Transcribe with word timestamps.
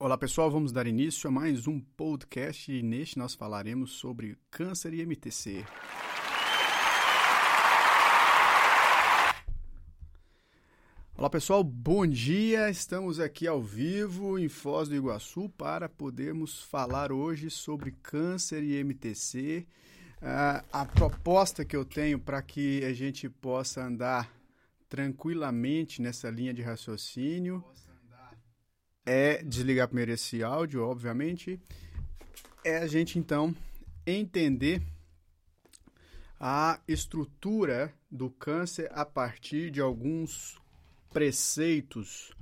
Olá 0.00 0.16
pessoal, 0.16 0.48
vamos 0.48 0.70
dar 0.70 0.86
início 0.86 1.26
a 1.26 1.30
mais 1.32 1.66
um 1.66 1.80
podcast 1.80 2.70
e 2.70 2.84
neste 2.84 3.18
nós 3.18 3.34
falaremos 3.34 3.94
sobre 3.94 4.38
câncer 4.48 4.94
e 4.94 5.04
MTC. 5.04 5.64
Olá 11.16 11.28
pessoal, 11.28 11.64
bom 11.64 12.06
dia. 12.06 12.70
Estamos 12.70 13.18
aqui 13.18 13.48
ao 13.48 13.60
vivo 13.60 14.38
em 14.38 14.48
Foz 14.48 14.88
do 14.88 14.94
Iguaçu 14.94 15.48
para 15.58 15.88
podermos 15.88 16.62
falar 16.62 17.10
hoje 17.10 17.50
sobre 17.50 17.90
câncer 17.90 18.62
e 18.62 18.78
MTC. 18.84 19.66
Uh, 20.22 20.64
a 20.72 20.84
proposta 20.84 21.64
que 21.64 21.74
eu 21.74 21.84
tenho 21.84 22.20
para 22.20 22.40
que 22.40 22.84
a 22.84 22.92
gente 22.92 23.28
possa 23.28 23.82
andar 23.82 24.32
tranquilamente 24.88 26.00
nessa 26.00 26.30
linha 26.30 26.54
de 26.54 26.62
raciocínio 26.62 27.64
é 29.08 29.42
desligar 29.42 29.88
primeiro 29.88 30.12
esse 30.12 30.42
áudio, 30.42 30.84
obviamente. 30.84 31.58
É 32.62 32.76
a 32.76 32.86
gente 32.86 33.18
então 33.18 33.56
entender 34.06 34.82
a 36.38 36.78
estrutura 36.86 37.90
do 38.10 38.28
câncer 38.28 38.90
a 38.92 39.06
partir 39.06 39.70
de 39.70 39.80
alguns 39.80 40.60
preceitos, 41.10 42.34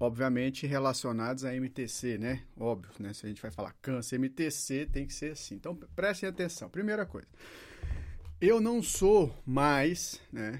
obviamente 0.00 0.66
relacionados 0.66 1.44
a 1.44 1.54
MTC, 1.54 2.16
né? 2.16 2.42
Óbvio, 2.58 2.90
né? 2.98 3.12
Se 3.12 3.26
a 3.26 3.28
gente 3.28 3.42
vai 3.42 3.50
falar 3.50 3.74
câncer, 3.82 4.18
MTC 4.18 4.86
tem 4.86 5.06
que 5.06 5.12
ser 5.12 5.32
assim. 5.32 5.56
Então 5.56 5.76
prestem 5.94 6.26
atenção. 6.26 6.70
Primeira 6.70 7.04
coisa, 7.04 7.28
eu 8.40 8.62
não 8.62 8.82
sou 8.82 9.36
mais, 9.44 10.22
né? 10.32 10.58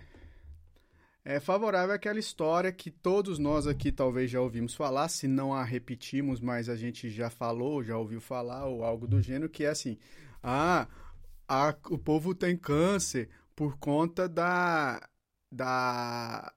É 1.28 1.40
favorável 1.40 1.92
àquela 1.92 2.20
história 2.20 2.70
que 2.70 2.88
todos 2.88 3.36
nós 3.36 3.66
aqui 3.66 3.90
talvez 3.90 4.30
já 4.30 4.40
ouvimos 4.40 4.76
falar, 4.76 5.08
se 5.08 5.26
não 5.26 5.52
a 5.52 5.64
repetimos, 5.64 6.40
mas 6.40 6.68
a 6.68 6.76
gente 6.76 7.10
já 7.10 7.28
falou, 7.28 7.82
já 7.82 7.98
ouviu 7.98 8.20
falar 8.20 8.66
ou 8.66 8.84
algo 8.84 9.08
do 9.08 9.20
gênero, 9.20 9.50
que 9.50 9.64
é 9.64 9.70
assim: 9.70 9.98
ah, 10.40 10.86
a, 11.48 11.74
o 11.90 11.98
povo 11.98 12.32
tem 12.32 12.56
câncer 12.56 13.28
por 13.56 13.76
conta 13.76 14.28
da, 14.28 15.00
da 15.50 16.52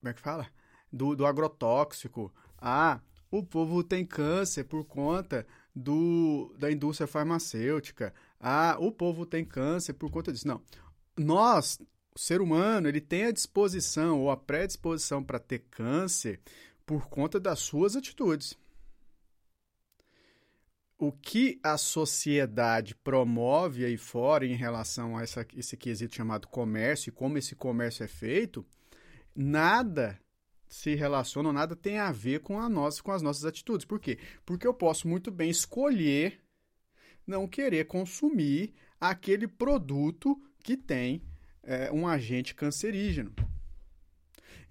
como 0.00 0.10
é 0.10 0.12
que 0.12 0.20
fala? 0.20 0.46
Do, 0.92 1.16
do 1.16 1.24
agrotóxico. 1.24 2.30
Ah, 2.58 3.00
o 3.30 3.42
povo 3.42 3.82
tem 3.82 4.04
câncer 4.04 4.64
por 4.64 4.84
conta 4.84 5.46
do, 5.74 6.54
da 6.58 6.70
indústria 6.70 7.06
farmacêutica. 7.06 8.12
Ah, 8.38 8.76
o 8.78 8.92
povo 8.92 9.24
tem 9.24 9.46
câncer 9.46 9.94
por 9.94 10.10
conta 10.10 10.30
disso. 10.30 10.46
Não. 10.46 10.60
Nós, 11.16 11.80
o 12.18 12.20
ser 12.20 12.40
humano, 12.40 12.88
ele 12.88 13.00
tem 13.00 13.26
a 13.26 13.30
disposição 13.30 14.20
ou 14.20 14.28
a 14.28 14.36
predisposição 14.36 15.22
para 15.22 15.38
ter 15.38 15.60
câncer 15.70 16.40
por 16.84 17.08
conta 17.08 17.38
das 17.38 17.60
suas 17.60 17.94
atitudes. 17.94 18.58
O 20.98 21.12
que 21.12 21.60
a 21.62 21.78
sociedade 21.78 22.96
promove 22.96 23.84
aí 23.84 23.96
fora 23.96 24.44
em 24.44 24.56
relação 24.56 25.16
a 25.16 25.22
essa, 25.22 25.46
esse 25.56 25.76
quesito 25.76 26.16
chamado 26.16 26.48
comércio 26.48 27.10
e 27.10 27.12
como 27.12 27.38
esse 27.38 27.54
comércio 27.54 28.02
é 28.02 28.08
feito, 28.08 28.66
nada 29.32 30.20
se 30.66 30.96
relaciona, 30.96 31.52
nada 31.52 31.76
tem 31.76 31.98
a 31.98 32.10
ver 32.10 32.40
com, 32.40 32.58
a 32.58 32.68
nós, 32.68 33.00
com 33.00 33.12
as 33.12 33.22
nossas 33.22 33.44
atitudes. 33.44 33.86
Por 33.86 34.00
quê? 34.00 34.18
Porque 34.44 34.66
eu 34.66 34.74
posso 34.74 35.06
muito 35.06 35.30
bem 35.30 35.50
escolher 35.50 36.40
não 37.24 37.46
querer 37.46 37.84
consumir 37.84 38.74
aquele 39.00 39.46
produto 39.46 40.36
que 40.64 40.76
tem 40.76 41.22
é, 41.68 41.92
um 41.92 42.08
agente 42.08 42.54
cancerígeno. 42.54 43.30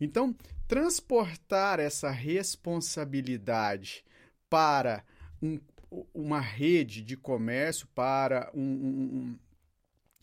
Então, 0.02 0.36
transportar 0.68 1.80
essa 1.80 2.10
responsabilidade 2.10 4.04
para 4.50 5.04
um, 5.42 5.60
uma 6.14 6.40
rede 6.40 7.04
de 7.04 7.16
comércio, 7.16 7.88
para 7.94 8.52
um, 8.54 8.62
um, 8.62 9.40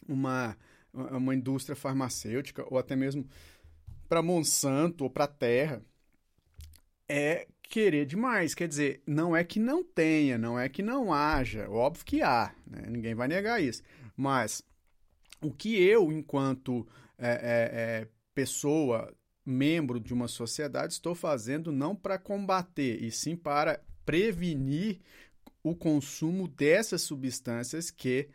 uma, 0.09 0.57
uma 0.93 1.35
indústria 1.35 1.77
farmacêutica, 1.77 2.65
ou 2.69 2.77
até 2.77 2.97
mesmo 2.97 3.27
para 4.09 4.21
Monsanto 4.21 5.05
ou 5.05 5.11
para 5.11 5.25
a 5.25 5.29
Terra 5.29 5.81
é 7.09 7.47
querer 7.63 8.05
demais. 8.05 8.55
Quer 8.55 8.67
dizer, 8.67 9.03
não 9.07 9.37
é 9.37 9.45
que 9.45 9.61
não 9.61 9.85
tenha, 9.85 10.37
não 10.37 10.59
é 10.59 10.69
que 10.69 10.83
não 10.83 11.13
haja. 11.13 11.69
Óbvio 11.71 12.05
que 12.05 12.21
há, 12.21 12.53
né? 12.67 12.83
ninguém 12.89 13.15
vai 13.15 13.29
negar 13.29 13.63
isso. 13.63 13.83
Mas 14.17 14.63
o 15.45 15.53
que 15.53 15.77
eu, 15.77 16.11
enquanto 16.11 16.87
é, 17.19 17.29
é, 17.29 17.33
é, 17.33 18.09
pessoa, 18.35 19.15
membro 19.45 20.01
de 20.01 20.15
uma 20.15 20.27
sociedade, 20.27 20.95
estou 20.95 21.15
fazendo 21.15 21.71
não 21.71 21.95
para 21.95 22.19
combater, 22.19 23.03
e 23.03 23.11
sim 23.11 23.37
para 23.37 23.81
prevenir 24.07 25.01
o 25.63 25.75
consumo 25.75 26.49
dessas 26.49 27.03
substâncias 27.03 27.91
que 27.91 28.29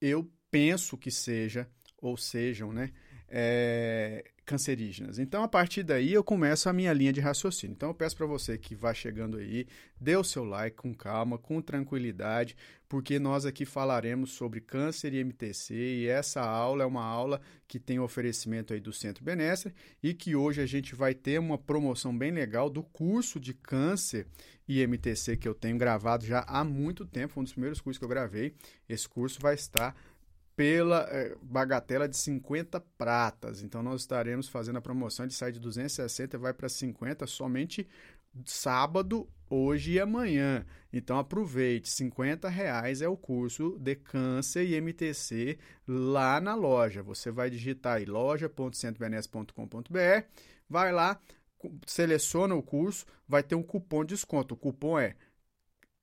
eu 0.00 0.30
penso 0.50 0.96
que 0.96 1.10
seja 1.10 1.68
ou 1.98 2.16
sejam, 2.16 2.72
né? 2.72 2.92
É, 3.28 4.24
cancerígenas. 4.46 5.18
Então, 5.18 5.42
a 5.42 5.48
partir 5.48 5.82
daí, 5.82 6.12
eu 6.12 6.22
começo 6.22 6.68
a 6.68 6.72
minha 6.72 6.92
linha 6.92 7.12
de 7.12 7.20
raciocínio. 7.20 7.74
Então, 7.74 7.90
eu 7.90 7.94
peço 7.94 8.16
para 8.16 8.26
você 8.26 8.56
que 8.56 8.76
vá 8.76 8.94
chegando 8.94 9.36
aí, 9.36 9.66
dê 10.00 10.16
o 10.16 10.22
seu 10.22 10.44
like 10.44 10.76
com 10.76 10.94
calma, 10.94 11.36
com 11.36 11.60
tranquilidade, 11.60 12.56
porque 12.88 13.18
nós 13.18 13.44
aqui 13.44 13.64
falaremos 13.64 14.30
sobre 14.30 14.60
câncer 14.60 15.12
e 15.12 15.24
MTC 15.24 15.74
e 15.74 16.06
essa 16.06 16.40
aula 16.40 16.84
é 16.84 16.86
uma 16.86 17.04
aula 17.04 17.40
que 17.66 17.80
tem 17.80 17.98
oferecimento 17.98 18.72
aí 18.72 18.80
do 18.80 18.92
Centro 18.92 19.24
Benestre 19.24 19.74
e 20.00 20.14
que 20.14 20.36
hoje 20.36 20.60
a 20.60 20.66
gente 20.66 20.94
vai 20.94 21.12
ter 21.12 21.40
uma 21.40 21.58
promoção 21.58 22.16
bem 22.16 22.30
legal 22.30 22.70
do 22.70 22.84
curso 22.84 23.40
de 23.40 23.52
câncer 23.52 24.28
e 24.68 24.80
MTC 24.86 25.36
que 25.36 25.48
eu 25.48 25.54
tenho 25.54 25.76
gravado 25.76 26.24
já 26.24 26.44
há 26.46 26.62
muito 26.62 27.04
tempo, 27.04 27.40
um 27.40 27.42
dos 27.42 27.52
primeiros 27.52 27.80
cursos 27.80 27.98
que 27.98 28.04
eu 28.04 28.08
gravei. 28.08 28.54
Esse 28.88 29.08
curso 29.08 29.40
vai 29.40 29.54
estar 29.54 29.96
pela 30.56 31.06
é, 31.10 31.36
bagatela 31.42 32.08
de 32.08 32.16
50 32.16 32.80
pratas. 32.96 33.62
Então 33.62 33.82
nós 33.82 34.00
estaremos 34.00 34.48
fazendo 34.48 34.78
a 34.78 34.82
promoção 34.82 35.26
de 35.26 35.34
sai 35.34 35.52
de 35.52 35.60
260 35.60 36.34
e 36.34 36.40
vai 36.40 36.54
para 36.54 36.68
50 36.68 37.26
somente 37.26 37.86
sábado, 38.44 39.28
hoje 39.48 39.92
e 39.92 40.00
amanhã. 40.00 40.66
Então 40.92 41.18
aproveite, 41.18 41.88
50 41.88 42.48
reais 42.48 43.00
é 43.02 43.08
o 43.08 43.16
curso 43.16 43.78
de 43.78 43.94
câncer 43.94 44.66
e 44.66 44.74
MTC 44.80 45.56
lá 45.86 46.40
na 46.40 46.54
loja. 46.54 47.02
Você 47.02 47.30
vai 47.30 47.50
digitar 47.50 47.98
aí 47.98 48.06
loja.centrobenes.com.br, 48.06 50.26
vai 50.68 50.92
lá, 50.92 51.20
seleciona 51.86 52.54
o 52.54 52.62
curso, 52.62 53.06
vai 53.28 53.42
ter 53.42 53.54
um 53.54 53.62
cupom 53.62 54.04
de 54.04 54.14
desconto. 54.14 54.54
O 54.54 54.56
cupom 54.56 54.98
é 54.98 55.16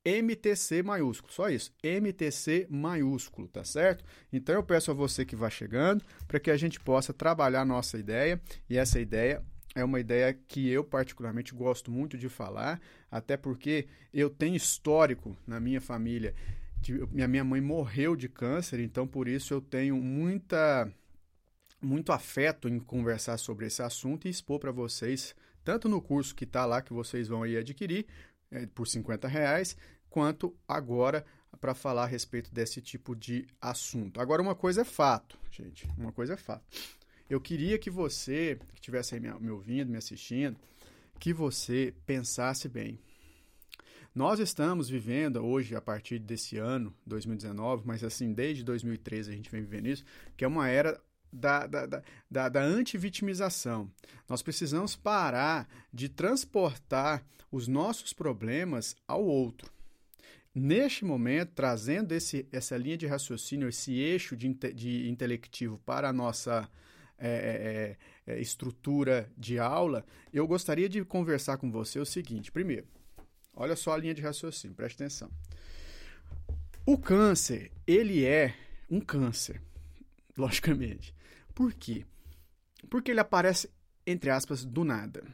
MTC 0.04 0.82
maiúsculo, 0.82 1.32
só 1.32 1.48
isso, 1.48 1.72
MTC 1.82 2.66
maiúsculo, 2.68 3.48
tá 3.48 3.64
certo? 3.64 4.04
Então 4.32 4.54
eu 4.54 4.62
peço 4.62 4.90
a 4.90 4.94
você 4.94 5.24
que 5.24 5.34
vá 5.34 5.48
chegando 5.48 6.04
para 6.28 6.38
que 6.38 6.50
a 6.50 6.56
gente 6.56 6.78
possa 6.78 7.12
trabalhar 7.12 7.64
nossa 7.64 7.96
ideia 7.96 8.40
e 8.68 8.76
essa 8.76 9.00
ideia 9.00 9.42
é 9.74 9.82
uma 9.82 9.98
ideia 9.98 10.32
que 10.32 10.68
eu 10.68 10.84
particularmente 10.84 11.52
gosto 11.54 11.90
muito 11.90 12.16
de 12.16 12.28
falar, 12.28 12.80
até 13.10 13.36
porque 13.36 13.88
eu 14.12 14.30
tenho 14.30 14.54
histórico 14.54 15.36
na 15.46 15.58
minha 15.58 15.80
família. 15.80 16.34
De, 16.80 16.92
minha, 17.10 17.26
minha 17.26 17.44
mãe 17.44 17.60
morreu 17.60 18.14
de 18.14 18.28
câncer, 18.28 18.78
então 18.78 19.06
por 19.06 19.26
isso 19.26 19.52
eu 19.52 19.60
tenho 19.60 19.96
muita 19.96 20.92
muito 21.80 22.12
afeto 22.12 22.66
em 22.68 22.78
conversar 22.78 23.36
sobre 23.36 23.66
esse 23.66 23.82
assunto 23.82 24.26
e 24.26 24.30
expor 24.30 24.58
para 24.58 24.72
vocês, 24.72 25.34
tanto 25.62 25.88
no 25.88 26.00
curso 26.00 26.34
que 26.34 26.44
está 26.44 26.64
lá 26.64 26.80
que 26.80 26.94
vocês 26.94 27.28
vão 27.28 27.42
aí 27.42 27.58
adquirir, 27.58 28.06
é, 28.50 28.66
por 28.66 28.86
50 28.86 29.28
reais, 29.28 29.76
quanto 30.14 30.54
agora 30.68 31.26
para 31.60 31.74
falar 31.74 32.04
a 32.04 32.06
respeito 32.06 32.54
desse 32.54 32.80
tipo 32.80 33.16
de 33.16 33.48
assunto. 33.60 34.20
Agora, 34.20 34.40
uma 34.40 34.54
coisa 34.54 34.82
é 34.82 34.84
fato, 34.84 35.36
gente, 35.50 35.88
uma 35.98 36.12
coisa 36.12 36.34
é 36.34 36.36
fato. 36.36 36.64
Eu 37.28 37.40
queria 37.40 37.80
que 37.80 37.90
você, 37.90 38.56
que 38.68 38.76
estivesse 38.76 39.16
aí 39.16 39.20
me, 39.20 39.50
ouvindo, 39.50 39.90
me 39.90 39.98
assistindo, 39.98 40.56
que 41.18 41.32
você 41.32 41.92
pensasse 42.06 42.68
bem. 42.68 42.96
Nós 44.14 44.38
estamos 44.38 44.88
vivendo 44.88 45.44
hoje, 45.44 45.74
a 45.74 45.80
partir 45.80 46.20
desse 46.20 46.58
ano, 46.58 46.94
2019, 47.04 47.82
mas 47.84 48.04
assim, 48.04 48.32
desde 48.32 48.62
2013 48.62 49.32
a 49.32 49.34
gente 49.34 49.50
vem 49.50 49.62
vivendo 49.62 49.88
isso, 49.88 50.04
que 50.36 50.44
é 50.44 50.48
uma 50.48 50.68
era 50.68 51.02
da, 51.32 51.66
da, 51.66 51.86
da, 52.30 52.48
da 52.48 52.62
antivitimização. 52.62 53.90
Nós 54.28 54.42
precisamos 54.42 54.94
parar 54.94 55.68
de 55.92 56.08
transportar 56.08 57.26
os 57.50 57.66
nossos 57.66 58.12
problemas 58.12 58.94
ao 59.08 59.24
outro. 59.24 59.73
Neste 60.54 61.04
momento, 61.04 61.50
trazendo 61.52 62.12
esse, 62.12 62.46
essa 62.52 62.76
linha 62.76 62.96
de 62.96 63.06
raciocínio, 63.06 63.68
esse 63.68 63.92
eixo 63.94 64.36
de, 64.36 64.48
de 64.72 65.08
intelectivo 65.08 65.78
para 65.78 66.08
a 66.08 66.12
nossa 66.12 66.70
é, 67.18 67.96
é, 68.26 68.32
é, 68.32 68.40
estrutura 68.40 69.28
de 69.36 69.58
aula, 69.58 70.06
eu 70.32 70.46
gostaria 70.46 70.88
de 70.88 71.04
conversar 71.04 71.56
com 71.56 71.72
você 71.72 71.98
o 71.98 72.06
seguinte: 72.06 72.52
primeiro, 72.52 72.86
olha 73.52 73.74
só 73.74 73.94
a 73.94 73.96
linha 73.96 74.14
de 74.14 74.22
raciocínio, 74.22 74.76
preste 74.76 75.02
atenção. 75.02 75.28
O 76.86 76.96
câncer, 76.98 77.72
ele 77.84 78.24
é 78.24 78.54
um 78.88 79.00
câncer, 79.00 79.60
logicamente. 80.38 81.12
Por 81.52 81.74
quê? 81.74 82.04
Porque 82.88 83.10
ele 83.10 83.20
aparece, 83.20 83.68
entre 84.06 84.30
aspas, 84.30 84.64
do 84.64 84.84
nada. 84.84 85.24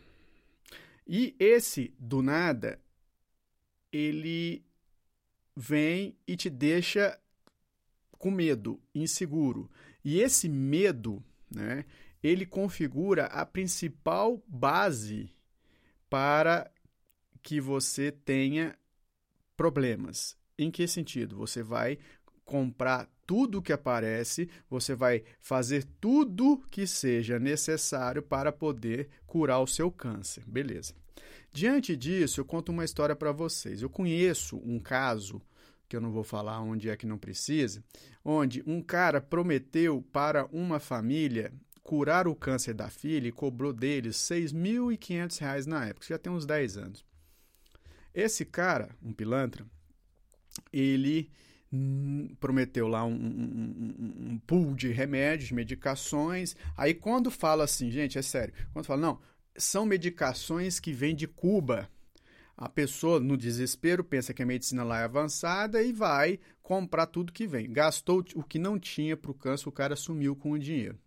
E 1.06 1.34
esse 1.38 1.93
do 1.99 2.23
nada, 2.23 2.81
ele 3.93 4.64
vem 5.56 6.17
e 6.26 6.37
te 6.37 6.49
deixa 6.50 7.19
com 8.12 8.31
medo, 8.31 8.81
inseguro. 8.94 9.70
E 10.05 10.20
esse 10.20 10.49
medo, 10.49 11.23
né, 11.50 11.85
ele 12.23 12.44
configura 12.44 13.26
a 13.26 13.44
principal 13.47 14.43
base 14.47 15.35
para 16.08 16.70
que 17.43 17.61
você 17.61 18.12
tenha 18.12 18.76
problemas. 19.56 20.37
Em 20.58 20.70
que 20.70 20.87
sentido? 20.87 21.37
Você 21.37 21.62
vai 21.62 21.99
comprar 22.44 23.08
tudo 23.26 23.62
que 23.62 23.73
aparece, 23.73 24.50
você 24.69 24.94
vai 24.94 25.23
fazer 25.41 25.87
tudo 26.00 26.62
que 26.70 26.87
seja 26.87 27.38
necessário 27.38 28.23
para 28.23 28.50
poder 28.50 29.08
curar 29.26 29.61
o 29.61 29.67
seu 29.67 29.91
câncer. 29.91 30.44
Beleza. 30.47 31.00
Diante 31.52 31.97
disso, 31.97 32.41
eu 32.41 32.44
conto 32.44 32.70
uma 32.70 32.85
história 32.85 33.17
para 33.17 33.32
vocês. 33.32 33.82
Eu 33.82 33.91
conheço 33.91 34.56
um 34.64 34.79
caso, 34.79 35.43
que 35.88 35.97
eu 35.97 36.00
não 36.00 36.12
vou 36.12 36.23
falar 36.23 36.61
onde 36.61 36.88
é 36.88 36.97
que 36.97 37.06
não 37.06 37.19
precisa, 37.19 37.82
onde 38.25 38.62
um 38.67 38.81
cara 38.81 39.20
prometeu 39.20 40.02
para 40.12 40.47
uma 40.47 40.79
família 40.79 41.52
curar 41.82 42.29
o 42.29 42.37
câncer 42.37 42.75
da 42.75 42.88
filha 42.88 43.26
e 43.26 43.32
cobrou 43.32 43.73
deles 43.73 44.31
R$ 44.31 44.43
6.500 44.43 45.67
na 45.67 45.87
época, 45.87 46.06
já 46.08 46.19
tem 46.19 46.32
uns 46.32 46.47
10 46.47 46.76
anos. 46.76 47.05
Esse 48.14 48.44
cara, 48.44 48.91
um 49.02 49.12
pilantra, 49.12 49.67
ele 50.73 51.31
prometeu 52.38 52.88
lá 52.88 53.05
um, 53.05 53.14
um, 53.14 54.32
um, 54.32 54.38
pool 54.44 54.75
de 54.75 54.88
remédios, 54.88 55.52
medicações. 55.52 56.56
Aí 56.76 56.93
quando 56.93 57.31
fala 57.31 57.64
assim, 57.64 57.91
gente, 57.91 58.19
é 58.19 58.23
sério, 58.23 58.52
quando 58.73 58.85
fala, 58.85 59.00
não, 59.00 59.20
são 59.61 59.85
medicações 59.87 60.81
que 60.81 60.93
vêm 60.93 61.15
de 61.15 61.27
Cuba. 61.27 61.89
A 62.57 62.69
pessoa, 62.69 63.21
no 63.21 63.37
desespero, 63.37 64.05
pensa 64.05 64.35
que 64.35 64.43
a 64.43 64.47
medicina 64.47 64.83
lá 64.83 65.01
é 65.01 65.05
avançada 65.05 65.83
e 65.83 65.93
vai 65.93 66.39
comprar 66.62 67.07
tudo 67.07 67.33
que 67.33 67.47
vem. 67.47 67.73
Gastou 67.73 68.25
o 68.35 68.43
que 68.43 68.59
não 68.59 68.79
tinha 68.79 69.17
para 69.17 69.31
o 69.31 69.35
câncer, 69.35 69.69
o 69.69 69.73
cara 69.73 69.97
sumiu 69.97 70.37
com 70.37 70.53
o 70.53 70.59
dinheiro. 70.59 70.99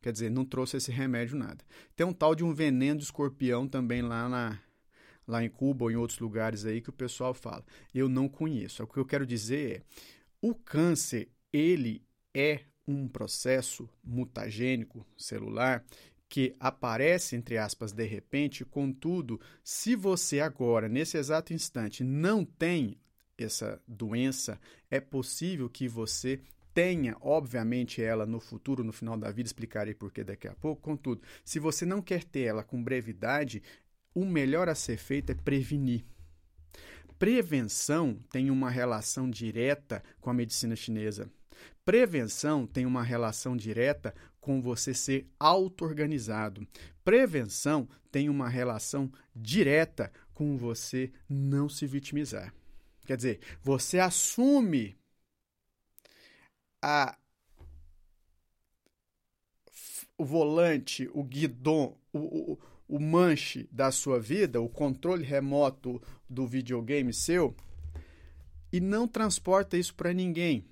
Quer 0.00 0.12
dizer, 0.12 0.30
não 0.30 0.44
trouxe 0.44 0.76
esse 0.76 0.92
remédio 0.92 1.36
nada. 1.36 1.64
Tem 1.96 2.06
um 2.06 2.12
tal 2.12 2.34
de 2.34 2.44
um 2.44 2.52
veneno 2.52 2.98
de 2.98 3.04
escorpião 3.04 3.66
também 3.66 4.02
lá 4.02 4.28
na, 4.28 4.60
lá 5.26 5.42
em 5.42 5.48
Cuba 5.48 5.84
ou 5.84 5.90
em 5.90 5.96
outros 5.96 6.18
lugares 6.18 6.64
aí 6.64 6.80
que 6.80 6.90
o 6.90 6.92
pessoal 6.92 7.32
fala. 7.32 7.64
Eu 7.94 8.08
não 8.08 8.28
conheço. 8.28 8.82
O 8.82 8.86
que 8.86 8.98
eu 8.98 9.06
quero 9.06 9.26
dizer 9.26 9.78
é, 9.78 9.82
o 10.40 10.54
câncer, 10.54 11.28
ele 11.52 12.04
é 12.34 12.60
um 12.86 13.08
processo 13.08 13.88
mutagênico 14.02 15.06
celular 15.16 15.84
que 16.28 16.54
aparece, 16.58 17.36
entre 17.36 17.58
aspas, 17.58 17.92
de 17.92 18.04
repente, 18.04 18.64
contudo, 18.64 19.40
se 19.62 19.94
você 19.94 20.40
agora, 20.40 20.88
nesse 20.88 21.16
exato 21.16 21.52
instante, 21.52 22.02
não 22.02 22.44
tem 22.44 22.98
essa 23.36 23.80
doença, 23.86 24.60
é 24.90 25.00
possível 25.00 25.68
que 25.68 25.88
você 25.88 26.40
tenha, 26.72 27.16
obviamente, 27.20 28.02
ela 28.02 28.26
no 28.26 28.40
futuro, 28.40 28.82
no 28.82 28.92
final 28.92 29.16
da 29.16 29.30
vida, 29.30 29.46
explicarei 29.46 29.94
por 29.94 30.12
que 30.12 30.24
daqui 30.24 30.48
a 30.48 30.54
pouco. 30.54 30.82
Contudo, 30.82 31.22
se 31.44 31.60
você 31.60 31.86
não 31.86 32.02
quer 32.02 32.24
ter 32.24 32.42
ela 32.42 32.64
com 32.64 32.82
brevidade, 32.82 33.62
o 34.12 34.24
melhor 34.24 34.68
a 34.68 34.74
ser 34.74 34.96
feito 34.96 35.30
é 35.30 35.34
prevenir. 35.34 36.04
Prevenção 37.16 38.18
tem 38.30 38.50
uma 38.50 38.68
relação 38.68 39.30
direta 39.30 40.02
com 40.20 40.30
a 40.30 40.34
medicina 40.34 40.74
chinesa. 40.74 41.30
Prevenção 41.84 42.66
tem 42.66 42.86
uma 42.86 43.02
relação 43.02 43.56
direta 43.56 44.14
com 44.40 44.60
você 44.60 44.92
ser 44.92 45.26
auto-organizado. 45.38 46.66
Prevenção 47.04 47.88
tem 48.10 48.28
uma 48.28 48.48
relação 48.48 49.10
direta 49.34 50.12
com 50.32 50.56
você 50.56 51.12
não 51.28 51.68
se 51.68 51.86
vitimizar. 51.86 52.54
Quer 53.06 53.16
dizer, 53.16 53.40
você 53.62 53.98
assume 53.98 54.96
a 56.82 57.16
o 60.16 60.24
volante, 60.24 61.10
o 61.12 61.24
guidão, 61.24 61.96
o, 62.12 62.52
o, 62.52 62.58
o 62.88 63.00
manche 63.00 63.68
da 63.72 63.90
sua 63.90 64.20
vida, 64.20 64.60
o 64.60 64.68
controle 64.68 65.24
remoto 65.24 66.00
do 66.28 66.46
videogame 66.46 67.12
seu, 67.12 67.54
e 68.72 68.80
não 68.80 69.08
transporta 69.08 69.76
isso 69.76 69.94
para 69.94 70.12
ninguém. 70.12 70.64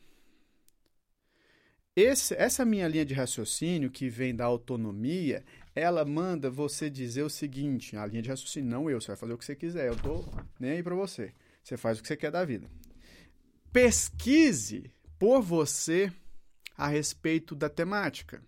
Esse, 1.95 2.35
essa 2.35 2.65
minha 2.65 2.89
linha 2.89 3.05
de 3.05 3.13
raciocínio, 3.13 3.91
que 3.91 4.09
vem 4.09 4.35
da 4.35 4.47
autonomia, 4.47 5.45
ela 5.75 6.07
manda 6.07 6.51
você 6.51 6.89
dizer 6.89 7.23
o 7.23 7.29
seguinte: 7.29 7.97
a 7.97 8.07
linha 8.07 8.23
de 8.23 8.31
raciocínio, 8.31 8.71
não 8.71 8.89
eu, 8.89 8.99
você 9.01 9.09
vai 9.09 9.17
fazer 9.17 9.33
o 9.35 9.39
que 9.39 9.45
você 9.45 9.55
quiser, 9.55 9.89
eu 9.89 9.97
tô 9.97 10.25
nem 10.59 10.73
aí 10.73 10.83
para 10.83 10.95
você. 10.95 11.35
Você 11.63 11.77
faz 11.77 11.99
o 11.99 12.03
que 12.03 12.09
você 12.09 12.17
quer 12.17 12.31
da 12.31 12.45
vida. 12.45 12.67
Pesquise 13.71 14.91
por 15.19 15.43
você 15.43 16.11
a 16.77 16.89
respeito 16.89 17.55
da 17.55 17.69
temática. 17.69 18.43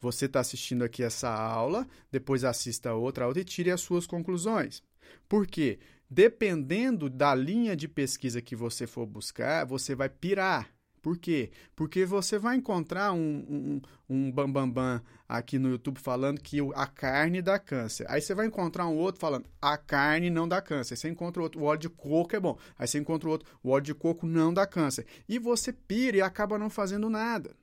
Você 0.00 0.24
está 0.24 0.40
assistindo 0.40 0.82
aqui 0.82 1.02
essa 1.02 1.28
aula, 1.28 1.86
depois 2.10 2.44
assista 2.44 2.94
outra 2.94 3.26
aula 3.26 3.38
e 3.38 3.44
tire 3.44 3.70
as 3.70 3.82
suas 3.82 4.06
conclusões. 4.06 4.82
Por 5.28 5.46
quê? 5.46 5.78
Dependendo 6.08 7.10
da 7.10 7.34
linha 7.34 7.76
de 7.76 7.86
pesquisa 7.86 8.40
que 8.40 8.56
você 8.56 8.86
for 8.86 9.06
buscar, 9.06 9.66
você 9.66 9.94
vai 9.94 10.08
pirar. 10.08 10.79
Por 11.00 11.16
quê? 11.16 11.50
Porque 11.74 12.04
você 12.04 12.38
vai 12.38 12.56
encontrar 12.56 13.12
um, 13.12 13.18
um, 13.18 13.80
um 14.08 14.30
bambambam 14.30 14.70
bam, 14.70 14.98
bam 14.98 15.02
aqui 15.28 15.58
no 15.58 15.70
YouTube 15.70 15.98
falando 15.98 16.40
que 16.40 16.58
a 16.74 16.86
carne 16.86 17.40
dá 17.40 17.58
câncer. 17.58 18.04
Aí 18.08 18.20
você 18.20 18.34
vai 18.34 18.46
encontrar 18.46 18.86
um 18.86 18.96
outro 18.96 19.20
falando 19.20 19.46
a 19.60 19.78
carne 19.78 20.28
não 20.28 20.46
dá 20.46 20.60
câncer. 20.60 20.94
Aí 20.94 20.98
você 20.98 21.08
encontra 21.08 21.42
outro, 21.42 21.60
o 21.60 21.64
óleo 21.64 21.80
de 21.80 21.88
coco 21.88 22.36
é 22.36 22.40
bom. 22.40 22.58
Aí 22.78 22.86
você 22.86 22.98
encontra 22.98 23.28
outro, 23.28 23.48
o 23.62 23.70
óleo 23.70 23.84
de 23.84 23.94
coco 23.94 24.26
não 24.26 24.52
dá 24.52 24.66
câncer. 24.66 25.06
E 25.28 25.38
você 25.38 25.72
pira 25.72 26.18
e 26.18 26.22
acaba 26.22 26.58
não 26.58 26.68
fazendo 26.68 27.08
nada. 27.08 27.54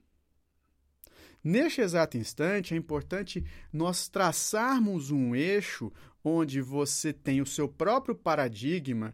Neste 1.43 1.81
exato 1.81 2.17
instante, 2.17 2.73
é 2.73 2.77
importante 2.77 3.45
nós 3.71 4.07
traçarmos 4.07 5.11
um 5.11 5.35
eixo 5.35 5.91
onde 6.23 6.59
você 6.61 7.13
tem 7.13 7.41
o 7.41 7.45
seu 7.45 7.69
próprio 7.69 8.15
paradigma 8.15 9.13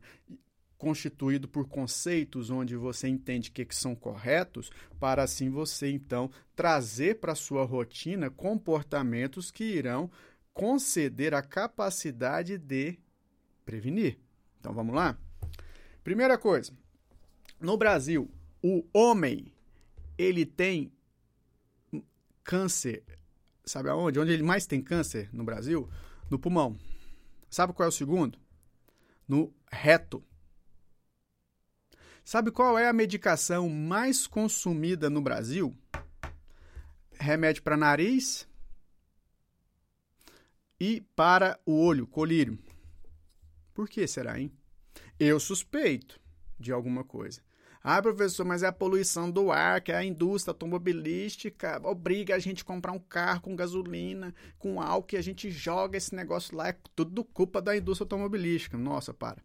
constituído 0.83 1.47
por 1.47 1.65
conceitos 1.65 2.49
onde 2.49 2.75
você 2.75 3.07
entende 3.07 3.49
que, 3.49 3.63
que 3.63 3.73
são 3.73 3.95
corretos, 3.95 4.69
para 4.99 5.23
assim 5.23 5.49
você 5.49 5.89
então 5.89 6.29
trazer 6.57 7.21
para 7.21 7.35
sua 7.35 7.63
rotina 7.63 8.29
comportamentos 8.29 9.49
que 9.49 9.63
irão 9.63 10.11
conceder 10.53 11.33
a 11.33 11.41
capacidade 11.41 12.57
de 12.57 12.99
prevenir. 13.63 14.19
Então 14.59 14.73
vamos 14.73 14.93
lá? 14.93 15.17
Primeira 16.03 16.37
coisa, 16.37 16.73
no 17.61 17.77
Brasil, 17.77 18.29
o 18.61 18.85
homem 18.91 19.53
ele 20.17 20.45
tem 20.45 20.91
câncer, 22.43 23.05
sabe 23.63 23.87
aonde? 23.87 24.19
Onde 24.19 24.33
ele 24.33 24.43
mais 24.43 24.65
tem 24.65 24.81
câncer 24.81 25.29
no 25.31 25.45
Brasil? 25.45 25.89
No 26.29 26.37
pulmão. 26.37 26.77
Sabe 27.49 27.71
qual 27.71 27.85
é 27.85 27.89
o 27.89 27.91
segundo? 27.91 28.37
No 29.25 29.53
reto. 29.71 30.21
Sabe 32.23 32.51
qual 32.51 32.79
é 32.79 32.87
a 32.87 32.93
medicação 32.93 33.69
mais 33.69 34.25
consumida 34.25 35.09
no 35.09 35.21
Brasil? 35.21 35.75
Remédio 37.19 37.61
para 37.61 37.75
nariz 37.75 38.47
e 40.79 41.01
para 41.15 41.59
o 41.65 41.73
olho, 41.73 42.07
colírio. 42.07 42.57
Por 43.73 43.89
que 43.89 44.07
será, 44.07 44.39
hein? 44.39 44.51
Eu 45.19 45.37
suspeito 45.37 46.19
de 46.57 46.71
alguma 46.71 47.03
coisa. 47.03 47.41
Ah, 47.83 48.01
professor, 48.01 48.45
mas 48.45 48.63
é 48.63 48.67
a 48.67 48.71
poluição 48.71 49.29
do 49.29 49.51
ar, 49.51 49.81
que 49.81 49.91
é 49.91 49.95
a 49.97 50.05
indústria 50.05 50.51
automobilística 50.51 51.81
obriga 51.83 52.35
a 52.35 52.39
gente 52.39 52.63
a 52.63 52.65
comprar 52.65 52.93
um 52.93 52.99
carro 52.99 53.41
com 53.41 53.55
gasolina, 53.55 54.33
com 54.57 54.79
álcool, 54.79 55.15
e 55.15 55.17
a 55.17 55.21
gente 55.21 55.51
joga 55.51 55.97
esse 55.97 56.15
negócio 56.15 56.55
lá, 56.55 56.69
é 56.69 56.77
tudo 56.95 57.25
culpa 57.25 57.61
da 57.61 57.75
indústria 57.75 58.05
automobilística. 58.05 58.77
Nossa, 58.77 59.13
para. 59.13 59.43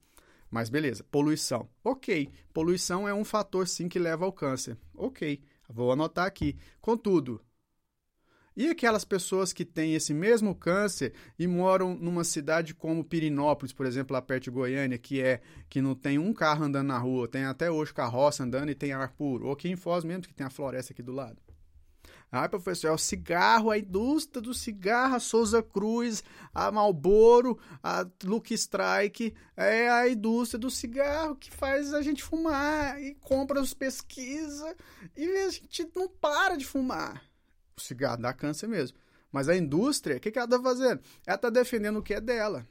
Mas 0.50 0.69
beleza, 0.71 1.05
poluição. 1.11 1.69
Ok, 1.85 2.31
poluição 2.52 3.07
é 3.09 3.14
um 3.14 3.25
fator 3.25 3.67
sim 3.69 3.88
que 3.88 3.99
leva 3.99 4.25
ao 4.25 4.33
câncer. 4.33 4.76
Ok, 4.95 5.40
vou 5.69 5.93
anotar 5.93 6.26
aqui. 6.26 6.57
Contudo, 6.81 7.40
E 8.57 8.69
aquelas 8.71 9.05
pessoas 9.05 9.52
que 9.52 9.64
têm 9.64 9.95
esse 9.95 10.12
mesmo 10.12 10.52
câncer 10.52 11.12
e 11.38 11.47
moram 11.47 11.95
numa 11.95 12.25
cidade 12.25 12.75
como 12.75 13.05
Pirinópolis, 13.05 13.73
por 13.73 13.87
exemplo, 13.87 14.12
lá 14.14 14.21
perto 14.21 14.45
de 14.45 14.50
Goiânia, 14.50 14.99
que 14.99 15.21
é 15.21 15.40
que 15.69 15.81
não 15.81 15.95
tem 15.95 16.19
um 16.19 16.33
carro 16.35 16.64
andando 16.64 16.88
na 16.88 16.99
rua, 16.99 17.28
tem 17.28 17.45
até 17.45 17.71
hoje 17.71 17.95
carroça 17.95 18.43
andando 18.43 18.71
e 18.71 18.75
tem 18.75 18.93
ar 18.93 19.12
puro, 19.12 19.47
ou 19.47 19.52
aqui 19.52 19.69
em 19.69 19.76
Foz 19.76 20.02
mesmo, 20.05 20.25
que 20.25 20.35
tem 20.35 20.45
a 20.45 20.50
floresta 20.50 20.93
aqui 20.93 21.02
do 21.05 21.12
lado. 21.12 21.40
Ah, 22.30 22.47
professor, 22.47 22.88
é 22.88 22.92
o 22.92 22.99
cigarro, 22.99 23.70
a 23.70 23.78
indústria 23.78 24.42
do 24.42 24.52
cigarro, 24.52 25.14
a 25.14 25.20
Souza 25.20 25.62
Cruz, 25.62 26.23
a 26.54 26.70
Marlboro, 26.70 27.58
a 27.82 28.06
Luke 28.23 28.52
Strike, 28.52 29.35
é 29.56 29.88
a 29.88 30.08
indústria 30.08 30.58
do 30.58 30.70
cigarro 30.70 31.37
que 31.37 31.50
faz 31.50 31.94
a 31.94 32.02
gente 32.02 32.23
fumar 32.23 33.00
e 33.02 33.14
compra 33.14 33.61
as 33.61 33.73
pesquisas 33.73 34.75
e 35.16 35.25
a 35.25 35.50
gente 35.50 35.90
não 35.97 36.06
para 36.06 36.56
de 36.56 36.66
fumar. 36.66 37.25
O 37.75 37.80
cigarro 37.80 38.20
dá 38.20 38.32
câncer 38.35 38.68
mesmo. 38.68 38.99
Mas 39.32 39.49
a 39.49 39.56
indústria, 39.56 40.16
o 40.16 40.20
que, 40.20 40.30
que 40.30 40.38
ela 40.38 40.47
está 40.47 40.62
fazendo? 40.62 41.00
Ela 41.26 41.37
está 41.37 41.49
defendendo 41.49 41.99
o 41.99 42.02
que 42.02 42.14
é 42.14 42.20
dela. 42.20 42.66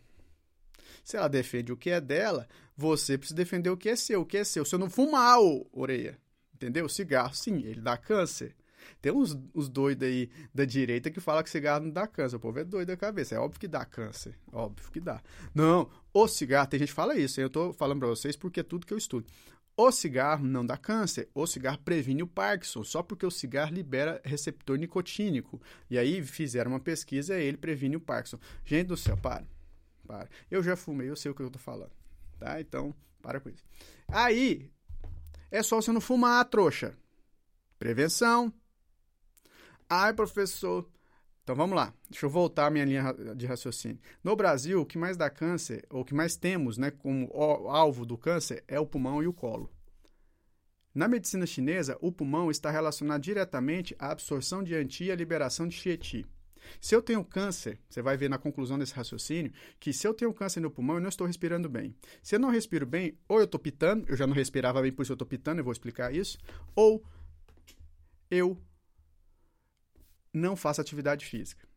Se 1.03 1.17
ela 1.17 1.27
defende 1.27 1.71
o 1.71 1.77
que 1.77 1.89
é 1.89 2.01
dela, 2.01 2.47
você 2.75 3.17
precisa 3.17 3.35
defender 3.35 3.69
o 3.69 3.77
que 3.77 3.89
é 3.89 3.95
seu. 3.95 4.21
O 4.21 4.25
que 4.25 4.37
é 4.37 4.43
seu? 4.43 4.65
Se 4.65 4.75
eu 4.75 4.79
não 4.79 4.89
fumar, 4.89 5.39
ô, 5.39 5.67
orelha. 5.71 6.19
Entendeu? 6.53 6.85
O 6.85 6.89
cigarro, 6.89 7.33
sim, 7.33 7.63
ele 7.63 7.81
dá 7.81 7.95
câncer. 7.95 8.55
Tem 9.01 9.11
uns, 9.11 9.37
uns 9.53 9.69
doidos 9.69 10.07
aí 10.07 10.29
da 10.53 10.65
direita 10.65 11.09
que 11.09 11.19
falam 11.19 11.43
que 11.43 11.49
cigarro 11.49 11.85
não 11.85 11.91
dá 11.91 12.07
câncer. 12.07 12.35
O 12.35 12.39
povo 12.39 12.59
é 12.59 12.63
doido 12.63 12.87
da 12.87 12.97
cabeça. 12.97 13.35
É 13.35 13.39
óbvio 13.39 13.59
que 13.59 13.67
dá 13.67 13.85
câncer. 13.85 14.37
Óbvio 14.51 14.91
que 14.91 14.99
dá. 14.99 15.21
Não, 15.53 15.89
o 16.13 16.27
cigarro, 16.27 16.67
tem 16.67 16.79
gente 16.79 16.89
que 16.89 16.95
fala 16.95 17.15
isso. 17.17 17.39
Eu 17.39 17.49
tô 17.49 17.73
falando 17.73 17.99
para 17.99 18.09
vocês 18.09 18.35
porque 18.35 18.59
é 18.59 18.63
tudo 18.63 18.85
que 18.85 18.93
eu 18.93 18.97
estudo. 18.97 19.25
O 19.79 19.91
cigarro 19.91 20.43
não 20.43 20.65
dá 20.65 20.75
câncer. 20.75 21.29
O 21.35 21.45
cigarro 21.45 21.77
previne 21.77 22.23
o 22.23 22.27
Parkinson, 22.27 22.83
só 22.83 23.03
porque 23.03 23.25
o 23.25 23.29
cigarro 23.29 23.71
libera 23.71 24.19
receptor 24.23 24.75
nicotínico. 24.75 25.61
E 25.87 25.99
aí 25.99 26.23
fizeram 26.23 26.71
uma 26.71 26.79
pesquisa 26.79 27.39
e 27.39 27.43
ele 27.43 27.57
previne 27.57 27.95
o 27.95 27.99
Parkinson. 27.99 28.39
Gente 28.65 28.87
do 28.87 28.97
céu, 28.97 29.15
para. 29.15 29.45
Para. 30.07 30.27
Eu 30.49 30.63
já 30.63 30.75
fumei, 30.75 31.07
eu 31.07 31.15
sei 31.15 31.29
o 31.29 31.35
que 31.35 31.43
eu 31.43 31.51
tô 31.51 31.59
falando. 31.59 31.91
Tá? 32.39 32.59
Então, 32.59 32.91
para 33.21 33.39
com 33.39 33.49
isso. 33.49 33.63
Aí, 34.07 34.71
é 35.51 35.61
só 35.61 35.75
você 35.75 35.91
não 35.91 36.01
fumar, 36.01 36.43
trouxa. 36.45 36.97
Prevenção, 37.77 38.51
Ai, 39.89 40.13
professor. 40.13 40.85
Então 41.43 41.55
vamos 41.55 41.77
lá, 41.77 41.93
deixa 42.09 42.25
eu 42.25 42.29
voltar 42.29 42.67
à 42.67 42.69
minha 42.69 42.83
linha 42.83 43.13
de 43.33 43.45
raciocínio. 43.45 43.97
No 44.21 44.35
Brasil, 44.35 44.81
o 44.81 44.85
que 44.85 44.97
mais 44.97 45.15
dá 45.15 45.29
câncer, 45.29 45.85
ou 45.89 46.01
o 46.01 46.05
que 46.05 46.13
mais 46.13 46.35
temos 46.35 46.77
né, 46.77 46.91
como 46.91 47.31
alvo 47.33 48.05
do 48.05 48.17
câncer, 48.17 48.65
é 48.67 48.77
o 48.77 48.85
pulmão 48.85 49.23
e 49.23 49.27
o 49.27 49.33
colo. 49.33 49.71
Na 50.93 51.07
medicina 51.07 51.45
chinesa, 51.45 51.97
o 52.01 52.11
pulmão 52.11 52.51
está 52.51 52.69
relacionado 52.69 53.21
diretamente 53.21 53.95
à 53.97 54.11
absorção 54.11 54.61
de 54.61 54.75
anti 54.75 55.05
e 55.05 55.11
à 55.11 55.15
liberação 55.15 55.69
de 55.69 55.75
Xie 55.77 56.25
Se 56.81 56.93
eu 56.93 57.01
tenho 57.01 57.23
câncer, 57.23 57.79
você 57.87 58.01
vai 58.01 58.17
ver 58.17 58.29
na 58.29 58.37
conclusão 58.37 58.77
desse 58.77 58.93
raciocínio 58.93 59.53
que 59.79 59.93
se 59.93 60.05
eu 60.05 60.13
tenho 60.13 60.33
câncer 60.33 60.59
no 60.59 60.69
pulmão, 60.69 60.97
eu 60.97 61.01
não 61.01 61.07
estou 61.07 61.25
respirando 61.25 61.69
bem. 61.69 61.95
Se 62.21 62.35
eu 62.35 62.39
não 62.39 62.49
respiro 62.49 62.85
bem, 62.85 63.17
ou 63.25 63.37
eu 63.37 63.45
estou 63.45 63.59
pitando, 63.59 64.05
eu 64.09 64.17
já 64.17 64.27
não 64.27 64.33
respirava 64.33 64.81
bem, 64.81 64.91
por 64.91 65.03
isso 65.03 65.13
eu 65.13 65.15
estou 65.15 65.27
pitando, 65.27 65.59
eu 65.59 65.63
vou 65.63 65.71
explicar 65.71 66.13
isso, 66.13 66.37
ou 66.75 67.01
eu 68.29 68.61
não 70.37 70.55
faço 70.55 70.79
atividade 70.79 71.25
física. 71.25 71.67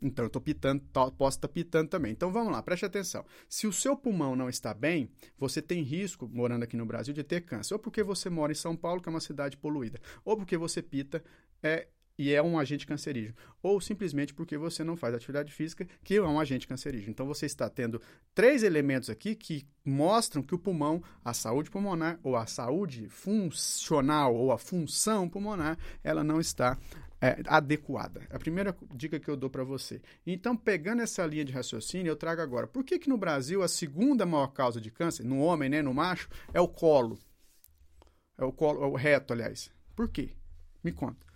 Então, 0.00 0.24
eu 0.24 0.28
estou 0.28 0.40
pitando, 0.40 0.80
posso 0.92 1.38
estar 1.38 1.48
tá 1.48 1.48
pitando 1.48 1.88
também. 1.88 2.12
Então, 2.12 2.32
vamos 2.32 2.52
lá, 2.52 2.62
preste 2.62 2.84
atenção. 2.84 3.24
Se 3.48 3.66
o 3.66 3.72
seu 3.72 3.96
pulmão 3.96 4.36
não 4.36 4.48
está 4.48 4.72
bem, 4.72 5.10
você 5.36 5.60
tem 5.60 5.82
risco, 5.82 6.28
morando 6.28 6.62
aqui 6.62 6.76
no 6.76 6.86
Brasil, 6.86 7.12
de 7.12 7.24
ter 7.24 7.40
câncer. 7.40 7.74
Ou 7.74 7.80
porque 7.80 8.02
você 8.02 8.30
mora 8.30 8.52
em 8.52 8.54
São 8.54 8.76
Paulo, 8.76 9.02
que 9.02 9.08
é 9.08 9.10
uma 9.10 9.20
cidade 9.20 9.56
poluída. 9.56 10.00
Ou 10.24 10.36
porque 10.36 10.56
você 10.56 10.80
pita 10.80 11.22
é, 11.60 11.88
e 12.16 12.32
é 12.32 12.40
um 12.40 12.58
agente 12.60 12.86
cancerígeno. 12.86 13.34
Ou 13.60 13.80
simplesmente 13.80 14.32
porque 14.32 14.56
você 14.56 14.84
não 14.84 14.96
faz 14.96 15.14
atividade 15.14 15.52
física, 15.52 15.86
que 16.04 16.14
é 16.14 16.22
um 16.22 16.38
agente 16.38 16.68
cancerígeno. 16.68 17.10
Então, 17.10 17.26
você 17.26 17.46
está 17.46 17.68
tendo 17.68 18.00
três 18.32 18.62
elementos 18.62 19.10
aqui 19.10 19.34
que 19.34 19.66
mostram 19.84 20.44
que 20.44 20.54
o 20.54 20.58
pulmão, 20.58 21.02
a 21.24 21.34
saúde 21.34 21.70
pulmonar, 21.70 22.20
ou 22.22 22.36
a 22.36 22.46
saúde 22.46 23.08
funcional, 23.08 24.32
ou 24.32 24.52
a 24.52 24.58
função 24.58 25.28
pulmonar, 25.28 25.76
ela 26.04 26.22
não 26.22 26.40
está 26.40 26.78
é, 27.20 27.42
adequada. 27.46 28.26
A 28.30 28.38
primeira 28.38 28.76
dica 28.94 29.18
que 29.18 29.28
eu 29.28 29.36
dou 29.36 29.50
para 29.50 29.64
você. 29.64 30.00
Então, 30.26 30.56
pegando 30.56 31.02
essa 31.02 31.26
linha 31.26 31.44
de 31.44 31.52
raciocínio, 31.52 32.10
eu 32.10 32.16
trago 32.16 32.40
agora. 32.40 32.66
Por 32.66 32.84
que, 32.84 32.98
que 32.98 33.08
no 33.08 33.18
Brasil 33.18 33.62
a 33.62 33.68
segunda 33.68 34.24
maior 34.24 34.48
causa 34.48 34.80
de 34.80 34.90
câncer, 34.90 35.24
no 35.24 35.40
homem, 35.40 35.68
né, 35.68 35.82
no 35.82 35.92
macho, 35.92 36.28
é 36.52 36.60
o 36.60 36.68
colo? 36.68 37.18
É 38.36 38.44
o 38.44 38.52
colo, 38.52 38.82
é 38.82 38.86
o 38.86 38.94
reto, 38.94 39.32
aliás. 39.32 39.70
Por 39.96 40.08
quê? 40.08 40.30
Me 40.82 40.92
conta. 40.92 41.26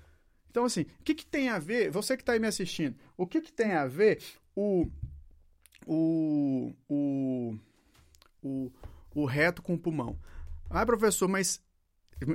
Então, 0.50 0.64
assim, 0.64 0.82
o 0.82 1.02
que, 1.02 1.14
que 1.14 1.26
tem 1.26 1.48
a 1.48 1.58
ver, 1.58 1.90
você 1.90 2.16
que 2.16 2.22
está 2.22 2.32
aí 2.32 2.38
me 2.38 2.46
assistindo, 2.46 2.96
o 3.16 3.26
que, 3.26 3.40
que 3.40 3.52
tem 3.52 3.72
a 3.72 3.86
ver 3.86 4.22
o, 4.54 4.86
o, 5.86 6.72
o, 6.88 7.58
o, 8.42 8.72
o 9.14 9.24
reto 9.24 9.62
com 9.62 9.74
o 9.74 9.78
pulmão? 9.78 10.18
Ah, 10.70 10.86
professor, 10.86 11.26
mas 11.26 11.60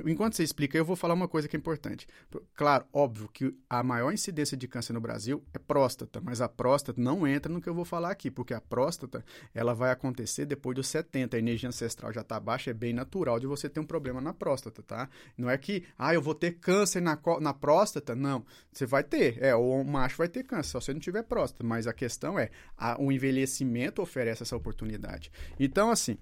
Enquanto 0.06 0.34
você 0.34 0.42
explica, 0.42 0.76
eu 0.76 0.84
vou 0.84 0.96
falar 0.96 1.14
uma 1.14 1.28
coisa 1.28 1.48
que 1.48 1.56
é 1.56 1.58
importante. 1.58 2.06
Claro, 2.54 2.84
óbvio 2.92 3.28
que 3.28 3.54
a 3.68 3.82
maior 3.82 4.12
incidência 4.12 4.56
de 4.56 4.68
câncer 4.68 4.92
no 4.92 5.00
Brasil 5.00 5.42
é 5.52 5.58
próstata, 5.58 6.20
mas 6.20 6.40
a 6.40 6.48
próstata 6.48 7.00
não 7.00 7.26
entra 7.26 7.52
no 7.52 7.60
que 7.60 7.68
eu 7.68 7.74
vou 7.74 7.84
falar 7.84 8.10
aqui, 8.10 8.30
porque 8.30 8.54
a 8.54 8.60
próstata 8.60 9.24
ela 9.54 9.74
vai 9.74 9.90
acontecer 9.90 10.46
depois 10.46 10.74
dos 10.76 10.88
70. 10.88 11.36
A 11.36 11.38
energia 11.38 11.68
ancestral 11.68 12.12
já 12.12 12.20
está 12.20 12.38
baixa, 12.38 12.70
é 12.70 12.74
bem 12.74 12.92
natural 12.92 13.38
de 13.38 13.46
você 13.46 13.68
ter 13.68 13.80
um 13.80 13.86
problema 13.86 14.20
na 14.20 14.32
próstata, 14.32 14.82
tá? 14.82 15.08
Não 15.36 15.48
é 15.48 15.56
que, 15.56 15.84
ah, 15.98 16.14
eu 16.14 16.22
vou 16.22 16.34
ter 16.34 16.52
câncer 16.52 17.00
na, 17.00 17.18
na 17.40 17.54
próstata. 17.54 18.14
Não, 18.14 18.44
você 18.72 18.86
vai 18.86 19.02
ter. 19.02 19.42
É, 19.42 19.54
o 19.54 19.84
macho 19.84 20.16
vai 20.18 20.28
ter 20.28 20.44
câncer, 20.44 20.70
só 20.70 20.80
se 20.80 20.92
não 20.92 21.00
tiver 21.00 21.22
próstata. 21.22 21.64
Mas 21.64 21.86
a 21.86 21.92
questão 21.92 22.38
é, 22.38 22.50
a, 22.76 23.00
o 23.00 23.10
envelhecimento 23.12 24.02
oferece 24.02 24.42
essa 24.42 24.56
oportunidade. 24.56 25.30
Então, 25.58 25.90
assim. 25.90 26.18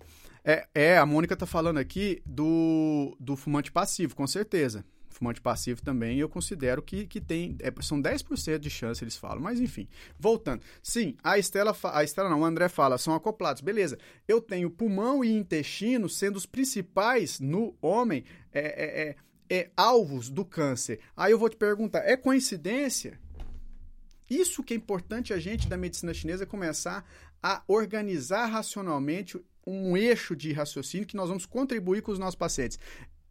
É, 0.49 0.69
é, 0.73 0.97
a 0.97 1.05
Mônica 1.05 1.35
está 1.35 1.45
falando 1.45 1.79
aqui 1.79 2.23
do, 2.25 3.17
do 3.19 3.35
fumante 3.35 3.73
passivo, 3.73 4.15
com 4.15 4.29
certeza. 4.29 4.85
Fumante 5.09 5.41
passivo 5.41 5.83
também 5.83 6.21
eu 6.21 6.29
considero 6.29 6.81
que, 6.81 7.05
que 7.05 7.21
tem. 7.21 7.57
É, 7.59 7.73
são 7.83 8.01
10% 8.01 8.59
de 8.59 8.71
chance, 8.71 9.03
eles 9.03 9.17
falam. 9.17 9.41
Mas 9.41 9.59
enfim, 9.59 9.89
voltando. 10.17 10.63
Sim, 10.81 11.17
a 11.25 11.37
Estela, 11.37 11.77
a 11.93 12.05
Estela 12.05 12.31
não, 12.31 12.43
o 12.43 12.45
André 12.45 12.69
fala, 12.69 12.97
são 12.97 13.13
acoplados. 13.13 13.61
Beleza. 13.61 13.99
Eu 14.29 14.41
tenho 14.41 14.71
pulmão 14.71 15.25
e 15.25 15.37
intestino 15.37 16.09
sendo 16.09 16.37
os 16.37 16.47
principais 16.47 17.41
no 17.41 17.77
homem 17.83 18.23
é, 18.53 18.61
é, 18.61 19.09
é, 19.09 19.17
é 19.51 19.71
alvos 19.77 20.31
do 20.31 20.45
câncer. 20.45 21.01
Aí 21.17 21.33
eu 21.33 21.41
vou 21.41 21.49
te 21.49 21.57
perguntar: 21.57 22.05
é 22.05 22.17
coincidência? 22.17 23.19
Isso 24.31 24.63
que 24.63 24.75
é 24.75 24.77
importante 24.77 25.33
a 25.33 25.41
gente 25.41 25.69
da 25.69 25.77
medicina 25.77 26.15
chinesa 26.15 26.47
começar 26.47 27.05
a 27.43 27.65
organizar 27.67 28.47
racionalmente 28.47 29.41
um 29.67 29.97
eixo 29.97 30.37
de 30.37 30.53
raciocínio 30.53 31.07
que 31.07 31.17
nós 31.17 31.29
vamos 31.29 31.45
contribuir 31.45 32.03
com 32.03 32.13
os 32.13 32.19
nossos 32.19 32.37
pacientes. 32.37 32.79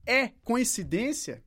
É 0.05 0.27
coincidência? 0.43 1.43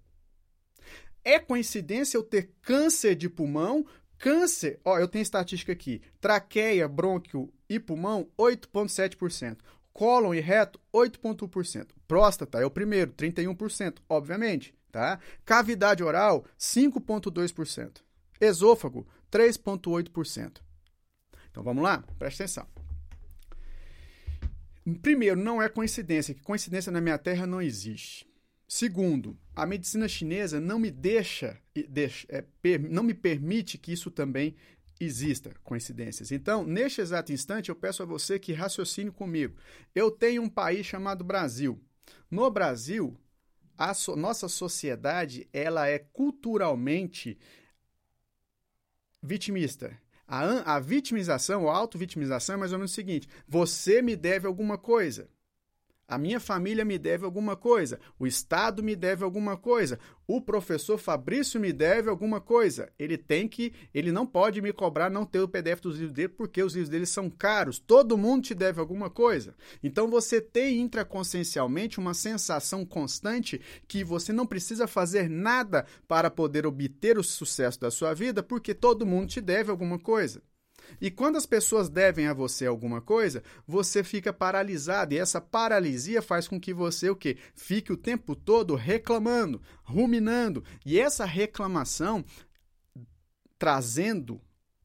É 1.24 1.38
coincidência 1.38 2.16
eu 2.16 2.22
ter 2.22 2.50
câncer 2.62 3.14
de 3.14 3.28
pulmão? 3.28 3.86
Câncer, 4.18 4.80
ó, 4.84 4.98
eu 4.98 5.06
tenho 5.06 5.22
estatística 5.22 5.72
aqui: 5.72 6.00
traqueia, 6.20 6.88
brônquio 6.88 7.52
e 7.68 7.78
pulmão, 7.78 8.28
8,7%. 8.38 9.58
Cólon 9.92 10.34
e 10.34 10.40
reto, 10.40 10.80
8,1%. 10.92 11.88
Próstata 12.06 12.58
é 12.60 12.64
o 12.64 12.70
primeiro, 12.70 13.12
31%, 13.12 13.98
obviamente, 14.08 14.74
tá? 14.92 15.18
Cavidade 15.44 16.02
oral, 16.02 16.44
5,2%. 16.58 18.00
Esôfago, 18.40 19.06
3,8%. 19.30 20.60
Então 21.50 21.62
vamos 21.62 21.82
lá? 21.82 22.04
Presta 22.18 22.44
atenção. 22.44 22.77
Primeiro, 24.96 25.40
não 25.40 25.60
é 25.60 25.68
coincidência, 25.68 26.34
que 26.34 26.42
coincidência 26.42 26.92
na 26.92 27.00
minha 27.00 27.18
terra 27.18 27.46
não 27.46 27.60
existe. 27.60 28.26
Segundo, 28.66 29.38
a 29.56 29.64
medicina 29.64 30.06
chinesa 30.06 30.60
não 30.60 30.78
me 30.78 30.90
deixa, 30.90 31.58
deixa 31.88 32.26
é, 32.28 32.44
per, 32.60 32.78
não 32.78 33.02
me 33.02 33.14
permite 33.14 33.78
que 33.78 33.92
isso 33.92 34.10
também 34.10 34.54
exista, 35.00 35.54
coincidências. 35.64 36.30
Então, 36.32 36.64
neste 36.64 37.00
exato 37.00 37.32
instante, 37.32 37.70
eu 37.70 37.76
peço 37.76 38.02
a 38.02 38.06
você 38.06 38.38
que 38.38 38.52
raciocine 38.52 39.10
comigo. 39.10 39.56
Eu 39.94 40.10
tenho 40.10 40.42
um 40.42 40.48
país 40.48 40.84
chamado 40.84 41.24
Brasil. 41.24 41.80
No 42.30 42.50
Brasil, 42.50 43.16
a 43.76 43.94
so, 43.94 44.16
nossa 44.16 44.48
sociedade 44.48 45.48
ela 45.52 45.88
é 45.88 45.98
culturalmente 45.98 47.38
vitimista. 49.22 49.96
A, 50.28 50.76
a 50.76 50.78
vitimização, 50.78 51.68
a 51.68 51.76
auto-vitimização 51.76 52.56
é 52.56 52.58
mais 52.58 52.72
ou 52.72 52.78
menos 52.78 52.92
o 52.92 52.94
seguinte: 52.94 53.26
você 53.48 54.02
me 54.02 54.14
deve 54.14 54.46
alguma 54.46 54.76
coisa. 54.76 55.28
A 56.10 56.16
minha 56.16 56.40
família 56.40 56.86
me 56.86 56.96
deve 56.96 57.26
alguma 57.26 57.54
coisa, 57.54 58.00
o 58.18 58.26
Estado 58.26 58.82
me 58.82 58.96
deve 58.96 59.22
alguma 59.24 59.58
coisa, 59.58 59.98
o 60.26 60.40
professor 60.40 60.96
Fabrício 60.96 61.60
me 61.60 61.70
deve 61.70 62.08
alguma 62.08 62.40
coisa. 62.40 62.90
Ele 62.98 63.18
tem 63.18 63.46
que, 63.46 63.74
ele 63.92 64.10
não 64.10 64.26
pode 64.26 64.62
me 64.62 64.72
cobrar 64.72 65.10
não 65.10 65.26
ter 65.26 65.40
o 65.40 65.48
PDF 65.48 65.82
dos 65.82 65.96
livros 65.96 66.14
dele 66.14 66.30
porque 66.30 66.62
os 66.62 66.72
livros 66.72 66.88
dele 66.88 67.04
são 67.04 67.28
caros. 67.28 67.78
Todo 67.78 68.16
mundo 68.16 68.44
te 68.44 68.54
deve 68.54 68.80
alguma 68.80 69.10
coisa. 69.10 69.54
Então 69.82 70.08
você 70.08 70.40
tem 70.40 70.80
intraconsciencialmente 70.80 71.98
uma 71.98 72.14
sensação 72.14 72.86
constante 72.86 73.60
que 73.86 74.02
você 74.02 74.32
não 74.32 74.46
precisa 74.46 74.86
fazer 74.86 75.28
nada 75.28 75.84
para 76.06 76.30
poder 76.30 76.66
obter 76.66 77.18
o 77.18 77.22
sucesso 77.22 77.78
da 77.78 77.90
sua 77.90 78.14
vida 78.14 78.42
porque 78.42 78.72
todo 78.72 79.04
mundo 79.04 79.28
te 79.28 79.42
deve 79.42 79.70
alguma 79.70 79.98
coisa. 79.98 80.42
E 81.00 81.10
quando 81.10 81.36
as 81.36 81.46
pessoas 81.46 81.88
devem 81.88 82.26
a 82.26 82.34
você 82.34 82.66
alguma 82.66 83.00
coisa, 83.00 83.42
você 83.66 84.02
fica 84.02 84.32
paralisado. 84.32 85.14
E 85.14 85.18
essa 85.18 85.40
paralisia 85.40 86.22
faz 86.22 86.48
com 86.48 86.60
que 86.60 86.72
você 86.72 87.10
o 87.10 87.16
quê? 87.16 87.36
Fique 87.54 87.92
o 87.92 87.96
tempo 87.96 88.34
todo 88.34 88.74
reclamando, 88.74 89.60
ruminando. 89.82 90.64
E 90.84 90.98
essa 90.98 91.24
reclamação 91.24 92.24
trazendo 93.58 94.40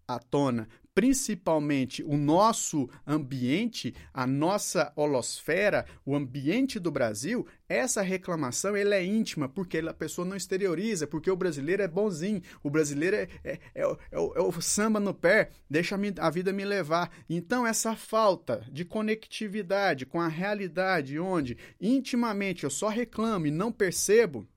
à 0.07 0.19
tona 0.19 0.67
principalmente 0.93 2.03
o 2.03 2.15
nosso 2.15 2.89
ambiente, 3.05 3.93
a 4.13 4.27
nossa 4.27 4.93
holosfera, 4.95 5.85
o 6.05 6.15
ambiente 6.15 6.79
do 6.79 6.91
Brasil, 6.91 7.47
essa 7.67 8.01
reclamação 8.01 8.77
ele 8.77 8.93
é 8.93 9.03
íntima, 9.03 9.50
porque 9.50 9.79
a 9.79 9.93
pessoa 9.93 10.25
não 10.25 10.38
exterioriza, 10.38 11.07
porque 11.07 11.31
o 11.31 11.35
brasileiro 11.35 11.81
é 11.81 11.88
bonzinho, 11.88 12.41
o 12.62 12.69
brasileiro 12.69 13.15
é, 13.15 13.27
é, 13.43 13.59
é, 13.73 13.81
é, 14.12 14.19
o, 14.19 14.33
é 14.35 14.41
o, 14.41 14.62
samba 14.62 15.00
no 15.00 15.13
pé, 15.13 15.50
deixa 15.69 16.00
a 16.19 16.29
vida 16.29 16.53
me 16.53 16.63
levar. 16.63 17.12
Então, 17.27 17.65
essa 17.65 17.95
falta 17.95 18.63
de 18.71 18.85
conectividade 18.85 20.05
com 20.05 20.21
a 20.21 20.27
realidade, 20.27 21.19
onde 21.19 21.57
intimamente 21.81 22.63
eu 22.63 22.69
só 22.69 22.88
reclamo 22.88 23.47
e 23.47 23.51
não 23.51 23.71
percebo, 23.71 24.47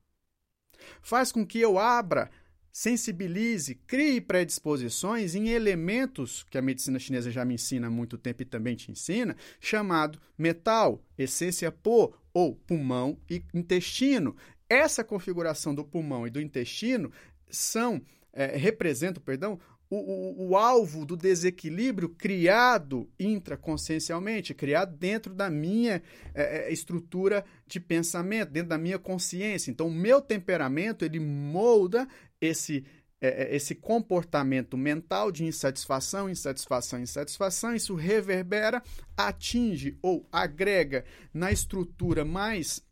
faz 1.01 1.33
com 1.33 1.47
que 1.47 1.59
eu 1.59 1.79
abra 1.79 2.31
sensibilize, 2.77 3.75
crie 3.87 4.21
predisposições 4.21 5.35
em 5.35 5.49
elementos 5.49 6.45
que 6.51 6.59
a 6.59 6.63
medicina 6.63 6.99
chinesa 6.99 7.31
já 7.31 7.43
me 7.43 7.55
ensina 7.55 7.87
há 7.87 7.91
muito 7.91 8.19
tempo 8.19 8.43
e 8.43 8.45
também 8.45 8.77
te 8.77 8.93
ensina, 8.93 9.35
chamado 9.59 10.21
metal, 10.37 11.03
essência 11.17 11.73
po 11.73 12.13
ou 12.35 12.55
pulmão 12.55 13.19
e 13.31 13.43
intestino. 13.55 14.37
Essa 14.69 15.03
configuração 15.03 15.75
do 15.75 15.87
pulmão 15.87 16.27
e 16.27 16.31
do 16.31 16.39
intestino 16.39 17.11
são 17.49 18.03
é, 18.31 18.59
representam, 18.59 19.23
perdão, 19.23 19.59
o, 19.89 19.97
o, 19.97 20.49
o, 20.49 20.57
alvo 20.57 21.07
do 21.07 21.17
desequilíbrio 21.17 22.09
criado 22.09 23.09
intraconsciencialmente, 23.19 24.53
criado 24.53 24.97
dentro 24.97 25.33
da 25.33 25.49
minha 25.49 26.03
é, 26.35 26.69
é, 26.69 26.73
estrutura 26.73 27.45
de 27.67 27.79
pensamento, 27.79 28.51
dentro 28.51 28.71
da 28.71 28.79
minha 28.79 28.99
consciência. 28.99 29.71
Então, 29.71 29.87
o 29.87 29.95
meu 29.95 30.21
temperamento 30.21 31.05
ele 31.05 31.21
molda 31.21 32.07
esse 32.41 32.85
é, 33.21 33.45
é 33.45 33.57
esse 33.57 33.75
comportamento 33.75 34.77
mental 34.77 35.33
de 35.33 35.45
insatisfação, 35.45 36.29
insatisfação, 36.29 37.01
insatisfação, 37.01 37.75
isso 37.75 37.95
reverbera, 37.95 38.83
atinge 39.17 39.99
ou 40.03 40.29
agrega 40.31 41.05
na 41.33 41.51
estrutura 41.51 42.25
mais 42.25 42.85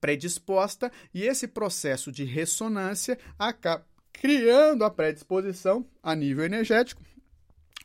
predisposta 0.00 0.92
e 1.14 1.22
esse 1.22 1.48
processo 1.48 2.12
de 2.12 2.24
ressonância 2.24 3.18
acaba 3.38 3.86
criando 4.12 4.84
a 4.84 4.90
predisposição 4.90 5.86
a 6.02 6.14
nível 6.14 6.44
energético 6.44 7.02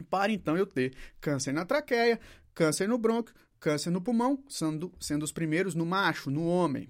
para 0.10 0.32
então 0.32 0.58
eu 0.58 0.66
ter 0.66 0.94
câncer 1.20 1.52
na 1.52 1.66
traqueia, 1.66 2.20
câncer 2.54 2.88
no 2.88 2.98
brônquio, 2.98 3.36
câncer 3.60 3.92
no 3.92 4.02
pulmão, 4.02 4.44
sendo, 4.50 4.92
sendo 5.00 5.24
os 5.24 5.32
primeiros 5.32 5.76
no 5.76 5.86
macho, 5.86 6.32
no 6.32 6.48
homem. 6.48 6.90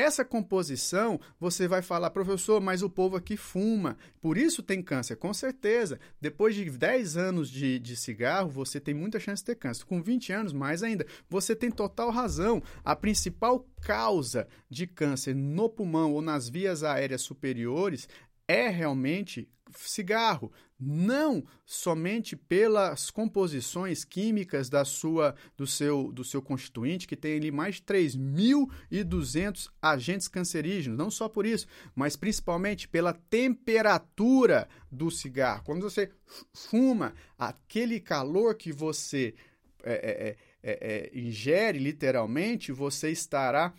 Essa 0.00 0.24
composição, 0.24 1.20
você 1.38 1.68
vai 1.68 1.82
falar, 1.82 2.08
professor, 2.08 2.58
mas 2.58 2.82
o 2.82 2.88
povo 2.88 3.16
aqui 3.16 3.36
fuma, 3.36 3.98
por 4.18 4.38
isso 4.38 4.62
tem 4.62 4.82
câncer. 4.82 5.14
Com 5.14 5.34
certeza. 5.34 6.00
Depois 6.18 6.54
de 6.54 6.70
10 6.70 7.18
anos 7.18 7.50
de, 7.50 7.78
de 7.78 7.94
cigarro, 7.94 8.48
você 8.48 8.80
tem 8.80 8.94
muita 8.94 9.20
chance 9.20 9.42
de 9.42 9.48
ter 9.48 9.56
câncer. 9.56 9.84
Com 9.84 10.02
20 10.02 10.32
anos, 10.32 10.52
mais 10.54 10.82
ainda. 10.82 11.04
Você 11.28 11.54
tem 11.54 11.70
total 11.70 12.08
razão. 12.10 12.62
A 12.82 12.96
principal 12.96 13.68
causa 13.82 14.48
de 14.70 14.86
câncer 14.86 15.34
no 15.34 15.68
pulmão 15.68 16.14
ou 16.14 16.22
nas 16.22 16.48
vias 16.48 16.82
aéreas 16.82 17.20
superiores 17.20 18.08
é 18.48 18.68
realmente 18.68 19.50
cigarro, 19.76 20.50
não 20.80 21.44
somente 21.66 22.34
pelas 22.34 23.10
composições 23.10 24.04
químicas 24.04 24.70
da 24.70 24.84
sua 24.84 25.34
do 25.56 25.66
seu 25.66 26.10
do 26.10 26.24
seu 26.24 26.40
constituinte, 26.40 27.06
que 27.06 27.16
tem 27.16 27.36
ali 27.36 27.50
mais 27.50 27.76
de 27.76 27.82
3.200 27.82 29.68
agentes 29.82 30.26
cancerígenos, 30.26 30.96
não 30.96 31.10
só 31.10 31.28
por 31.28 31.44
isso, 31.44 31.66
mas 31.94 32.16
principalmente 32.16 32.88
pela 32.88 33.12
temperatura 33.12 34.68
do 34.90 35.10
cigarro. 35.10 35.62
Quando 35.64 35.82
você 35.82 36.10
fuma, 36.54 37.14
aquele 37.38 38.00
calor 38.00 38.54
que 38.54 38.72
você 38.72 39.34
é, 39.82 39.92
é, 39.92 40.28
é, 40.28 40.36
é, 40.62 41.10
é 41.14 41.18
ingere 41.18 41.78
literalmente, 41.78 42.72
você 42.72 43.10
estará 43.10 43.74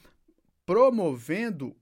promovendo 0.65 1.75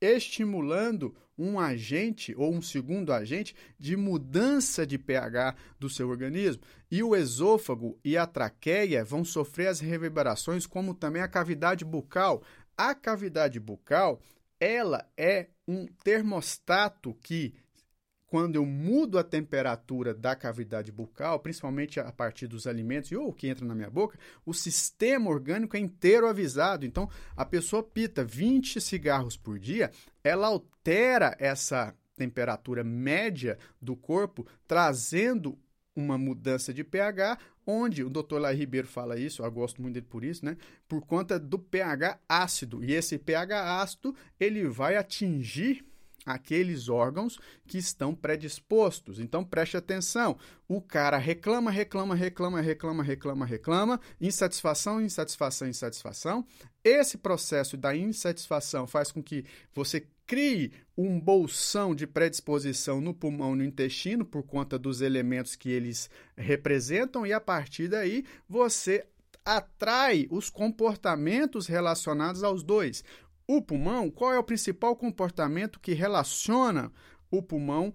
estimulando 0.00 1.14
um 1.38 1.60
agente 1.60 2.34
ou 2.36 2.52
um 2.52 2.62
segundo 2.62 3.12
agente 3.12 3.54
de 3.78 3.96
mudança 3.96 4.86
de 4.86 4.98
pH 4.98 5.54
do 5.78 5.88
seu 5.88 6.08
organismo. 6.08 6.62
E 6.90 7.02
o 7.02 7.14
esôfago 7.14 7.98
e 8.04 8.16
a 8.16 8.26
traqueia 8.26 9.04
vão 9.04 9.24
sofrer 9.24 9.68
as 9.68 9.80
reverberações, 9.80 10.66
como 10.66 10.94
também 10.94 11.22
a 11.22 11.28
cavidade 11.28 11.84
bucal. 11.84 12.42
A 12.76 12.94
cavidade 12.94 13.60
bucal, 13.60 14.20
ela 14.58 15.06
é 15.16 15.48
um 15.68 15.86
termostato 16.04 17.14
que 17.22 17.54
quando 18.36 18.56
eu 18.56 18.66
mudo 18.66 19.18
a 19.18 19.24
temperatura 19.24 20.12
da 20.12 20.36
cavidade 20.36 20.92
bucal, 20.92 21.40
principalmente 21.40 21.98
a 21.98 22.12
partir 22.12 22.46
dos 22.46 22.66
alimentos 22.66 23.10
ou 23.12 23.28
o 23.28 23.32
que 23.32 23.48
entra 23.48 23.64
na 23.64 23.74
minha 23.74 23.88
boca, 23.88 24.18
o 24.44 24.52
sistema 24.52 25.30
orgânico 25.30 25.74
é 25.74 25.80
inteiro 25.80 26.28
avisado. 26.28 26.84
Então, 26.84 27.08
a 27.34 27.46
pessoa 27.46 27.82
pita 27.82 28.22
20 28.22 28.78
cigarros 28.78 29.38
por 29.38 29.58
dia, 29.58 29.90
ela 30.22 30.48
altera 30.48 31.34
essa 31.38 31.94
temperatura 32.14 32.84
média 32.84 33.56
do 33.80 33.96
corpo, 33.96 34.46
trazendo 34.68 35.58
uma 35.94 36.18
mudança 36.18 36.74
de 36.74 36.84
pH, 36.84 37.38
onde 37.66 38.04
o 38.04 38.10
Dr. 38.10 38.36
Lai 38.36 38.54
Ribeiro 38.54 38.86
fala 38.86 39.18
isso, 39.18 39.42
eu 39.42 39.50
gosto 39.50 39.80
muito 39.80 39.94
dele 39.94 40.06
por 40.10 40.22
isso, 40.22 40.44
né? 40.44 40.58
Por 40.86 41.00
conta 41.06 41.38
do 41.38 41.58
pH 41.58 42.20
ácido. 42.28 42.84
E 42.84 42.92
esse 42.92 43.16
pH 43.16 43.80
ácido, 43.80 44.14
ele 44.38 44.68
vai 44.68 44.94
atingir 44.94 45.82
aqueles 46.26 46.88
órgãos 46.88 47.38
que 47.66 47.78
estão 47.78 48.12
predispostos. 48.12 49.20
Então 49.20 49.44
preste 49.44 49.76
atenção. 49.76 50.36
O 50.68 50.82
cara 50.82 51.16
reclama, 51.16 51.70
reclama, 51.70 52.16
reclama, 52.16 52.60
reclama, 52.60 53.02
reclama, 53.04 53.46
reclama, 53.46 54.00
insatisfação, 54.20 55.00
insatisfação, 55.00 55.68
insatisfação. 55.68 56.44
Esse 56.82 57.16
processo 57.16 57.76
da 57.76 57.96
insatisfação 57.96 58.86
faz 58.86 59.12
com 59.12 59.22
que 59.22 59.44
você 59.72 60.06
crie 60.26 60.72
um 60.98 61.20
bolsão 61.20 61.94
de 61.94 62.06
predisposição 62.06 63.00
no 63.00 63.14
pulmão 63.14 63.54
e 63.54 63.58
no 63.58 63.64
intestino 63.64 64.24
por 64.24 64.42
conta 64.42 64.76
dos 64.76 65.00
elementos 65.00 65.54
que 65.54 65.70
eles 65.70 66.10
representam 66.36 67.24
e 67.24 67.32
a 67.32 67.40
partir 67.40 67.86
daí 67.88 68.24
você 68.48 69.06
atrai 69.46 70.26
os 70.28 70.50
comportamentos 70.50 71.68
relacionados 71.68 72.42
aos 72.42 72.64
dois. 72.64 73.04
O 73.48 73.62
pulmão, 73.62 74.10
qual 74.10 74.32
é 74.32 74.38
o 74.38 74.44
principal 74.44 74.96
comportamento 74.96 75.78
que 75.78 75.92
relaciona 75.92 76.92
o 77.30 77.40
pulmão 77.40 77.94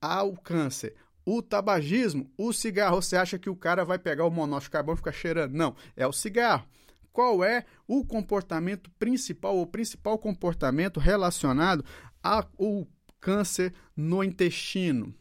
ao 0.00 0.36
câncer? 0.36 0.94
O 1.24 1.42
tabagismo, 1.42 2.30
o 2.36 2.52
cigarro. 2.52 3.00
Você 3.00 3.16
acha 3.16 3.38
que 3.38 3.48
o 3.48 3.56
cara 3.56 3.84
vai 3.84 3.98
pegar 3.98 4.26
o 4.26 4.30
monóxido 4.30 4.68
de 4.68 4.72
carbono 4.72 4.96
e 4.96 4.98
ficar 4.98 5.12
cheirando? 5.12 5.54
Não, 5.54 5.74
é 5.96 6.06
o 6.06 6.12
cigarro. 6.12 6.66
Qual 7.10 7.42
é 7.42 7.64
o 7.88 8.04
comportamento 8.04 8.90
principal, 8.98 9.58
o 9.58 9.66
principal 9.66 10.18
comportamento 10.18 11.00
relacionado 11.00 11.82
ao 12.22 12.86
câncer 13.18 13.72
no 13.96 14.22
intestino? 14.22 15.14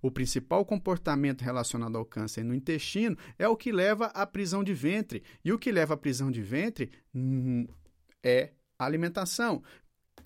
O 0.00 0.10
principal 0.10 0.64
comportamento 0.64 1.42
relacionado 1.42 1.98
ao 1.98 2.04
câncer 2.04 2.42
no 2.42 2.54
intestino 2.54 3.16
é 3.38 3.46
o 3.46 3.56
que 3.56 3.70
leva 3.70 4.06
à 4.06 4.26
prisão 4.26 4.64
de 4.64 4.72
ventre. 4.72 5.22
E 5.44 5.52
o 5.52 5.58
que 5.58 5.70
leva 5.70 5.94
à 5.94 5.96
prisão 5.96 6.30
de 6.30 6.40
ventre 6.40 6.90
hum, 7.14 7.66
é 8.26 8.50
alimentação. 8.76 9.62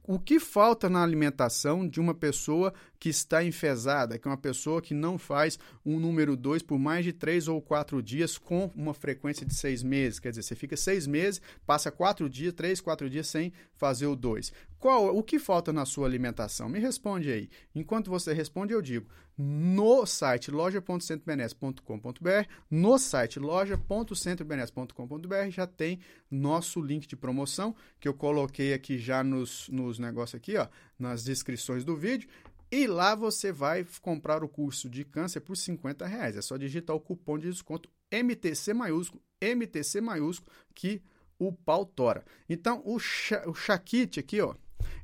O 0.03 0.19
que 0.19 0.41
falta 0.41 0.89
na 0.89 1.03
alimentação 1.03 1.87
de 1.87 2.01
uma 2.01 2.15
pessoa 2.15 2.73
que 2.99 3.11
está 3.11 3.45
enfesada, 3.45 4.19
que 4.19 4.27
é 4.27 4.31
uma 4.31 4.37
pessoa 4.37 4.81
que 4.81 4.95
não 4.95 5.19
faz 5.19 5.59
um 5.85 6.01
número 6.01 6.37
2 6.37 6.63
por 6.63 6.79
mais 6.79 7.05
de 7.05 7.13
3 7.13 7.47
ou 7.49 7.61
4 7.61 8.03
dias 8.03 8.39
com 8.39 8.73
uma 8.75 8.95
frequência 8.95 9.47
de 9.47 9.55
6 9.55 9.83
meses. 9.83 10.19
Quer 10.19 10.31
dizer, 10.31 10.43
você 10.43 10.57
fica 10.57 10.77
6 10.77 11.07
meses, 11.07 11.41
passa 11.67 11.93
4 11.93 12.29
dias, 12.29 12.55
3, 12.55 12.81
4 12.81 13.11
dias 13.11 13.27
sem 13.29 13.53
fazer 13.75 14.07
o 14.07 14.17
2. 14.17 14.53
Qual, 14.81 15.15
o 15.15 15.23
que 15.23 15.39
falta 15.39 15.73
na 15.75 15.85
sua 15.85 16.07
alimentação? 16.07 16.67
Me 16.67 16.79
responde 16.79 17.31
aí. 17.31 17.51
Enquanto 17.75 18.09
você 18.09 18.33
responde, 18.33 18.73
eu 18.73 18.81
digo: 18.81 19.07
no 19.37 20.07
site 20.07 20.51
loja.centrobenes.com.br, 20.51 22.49
no 22.71 22.99
site 22.99 23.39
loja.centrobenes.com.br 23.39 25.51
já 25.51 25.67
tem 25.67 26.01
nosso 26.31 26.81
link 26.81 27.07
de 27.07 27.15
promoção 27.15 27.77
que 28.01 28.09
eu 28.09 28.15
coloquei 28.15 28.73
aqui 28.73 28.97
já 28.97 29.23
nos, 29.23 29.69
nos 29.69 29.99
negócios 29.99 30.41
aqui, 30.41 30.57
ó, 30.57 30.67
nas 30.99 31.23
descrições 31.23 31.85
do 31.85 31.95
vídeo. 31.95 32.31
E 32.73 32.87
lá 32.87 33.15
você 33.15 33.53
vai 33.53 33.87
comprar 34.01 34.43
o 34.43 34.49
curso 34.49 34.89
de 34.89 35.05
câncer 35.05 35.41
por 35.41 35.59
50 35.59 36.07
reais. 36.07 36.39
É 36.39 36.41
só 36.41 36.57
digitar 36.57 36.97
o 36.97 37.01
cupom 37.01 37.39
de 37.39 37.51
desconto 37.51 37.91
MTC 38.11 38.73
maiúsculo, 38.73 39.23
MTC 39.43 40.01
maiúsculo, 40.01 40.51
que 40.75 41.03
o 41.39 41.53
pau 41.53 41.85
tora. 41.85 42.25
Então, 42.49 42.81
o, 42.85 42.99
cha, 42.99 43.47
o 43.47 43.55
Shakit 43.55 44.21
aqui, 44.21 44.41
ó, 44.41 44.55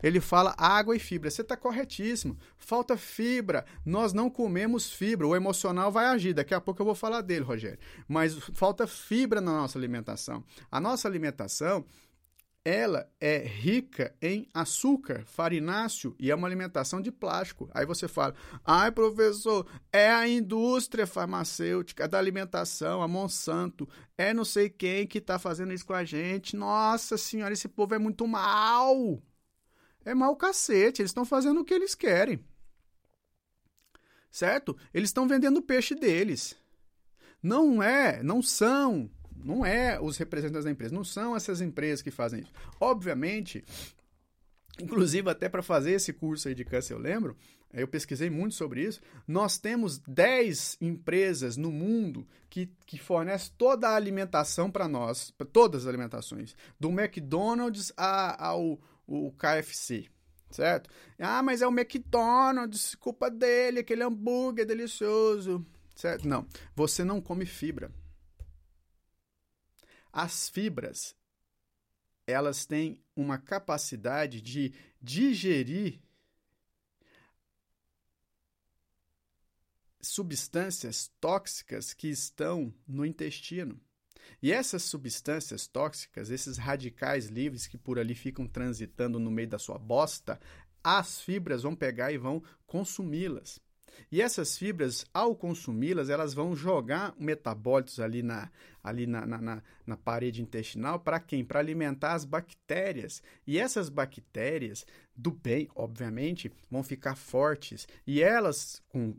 ele 0.03 0.21
fala 0.21 0.55
água 0.57 0.95
e 0.95 0.99
fibra. 0.99 1.31
Você 1.31 1.43
está 1.43 1.57
corretíssimo. 1.57 2.39
Falta 2.57 2.97
fibra. 2.97 3.65
Nós 3.85 4.13
não 4.13 4.31
comemos 4.31 4.93
fibra. 4.93 5.27
O 5.27 5.37
emocional 5.37 5.91
vai 5.91 6.07
agir. 6.07 6.35
Daqui 6.35 6.55
a 6.55 6.61
pouco 6.61 6.83
eu 6.83 6.87
vou 6.87 6.95
falar 6.95 7.23
dele, 7.23 7.45
Rogério. 7.45 7.79
Mas 8.09 8.35
falta 8.53 8.87
fibra 8.87 9.41
na 9.41 9.53
nossa 9.53 9.79
alimentação. 9.79 10.45
A 10.71 10.81
nossa 10.81 11.09
alimentação 11.09 11.85
ela 12.67 13.09
é 13.21 13.39
rica 13.39 14.13
em 14.21 14.49
açúcar, 14.53 15.25
farináceo 15.25 16.17
e 16.19 16.33
é 16.33 16.35
uma 16.35 16.49
alimentação 16.49 17.01
de 17.01 17.13
plástico. 17.13 17.71
Aí 17.73 17.87
você 17.87 18.09
fala, 18.09 18.35
ai 18.65 18.91
professor, 18.91 19.65
é 19.93 20.11
a 20.11 20.27
indústria 20.27 21.07
farmacêutica 21.07 22.09
da 22.09 22.19
alimentação, 22.19 23.03
a 23.03 23.07
Monsanto, 23.07 23.89
é 24.19 24.35
não 24.35 24.45
sei 24.45 24.69
quem 24.69 25.07
que 25.07 25.19
está 25.19 25.39
fazendo 25.39 25.73
isso 25.73 25.87
com 25.87 25.93
a 25.93 26.05
gente. 26.05 26.57
Nossa 26.57 27.17
senhora, 27.17 27.53
esse 27.55 27.69
povo 27.69 27.95
é 27.95 28.01
muito 28.01 28.27
mal. 28.27 29.23
É 30.07 30.15
mau 30.15 30.37
cacete, 30.37 31.03
eles 31.03 31.11
estão 31.11 31.25
fazendo 31.25 31.61
o 31.61 31.65
que 31.65 31.75
eles 31.75 31.93
querem. 31.97 32.39
Certo? 34.31 34.77
Eles 34.95 35.09
estão 35.09 35.27
vendendo 35.27 35.59
o 35.59 35.63
peixe 35.63 35.97
deles. 35.97 36.55
Não 37.43 37.83
é, 37.83 38.23
não 38.23 38.41
são, 38.41 39.11
não 39.35 39.67
é 39.67 40.01
os 40.01 40.17
representantes 40.17 40.65
da 40.65 40.71
empresa, 40.71 40.95
não 40.95 41.03
são 41.03 41.35
essas 41.35 41.61
empresas 41.61 42.03
que 42.03 42.13
fazem 42.13 42.41
isso. 42.41 42.53
Obviamente, 42.79 43.65
inclusive 44.81 45.29
até 45.29 45.49
para 45.49 45.61
fazer 45.61 45.91
esse 45.91 46.13
curso 46.13 46.47
aí 46.47 46.55
de 46.55 46.65
câncer, 46.65 46.95
eu 46.95 46.99
lembro, 46.99 47.37
eu 47.73 47.89
pesquisei 47.89 48.31
muito 48.31 48.55
sobre 48.55 48.83
isso. 48.85 49.01
Nós 49.27 49.59
temos 49.59 49.99
10 49.99 50.79
empresas 50.81 51.57
no 51.57 51.73
mundo 51.73 52.29
que, 52.49 52.71
que 52.87 52.97
fornecem 52.97 53.53
toda 53.59 53.89
a 53.89 53.97
alimentação 53.97 54.71
para 54.71 54.87
nós, 54.87 55.35
todas 55.53 55.83
as 55.83 55.89
alimentações, 55.89 56.55
do 56.79 56.91
McDonald's 56.91 57.93
a, 57.97 58.47
ao 58.47 58.81
o 59.07 59.33
KFC, 59.33 60.09
certo? 60.51 60.91
Ah, 61.19 61.43
mas 61.43 61.63
é 61.63 61.67
o 61.67 61.71
McDonald's, 61.71 62.95
culpa 62.95 63.31
dele, 63.31 63.81
aquele 63.81 64.03
hambúrguer 64.03 64.67
delicioso, 64.67 65.65
certo? 65.95 66.27
Não, 66.27 66.47
você 66.75 67.05
não 67.05 67.21
come 67.21 67.47
fibra. 67.47 67.91
As 70.13 70.49
fibras, 70.49 71.15
elas 72.27 72.65
têm 72.65 73.03
uma 73.15 73.39
capacidade 73.39 74.41
de 74.41 74.73
digerir 75.01 76.01
substâncias 80.01 81.11
tóxicas 81.21 81.93
que 81.93 82.09
estão 82.09 82.73
no 82.87 83.05
intestino. 83.05 83.81
E 84.43 84.53
essas 84.53 84.83
substâncias 84.83 85.67
tóxicas, 85.67 86.31
esses 86.31 86.59
radicais 86.59 87.27
livres 87.27 87.67
que 87.67 87.79
por 87.79 87.99
ali 87.99 88.15
ficam 88.15 88.47
transitando 88.47 89.19
no 89.19 89.31
meio 89.31 89.49
da 89.49 89.59
sua 89.59 89.79
bosta, 89.79 90.41
as 90.83 91.21
fibras 91.21 91.63
vão 91.63 91.75
pegar 91.75 92.13
e 92.13 92.19
vão 92.19 92.43
consumi-las. 92.67 93.61
E 94.11 94.21
essas 94.21 94.57
fibras, 94.57 95.05
ao 95.13 95.35
consumi-las, 95.35 96.09
elas 96.09 96.35
vão 96.35 96.55
jogar 96.55 97.15
metabólitos 97.19 97.99
ali 97.99 98.23
na, 98.23 98.51
ali 98.83 99.07
na, 99.07 99.27
na, 99.27 99.41
na, 99.41 99.63
na 99.87 99.97
parede 99.97 100.43
intestinal 100.43 101.01
para 101.01 101.19
quem? 101.19 101.45
Para 101.45 101.61
alimentar 101.61 102.13
as 102.13 102.25
bactérias. 102.25 103.23
E 103.47 103.59
essas 103.59 103.89
bactérias, 103.89 104.87
do 105.15 105.31
bem, 105.31 105.69
obviamente, 105.75 106.53
vão 106.71 106.83
ficar 106.83 107.17
fortes. 107.17 107.89
E 108.07 108.23
elas, 108.23 108.83
com 108.89 109.15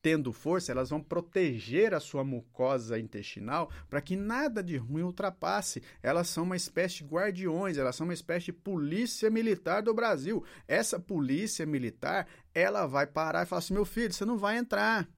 tendo 0.00 0.32
força, 0.32 0.72
elas 0.72 0.90
vão 0.90 1.02
proteger 1.02 1.92
a 1.92 2.00
sua 2.00 2.22
mucosa 2.22 2.98
intestinal 2.98 3.70
para 3.88 4.00
que 4.00 4.16
nada 4.16 4.62
de 4.62 4.76
ruim 4.76 5.02
ultrapasse. 5.02 5.82
Elas 6.02 6.28
são 6.28 6.44
uma 6.44 6.56
espécie 6.56 6.98
de 6.98 7.04
guardiões, 7.04 7.78
elas 7.78 7.96
são 7.96 8.06
uma 8.06 8.14
espécie 8.14 8.46
de 8.46 8.52
polícia 8.52 9.30
militar 9.30 9.82
do 9.82 9.94
Brasil. 9.94 10.44
Essa 10.66 10.98
polícia 11.00 11.66
militar, 11.66 12.28
ela 12.54 12.86
vai 12.86 13.06
parar 13.06 13.42
e 13.42 13.46
falar 13.46 13.58
assim: 13.58 13.74
meu 13.74 13.84
filho, 13.84 14.12
você 14.12 14.24
não 14.24 14.38
vai 14.38 14.56
entrar. 14.56 15.08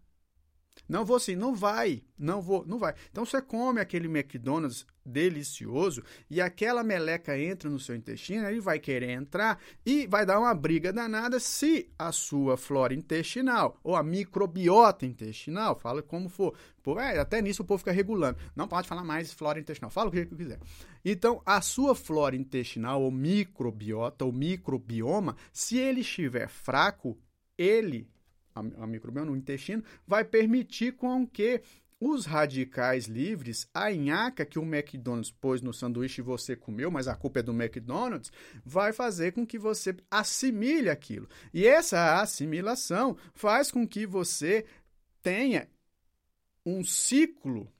Não 0.90 1.04
vou 1.04 1.20
sim, 1.20 1.36
não 1.36 1.54
vai, 1.54 2.02
não 2.18 2.42
vou, 2.42 2.66
não 2.66 2.76
vai. 2.76 2.94
Então 3.12 3.24
você 3.24 3.40
come 3.40 3.80
aquele 3.80 4.08
McDonald's 4.08 4.84
delicioso 5.04 6.02
e 6.28 6.40
aquela 6.40 6.82
meleca 6.82 7.38
entra 7.38 7.70
no 7.70 7.78
seu 7.78 7.94
intestino, 7.94 8.46
ele 8.48 8.60
vai 8.60 8.80
querer 8.80 9.10
entrar 9.10 9.60
e 9.86 10.06
vai 10.08 10.26
dar 10.26 10.40
uma 10.40 10.52
briga 10.52 10.92
danada 10.92 11.38
se 11.38 11.88
a 11.98 12.10
sua 12.10 12.56
flora 12.56 12.92
intestinal 12.92 13.78
ou 13.84 13.94
a 13.94 14.02
microbiota 14.02 15.06
intestinal, 15.06 15.78
fala 15.78 16.02
como 16.02 16.28
for. 16.28 16.54
Pô, 16.82 16.98
é, 16.98 17.20
até 17.20 17.40
nisso 17.40 17.62
o 17.62 17.64
povo 17.64 17.78
fica 17.78 17.92
regulando. 17.92 18.38
Não 18.56 18.66
pode 18.66 18.88
falar 18.88 19.04
mais 19.04 19.32
flora 19.32 19.60
intestinal, 19.60 19.90
fala 19.90 20.08
o 20.08 20.12
que 20.12 20.26
quiser. 20.26 20.58
Então, 21.04 21.40
a 21.46 21.60
sua 21.60 21.94
flora 21.94 22.34
intestinal 22.34 23.02
ou 23.02 23.12
microbiota 23.12 24.24
ou 24.24 24.32
microbioma, 24.32 25.36
se 25.52 25.78
ele 25.78 26.00
estiver 26.00 26.48
fraco, 26.48 27.16
ele 27.56 28.10
a, 28.54 28.60
a 28.60 28.86
microbioma 28.86 29.30
no 29.30 29.36
intestino, 29.36 29.82
vai 30.06 30.24
permitir 30.24 30.92
com 30.92 31.26
que 31.26 31.62
os 32.00 32.24
radicais 32.24 33.04
livres, 33.04 33.68
a 33.74 33.90
nhaca 33.90 34.46
que 34.46 34.58
o 34.58 34.62
McDonald's 34.62 35.30
pôs 35.30 35.60
no 35.60 35.72
sanduíche 35.72 36.22
e 36.22 36.24
você 36.24 36.56
comeu, 36.56 36.90
mas 36.90 37.06
a 37.06 37.14
culpa 37.14 37.40
é 37.40 37.42
do 37.42 37.52
McDonald's, 37.52 38.32
vai 38.64 38.92
fazer 38.92 39.32
com 39.32 39.46
que 39.46 39.58
você 39.58 39.94
assimile 40.10 40.88
aquilo. 40.88 41.28
E 41.52 41.66
essa 41.66 42.20
assimilação 42.20 43.16
faz 43.34 43.70
com 43.70 43.86
que 43.86 44.06
você 44.06 44.64
tenha 45.22 45.68
um 46.64 46.82
ciclo 46.82 47.70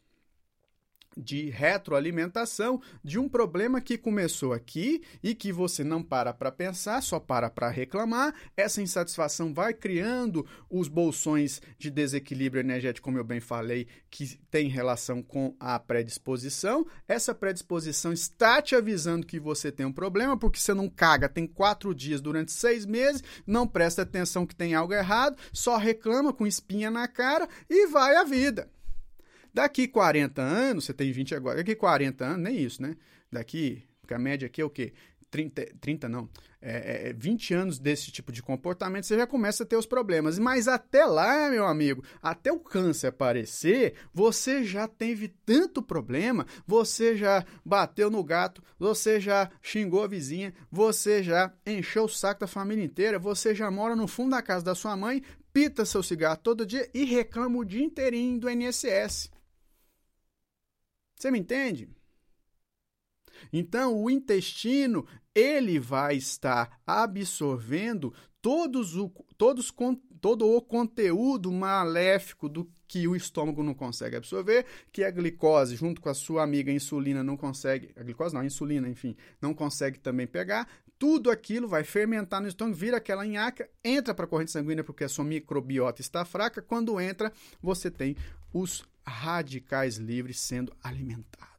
de 1.17 1.51
retroalimentação 1.51 2.81
de 3.03 3.19
um 3.19 3.29
problema 3.29 3.81
que 3.81 3.99
começou 3.99 4.53
aqui 4.53 5.03
e 5.23 5.35
que 5.35 5.53
você 5.53 5.83
não 5.83 6.03
para 6.03 6.33
para 6.33 6.53
pensar, 6.53 7.03
só 7.03 7.19
para 7.19 7.51
para 7.51 7.69
reclamar. 7.69 8.35
Essa 8.57 8.83
insatisfação 8.83 9.53
vai 9.53 9.75
criando 9.75 10.47
os 10.69 10.89
bolsões 10.89 11.61
de 11.79 11.91
desequilíbrio 11.91 12.61
energético, 12.61 13.05
como 13.05 13.19
eu 13.19 13.25
bem 13.25 13.41
falei, 13.41 13.87
que 14.11 14.39
tem 14.51 14.69
relação 14.69 15.23
com 15.23 15.55
a 15.59 15.79
predisposição. 15.79 16.87
Essa 17.09 17.35
predisposição 17.35 18.13
está 18.13 18.63
te 18.63 18.75
avisando 18.75 19.27
que 19.27 19.41
você 19.41 19.73
tem 19.73 19.87
um 19.87 19.93
problema, 19.93 20.37
porque 20.37 20.61
você 20.61 20.75
não 20.75 20.89
caga, 20.89 21.29
tem 21.29 21.47
quatro 21.47 21.95
dias 21.95 22.21
durante 22.21 22.53
seis 22.53 22.87
meses, 22.87 23.23
não 23.47 23.67
presta 23.67 24.03
atenção 24.03 24.47
que 24.47 24.55
tem 24.55 24.75
algo 24.75 24.95
errado, 24.95 25.37
só 25.53 25.77
reclama 25.77 26.33
com 26.33 26.47
espinha 26.47 26.91
na 26.91 27.09
cara 27.09 27.49
e 27.69 27.87
vai 27.89 28.17
a 28.17 28.25
vida. 28.25 28.71
Daqui 29.53 29.89
40 29.89 30.41
anos, 30.41 30.85
você 30.85 30.95
tem 30.95 31.11
20 31.13 31.35
agora, 31.35 31.57
daqui 31.57 31.75
40 31.75 32.25
anos, 32.25 32.43
nem 32.43 32.57
isso, 32.57 32.83
né? 32.83 32.97
Daqui, 33.31 33.83
porque 34.01 34.15
a 34.15 34.19
média 34.19 34.47
aqui 34.47 34.61
é 34.61 34.65
o 34.65 34.71
quê? 34.71 34.93
30, 35.31 35.67
30 35.81 36.09
não, 36.09 36.29
é, 36.61 37.09
é, 37.09 37.13
20 37.13 37.55
anos 37.55 37.79
desse 37.79 38.11
tipo 38.11 38.33
de 38.33 38.43
comportamento, 38.43 39.07
você 39.07 39.17
já 39.17 39.27
começa 39.27 39.63
a 39.63 39.67
ter 39.67 39.77
os 39.77 39.87
problemas. 39.87 40.39
Mas 40.39 40.69
até 40.69 41.05
lá, 41.05 41.49
meu 41.49 41.67
amigo, 41.67 42.05
até 42.21 42.53
o 42.53 42.59
câncer 42.59 43.09
aparecer, 43.09 43.95
você 44.13 44.65
já 44.65 44.87
teve 44.87 45.29
tanto 45.47 45.83
problema, 45.83 46.47
você 46.67 47.17
já 47.17 47.45
bateu 47.65 48.11
no 48.11 48.23
gato, 48.23 48.63
você 48.79 49.21
já 49.21 49.51
xingou 49.63 50.03
a 50.03 50.09
vizinha, 50.09 50.53
você 50.71 51.23
já 51.23 51.53
encheu 51.65 52.05
o 52.05 52.09
saco 52.09 52.41
da 52.41 52.47
família 52.47 52.85
inteira, 52.85 53.19
você 53.19 53.55
já 53.55 53.71
mora 53.71 53.97
no 53.97 54.09
fundo 54.09 54.31
da 54.31 54.43
casa 54.43 54.65
da 54.65 54.75
sua 54.75 54.97
mãe, 54.97 55.23
pita 55.53 55.85
seu 55.85 56.03
cigarro 56.03 56.39
todo 56.43 56.67
dia 56.67 56.89
e 56.93 57.05
reclama 57.05 57.59
o 57.59 57.65
dia 57.65 57.85
inteirinho 57.85 58.39
do 58.39 58.51
INSS. 58.51 59.31
Você 61.21 61.31
me 61.31 61.39
entende? 61.39 61.87
Então, 63.53 64.03
o 64.03 64.11
intestino, 64.11 65.07
ele 65.35 65.79
vai 65.79 66.17
estar 66.17 66.81
absorvendo 66.87 68.15
todos 68.41 68.97
o, 68.97 69.11
todos, 69.37 69.71
todo 70.21 70.49
o 70.49 70.63
conteúdo 70.63 71.53
maléfico 71.53 72.49
do 72.49 72.71
que 72.89 73.07
o 73.07 73.15
estômago 73.15 73.63
não 73.63 73.75
consegue 73.75 74.17
absorver, 74.17 74.65
que 74.91 75.05
a 75.05 75.11
glicose, 75.11 75.77
junto 75.77 76.01
com 76.01 76.09
a 76.09 76.15
sua 76.15 76.43
amiga 76.43 76.73
insulina, 76.73 77.23
não 77.23 77.37
consegue, 77.37 77.93
a 77.97 78.03
glicose 78.03 78.35
não, 78.35 78.41
a 78.41 78.47
insulina, 78.47 78.89
enfim, 78.89 79.15
não 79.43 79.53
consegue 79.53 79.99
também 79.99 80.27
pegar, 80.27 80.67
tudo 80.99 81.31
aquilo 81.31 81.69
vai 81.69 81.85
fermentar 81.85 82.41
no 82.41 82.49
estômago, 82.49 82.77
vira 82.77 82.97
aquela 82.97 83.27
nhaca, 83.27 83.69
entra 83.85 84.15
para 84.15 84.25
a 84.25 84.29
corrente 84.29 84.51
sanguínea 84.51 84.85
porque 84.85 85.05
a 85.05 85.09
sua 85.09 85.25
microbiota 85.25 86.01
está 86.01 86.27
fraca. 86.27 86.61
Quando 86.61 87.01
entra, 87.01 87.33
você 87.63 87.91
tem 87.91 88.17
os 88.53 88.85
radicais 89.07 89.97
livres 89.97 90.41
sendo 90.41 90.73
alimentados. 90.83 91.51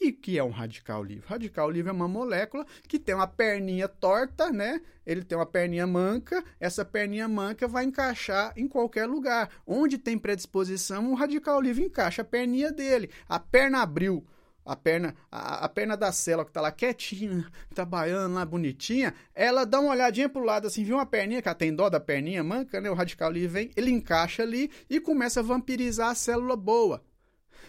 E 0.00 0.10
que 0.10 0.36
é 0.36 0.42
um 0.42 0.50
radical 0.50 1.04
livre? 1.04 1.24
Radical 1.28 1.70
livre 1.70 1.88
é 1.88 1.92
uma 1.92 2.08
molécula 2.08 2.66
que 2.88 2.98
tem 2.98 3.14
uma 3.14 3.28
perninha 3.28 3.86
torta, 3.86 4.50
né? 4.50 4.80
Ele 5.06 5.22
tem 5.22 5.38
uma 5.38 5.46
perninha 5.46 5.86
manca, 5.86 6.42
essa 6.58 6.84
perninha 6.84 7.28
manca 7.28 7.68
vai 7.68 7.84
encaixar 7.84 8.52
em 8.56 8.66
qualquer 8.66 9.06
lugar. 9.06 9.48
Onde 9.64 9.98
tem 9.98 10.18
predisposição, 10.18 11.12
o 11.12 11.14
radical 11.14 11.60
livre 11.60 11.84
encaixa 11.84 12.22
a 12.22 12.24
perninha 12.24 12.72
dele. 12.72 13.10
A 13.28 13.38
perna 13.38 13.80
abriu, 13.82 14.26
a 14.64 14.76
perna, 14.76 15.14
a, 15.30 15.64
a, 15.64 15.68
perna 15.68 15.96
da 15.96 16.12
célula 16.12 16.44
que 16.44 16.52
tá 16.52 16.60
lá 16.60 16.70
quietinha, 16.70 17.46
trabalhando 17.74 18.34
lá 18.34 18.44
bonitinha, 18.44 19.12
ela 19.34 19.64
dá 19.64 19.80
uma 19.80 19.90
olhadinha 19.90 20.28
pro 20.28 20.44
lado 20.44 20.66
assim, 20.66 20.84
viu 20.84 20.96
uma 20.96 21.06
perninha, 21.06 21.42
que 21.42 21.48
ela 21.48 21.54
tem 21.54 21.74
dó 21.74 21.88
da 21.88 21.98
perninha 21.98 22.44
manca, 22.44 22.80
né? 22.80 22.90
O 22.90 22.94
radical 22.94 23.30
livre 23.30 23.48
vem, 23.48 23.70
ele 23.76 23.90
encaixa 23.90 24.42
ali 24.42 24.70
e 24.88 25.00
começa 25.00 25.40
a 25.40 25.42
vampirizar 25.42 26.10
a 26.10 26.14
célula 26.14 26.56
boa. 26.56 27.02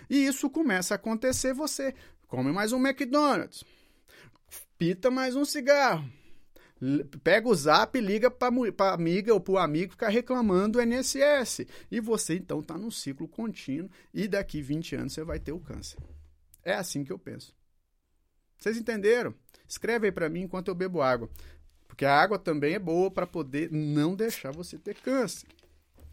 E 0.10 0.26
isso 0.26 0.50
começa 0.50 0.94
a 0.94 0.96
acontecer, 0.96 1.54
você 1.54 1.94
come 2.28 2.52
mais 2.52 2.72
um 2.72 2.86
McDonald's, 2.86 3.64
pita 4.78 5.10
mais 5.10 5.36
um 5.36 5.46
cigarro, 5.46 6.08
pega 7.24 7.48
o 7.48 7.56
zap 7.56 7.98
e 7.98 8.02
liga 8.02 8.30
para 8.30 8.54
amiga 8.94 9.34
ou 9.34 9.40
para 9.40 9.64
amigo 9.64 9.94
ficar 9.94 10.10
reclamando 10.10 10.80
do 10.80 10.82
INSS. 10.82 11.66
E 11.90 12.00
você 12.00 12.36
então 12.36 12.60
está 12.60 12.78
num 12.78 12.92
ciclo 12.92 13.28
contínuo 13.28 13.90
e 14.14 14.28
daqui 14.28 14.62
20 14.62 14.96
anos 14.96 15.14
você 15.14 15.24
vai 15.24 15.40
ter 15.40 15.54
o 15.54 15.60
câncer. 15.60 15.98
É 16.64 16.74
assim 16.74 17.04
que 17.04 17.12
eu 17.12 17.20
penso. 17.20 17.56
Vocês 18.58 18.78
entenderam? 18.78 19.34
Escreve 19.68 20.08
aí 20.08 20.12
para 20.12 20.30
mim 20.30 20.42
enquanto 20.42 20.70
eu 20.70 20.76
bebo 20.76 21.02
água. 21.02 21.30
Porque 21.88 22.06
a 22.06 22.16
água 22.16 22.40
também 22.40 22.76
é 22.76 22.80
boa 22.80 23.12
para 23.12 23.28
poder 23.28 23.72
não 23.72 24.16
deixar 24.16 24.52
você 24.52 24.78
ter 24.78 24.96
câncer. 24.96 25.48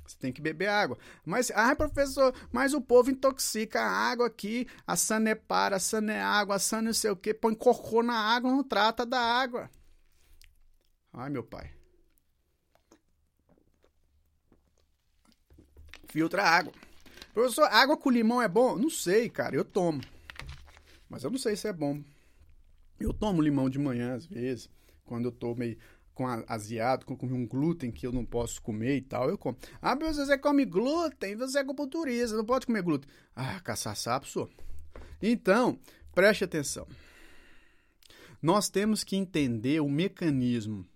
Você 0.06 0.16
tem 0.18 0.32
que 0.32 0.40
beber 0.42 0.66
água. 0.66 0.98
Mas, 1.24 1.52
ah, 1.54 1.74
professor, 1.76 2.34
mas 2.50 2.74
o 2.74 2.80
povo 2.80 3.10
intoxica 3.10 3.80
a 3.80 3.88
água 3.88 4.26
aqui. 4.26 4.66
A 4.86 4.96
sanepara, 4.96 5.76
a 5.76 5.80
saneágua, 5.80 6.56
a 6.56 6.58
san 6.58 6.82
não 6.82 6.92
sei 6.92 7.10
o 7.10 7.16
quê. 7.16 7.32
Põe 7.32 7.54
cocô 7.54 8.02
na 8.02 8.14
água, 8.14 8.50
não 8.50 8.64
trata 8.64 9.06
da 9.06 9.20
água. 9.20 9.70
Ai, 11.12 11.30
meu 11.30 11.44
pai. 11.44 11.70
Filtra 16.08 16.42
a 16.42 16.50
água. 16.50 16.72
Professor, 17.32 17.64
água 17.70 17.96
com 17.96 18.10
limão 18.10 18.42
é 18.42 18.48
bom? 18.48 18.76
Não 18.76 18.90
sei, 18.90 19.28
cara. 19.30 19.54
Eu 19.54 19.64
tomo. 19.64 20.00
Mas 21.11 21.25
eu 21.25 21.31
não 21.31 21.38
sei 21.38 21.57
se 21.57 21.66
é 21.66 21.73
bom. 21.73 22.03
Eu 23.01 23.12
tomo 23.12 23.42
limão 23.42 23.68
de 23.68 23.79
manhã, 23.79 24.14
às 24.14 24.25
vezes, 24.25 24.70
quando 25.05 25.25
eu 25.25 25.33
tô 25.33 25.55
meio 25.55 25.77
com 26.14 26.27
aziado, 26.46 27.07
com, 27.07 27.16
um 27.27 27.46
glúten 27.46 27.90
que 27.90 28.07
eu 28.07 28.12
não 28.12 28.25
posso 28.25 28.61
comer 28.62 28.96
e 28.96 29.01
tal, 29.01 29.29
eu 29.29 29.37
como. 29.37 29.57
Ah, 29.83 29.96
mas 29.96 30.16
você 30.16 30.38
come 30.38 30.64
glúten, 30.64 31.35
você 31.35 31.59
é 31.59 31.64
culturista, 31.64 32.37
não 32.37 32.44
pode 32.44 32.66
comer 32.66 32.83
glúten. 32.83 33.11
Ah, 33.35 33.59
caçar 33.61 33.96
sapo, 33.96 34.27
sou. 34.27 34.49
Então, 35.20 35.79
preste 36.14 36.44
atenção. 36.44 36.87
Nós 38.40 38.68
temos 38.68 39.03
que 39.03 39.16
entender 39.16 39.81
o 39.81 39.88
mecanismo 39.88 40.87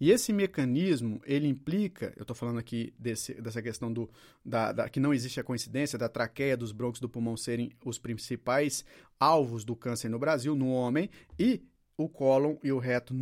e 0.00 0.10
esse 0.10 0.32
mecanismo, 0.32 1.20
ele 1.24 1.48
implica, 1.48 2.12
eu 2.16 2.22
estou 2.22 2.36
falando 2.36 2.58
aqui 2.58 2.94
desse, 2.98 3.34
dessa 3.34 3.60
questão 3.60 3.92
do, 3.92 4.08
da, 4.44 4.72
da, 4.72 4.88
que 4.88 5.00
não 5.00 5.12
existe 5.12 5.40
a 5.40 5.44
coincidência 5.44 5.98
da 5.98 6.08
traqueia 6.08 6.56
dos 6.56 6.72
brônquios 6.72 7.00
do 7.00 7.08
pulmão 7.08 7.36
serem 7.36 7.72
os 7.84 7.98
principais 7.98 8.84
alvos 9.18 9.64
do 9.64 9.74
câncer 9.74 10.08
no 10.08 10.18
Brasil, 10.18 10.54
no 10.54 10.70
homem, 10.70 11.10
e 11.38 11.62
o 11.96 12.08
cólon 12.08 12.56
e 12.62 12.70
o 12.70 12.78
reto, 12.78 13.12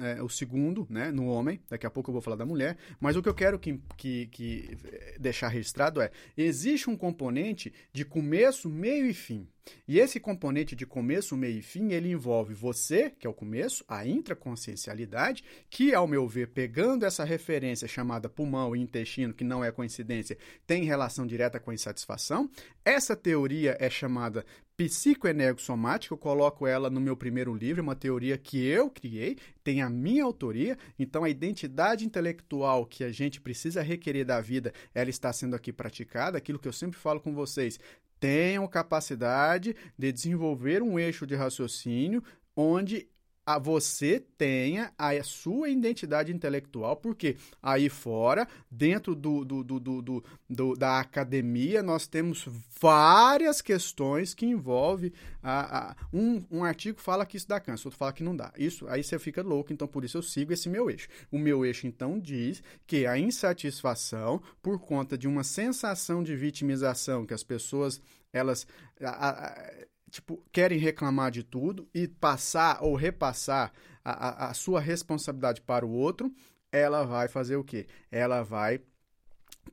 é, 0.00 0.22
o 0.22 0.28
segundo, 0.28 0.86
né, 0.88 1.10
no 1.10 1.26
homem. 1.26 1.60
Daqui 1.68 1.84
a 1.84 1.90
pouco 1.90 2.10
eu 2.10 2.12
vou 2.12 2.22
falar 2.22 2.36
da 2.36 2.46
mulher. 2.46 2.78
Mas 3.00 3.16
o 3.16 3.22
que 3.22 3.28
eu 3.28 3.34
quero 3.34 3.58
que, 3.58 3.80
que, 3.96 4.28
que 4.28 4.78
deixar 5.18 5.48
registrado 5.48 6.00
é: 6.00 6.12
existe 6.36 6.88
um 6.88 6.96
componente 6.96 7.72
de 7.92 8.04
começo, 8.04 8.70
meio 8.70 9.06
e 9.06 9.12
fim. 9.12 9.48
E 9.86 9.98
esse 9.98 10.20
componente 10.20 10.76
de 10.76 10.86
começo, 10.86 11.36
meio 11.36 11.58
e 11.58 11.62
fim, 11.62 11.92
ele 11.92 12.10
envolve 12.10 12.54
você, 12.54 13.10
que 13.10 13.26
é 13.26 13.30
o 13.30 13.34
começo, 13.34 13.84
a 13.88 14.06
intraconsciencialidade, 14.06 15.44
que, 15.70 15.94
ao 15.94 16.06
meu 16.06 16.28
ver, 16.28 16.48
pegando 16.48 17.04
essa 17.04 17.24
referência 17.24 17.88
chamada 17.88 18.28
pulmão 18.28 18.74
e 18.74 18.80
intestino, 18.80 19.34
que 19.34 19.44
não 19.44 19.64
é 19.64 19.70
coincidência, 19.70 20.36
tem 20.66 20.84
relação 20.84 21.26
direta 21.26 21.58
com 21.58 21.70
a 21.70 21.74
insatisfação. 21.74 22.50
Essa 22.84 23.16
teoria 23.16 23.76
é 23.80 23.88
chamada 23.88 24.44
psicoenergossomática, 24.76 26.12
eu 26.12 26.18
coloco 26.18 26.66
ela 26.66 26.90
no 26.90 27.00
meu 27.00 27.16
primeiro 27.16 27.54
livro, 27.54 27.82
uma 27.82 27.94
teoria 27.94 28.36
que 28.36 28.64
eu 28.66 28.90
criei, 28.90 29.36
tem 29.62 29.80
a 29.80 29.88
minha 29.88 30.24
autoria, 30.24 30.76
então 30.98 31.22
a 31.22 31.30
identidade 31.30 32.04
intelectual 32.04 32.84
que 32.84 33.04
a 33.04 33.12
gente 33.12 33.40
precisa 33.40 33.82
requerer 33.82 34.24
da 34.24 34.40
vida, 34.40 34.72
ela 34.92 35.08
está 35.08 35.32
sendo 35.32 35.54
aqui 35.54 35.72
praticada, 35.72 36.36
aquilo 36.36 36.58
que 36.58 36.66
eu 36.66 36.72
sempre 36.72 36.98
falo 36.98 37.20
com 37.20 37.32
vocês, 37.32 37.78
tenham 38.24 38.66
capacidade 38.66 39.76
de 39.98 40.10
desenvolver 40.10 40.82
um 40.82 40.98
eixo 40.98 41.26
de 41.26 41.34
raciocínio 41.34 42.24
onde 42.56 43.06
a 43.46 43.58
você 43.58 44.24
tenha 44.38 44.92
a 44.96 45.22
sua 45.22 45.68
identidade 45.68 46.32
intelectual, 46.32 46.96
porque 46.96 47.36
aí 47.62 47.88
fora, 47.88 48.48
dentro 48.70 49.14
do, 49.14 49.44
do, 49.44 49.62
do, 49.62 50.24
do, 50.48 50.74
da 50.74 51.00
academia, 51.00 51.82
nós 51.82 52.06
temos 52.06 52.46
várias 52.80 53.60
questões 53.60 54.34
que 54.34 54.46
envolvem. 54.46 55.12
A, 55.42 55.90
a, 55.90 55.96
um, 56.12 56.42
um 56.50 56.64
artigo 56.64 57.00
fala 57.00 57.26
que 57.26 57.36
isso 57.36 57.48
dá 57.48 57.60
câncer, 57.60 57.86
outro 57.86 57.98
fala 57.98 58.12
que 58.12 58.22
não 58.22 58.34
dá. 58.34 58.52
Isso 58.56 58.86
aí 58.88 59.04
você 59.04 59.18
fica 59.18 59.42
louco, 59.42 59.72
então 59.72 59.86
por 59.86 60.04
isso 60.04 60.18
eu 60.18 60.22
sigo 60.22 60.52
esse 60.52 60.68
meu 60.68 60.90
eixo. 60.90 61.08
O 61.30 61.38
meu 61.38 61.64
eixo, 61.64 61.86
então, 61.86 62.18
diz 62.18 62.62
que 62.86 63.06
a 63.06 63.18
insatisfação, 63.18 64.42
por 64.62 64.78
conta 64.78 65.18
de 65.18 65.28
uma 65.28 65.44
sensação 65.44 66.22
de 66.22 66.34
vitimização 66.34 67.26
que 67.26 67.34
as 67.34 67.42
pessoas 67.42 68.00
elas 68.32 68.66
a, 69.00 69.70
tipo, 70.14 70.40
querem 70.52 70.78
reclamar 70.78 71.30
de 71.30 71.42
tudo 71.42 71.88
e 71.92 72.06
passar 72.06 72.78
ou 72.82 72.94
repassar 72.94 73.72
a, 74.04 74.46
a, 74.46 74.50
a 74.50 74.54
sua 74.54 74.80
responsabilidade 74.80 75.60
para 75.60 75.84
o 75.84 75.90
outro, 75.90 76.32
ela 76.70 77.04
vai 77.04 77.26
fazer 77.26 77.56
o 77.56 77.64
quê? 77.64 77.86
Ela 78.10 78.42
vai 78.42 78.80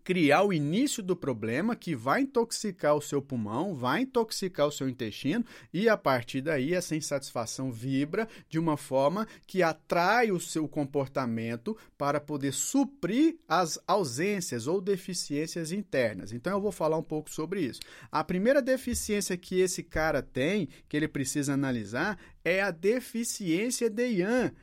criar 0.03 0.43
o 0.43 0.53
início 0.53 1.01
do 1.03 1.15
problema 1.15 1.75
que 1.75 1.95
vai 1.95 2.21
intoxicar 2.21 2.95
o 2.95 3.01
seu 3.01 3.21
pulmão, 3.21 3.75
vai 3.75 4.01
intoxicar 4.01 4.67
o 4.67 4.71
seu 4.71 4.89
intestino 4.89 5.45
e 5.73 5.87
a 5.87 5.95
partir 5.95 6.41
daí 6.41 6.73
essa 6.73 6.95
insatisfação 6.95 7.71
vibra 7.71 8.27
de 8.49 8.59
uma 8.59 8.77
forma 8.77 9.27
que 9.45 9.61
atrai 9.61 10.31
o 10.31 10.39
seu 10.39 10.67
comportamento 10.67 11.77
para 11.97 12.19
poder 12.19 12.53
suprir 12.53 13.37
as 13.47 13.79
ausências 13.87 14.67
ou 14.67 14.81
deficiências 14.81 15.71
internas. 15.71 16.31
Então 16.31 16.53
eu 16.53 16.61
vou 16.61 16.71
falar 16.71 16.97
um 16.97 17.03
pouco 17.03 17.29
sobre 17.29 17.61
isso. 17.61 17.79
A 18.11 18.23
primeira 18.23 18.61
deficiência 18.61 19.37
que 19.37 19.59
esse 19.59 19.83
cara 19.83 20.21
tem, 20.21 20.67
que 20.87 20.97
ele 20.97 21.07
precisa 21.07 21.53
analisar, 21.53 22.17
é 22.43 22.61
a 22.61 22.71
deficiência 22.71 23.89
de 23.89 24.07
Yang 24.07 24.53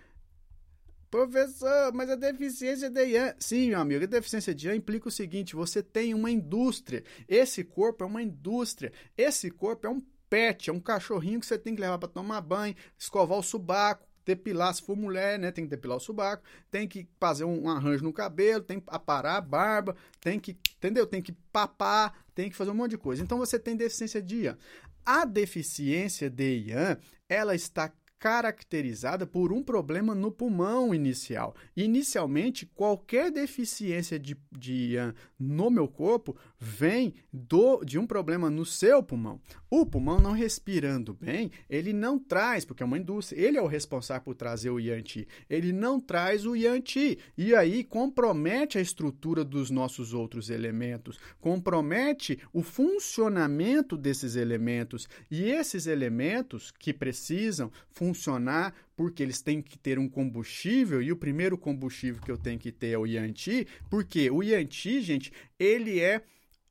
Professor, 1.11 1.93
mas 1.95 2.11
a 2.11 2.17
deficiência 2.17 2.91
de 2.91 3.07
Ian. 3.07 3.35
Sim, 3.39 3.71
meu 3.71 3.81
amigo, 3.81 4.05
a 4.05 4.07
deficiência 4.07 4.55
de 4.55 4.69
Ian 4.69 4.77
implica 4.77 5.09
o 5.09 5.13
seguinte: 5.13 5.57
você 5.57 5.83
tem 5.83 6.13
uma 6.13 6.31
indústria. 6.31 7.03
Esse 7.27 7.65
corpo 7.65 8.05
é 8.05 8.07
uma 8.07 8.23
indústria. 8.23 8.93
Esse 9.17 9.51
corpo 9.51 9.87
é 9.87 9.91
um 9.91 10.03
pet, 10.29 10.69
é 10.69 10.73
um 10.73 10.81
cachorrinho 10.81 11.41
que 11.41 11.47
você 11.47 11.59
tem 11.59 11.75
que 11.75 11.81
levar 11.81 11.99
para 11.99 12.09
tomar 12.09 12.41
banho, 12.43 12.75
escovar 12.99 13.39
o 13.39 13.43
subaco, 13.43 14.07
depilar, 14.29 14.75
se 14.75 14.83
for 14.83 14.95
mulher, 14.95 15.39
né, 15.39 15.51
tem 15.51 15.65
que 15.65 15.71
depilar 15.71 15.97
o 15.97 16.01
subaco, 16.01 16.43
tem 16.71 16.87
que 16.87 17.09
fazer 17.19 17.45
um, 17.45 17.69
arranjo 17.71 18.05
no 18.05 18.13
cabelo, 18.13 18.63
tem 18.63 18.79
que 18.79 18.87
aparar 18.89 19.37
a 19.37 19.41
barba, 19.41 19.97
tem 20.21 20.39
que, 20.39 20.59
entendeu? 20.77 21.07
Tem 21.07 21.23
que 21.23 21.33
papar, 21.51 22.23
tem 22.35 22.51
que 22.51 22.57
fazer 22.57 22.71
um 22.71 22.75
monte 22.75 22.91
de 22.91 22.99
coisa. 22.99 23.23
Então 23.23 23.39
você 23.39 23.59
tem 23.59 23.75
deficiência 23.75 24.21
de 24.21 24.43
Ian. 24.43 24.59
A 25.05 25.25
deficiência 25.25 26.29
de 26.29 26.67
Ian, 26.67 26.99
ela 27.27 27.55
está 27.55 27.91
caracterizada 28.19 29.27
por 29.27 29.53
um 29.53 29.63
problema 29.63 30.15
no 30.15 30.31
pulmão 30.31 30.95
inicial. 30.95 31.55
Inicialmente, 31.77 32.67
qualquer 32.67 33.31
deficiência 33.31 34.19
de, 34.19 34.37
de 34.51 34.97
uh, 34.97 35.15
no 35.39 35.71
meu 35.71 35.87
corpo 35.87 36.37
vem 36.59 37.15
do, 37.33 37.85
de 37.85 37.99
um 37.99 38.07
problema 38.07 38.51
no 38.51 38.67
seu 38.67 39.03
pulmão. 39.03 39.41
O 39.71 39.87
pulmão 39.87 40.21
não 40.21 40.33
respirando 40.33 41.15
bem, 41.15 41.51
ele 41.71 41.93
não 41.93 42.19
traz, 42.19 42.65
porque 42.65 42.83
é 42.83 42.87
uma 42.87 42.99
indústria, 42.99 43.41
ele 43.41 43.57
é 43.57 43.63
o 43.63 43.67
responsável 43.67 44.25
por 44.25 44.35
trazer 44.35 44.71
o 44.71 44.81
Yanti, 44.81 45.29
ele 45.49 45.73
não 45.73 46.01
traz 46.01 46.45
o 46.45 46.57
Yanti, 46.57 47.19
e 47.37 47.55
aí 47.55 47.85
compromete 47.85 48.79
a 48.79 48.81
estrutura 48.81 49.45
dos 49.45 49.71
nossos 49.71 50.13
outros 50.13 50.51
elementos, 50.51 51.19
compromete 51.41 52.41
o 52.53 52.63
funcionamento 52.63 53.97
desses 53.97 54.35
elementos, 54.35 55.09
e 55.31 55.45
esses 55.45 55.87
elementos 55.87 56.73
que 56.73 56.93
precisam 56.93 57.71
funcionar 57.89 58.08
porque 58.97 59.23
eles 59.23 59.41
têm 59.41 59.63
que 59.63 59.79
ter 59.79 59.99
um 59.99 60.09
combustível 60.09 61.01
e 61.03 61.13
o 61.13 61.17
primeiro 61.17 61.57
combustível 61.57 62.21
que 62.23 62.31
eu 62.31 62.39
tenho 62.39 62.59
que 62.59 62.73
ter 62.73 62.89
é 62.89 62.99
o 62.99 63.07
Yanti, 63.07 63.67
porque 63.91 64.31
o 64.31 64.43
Yanti, 64.43 65.01
gente, 65.01 65.33
ele 65.59 66.01
é 66.01 66.23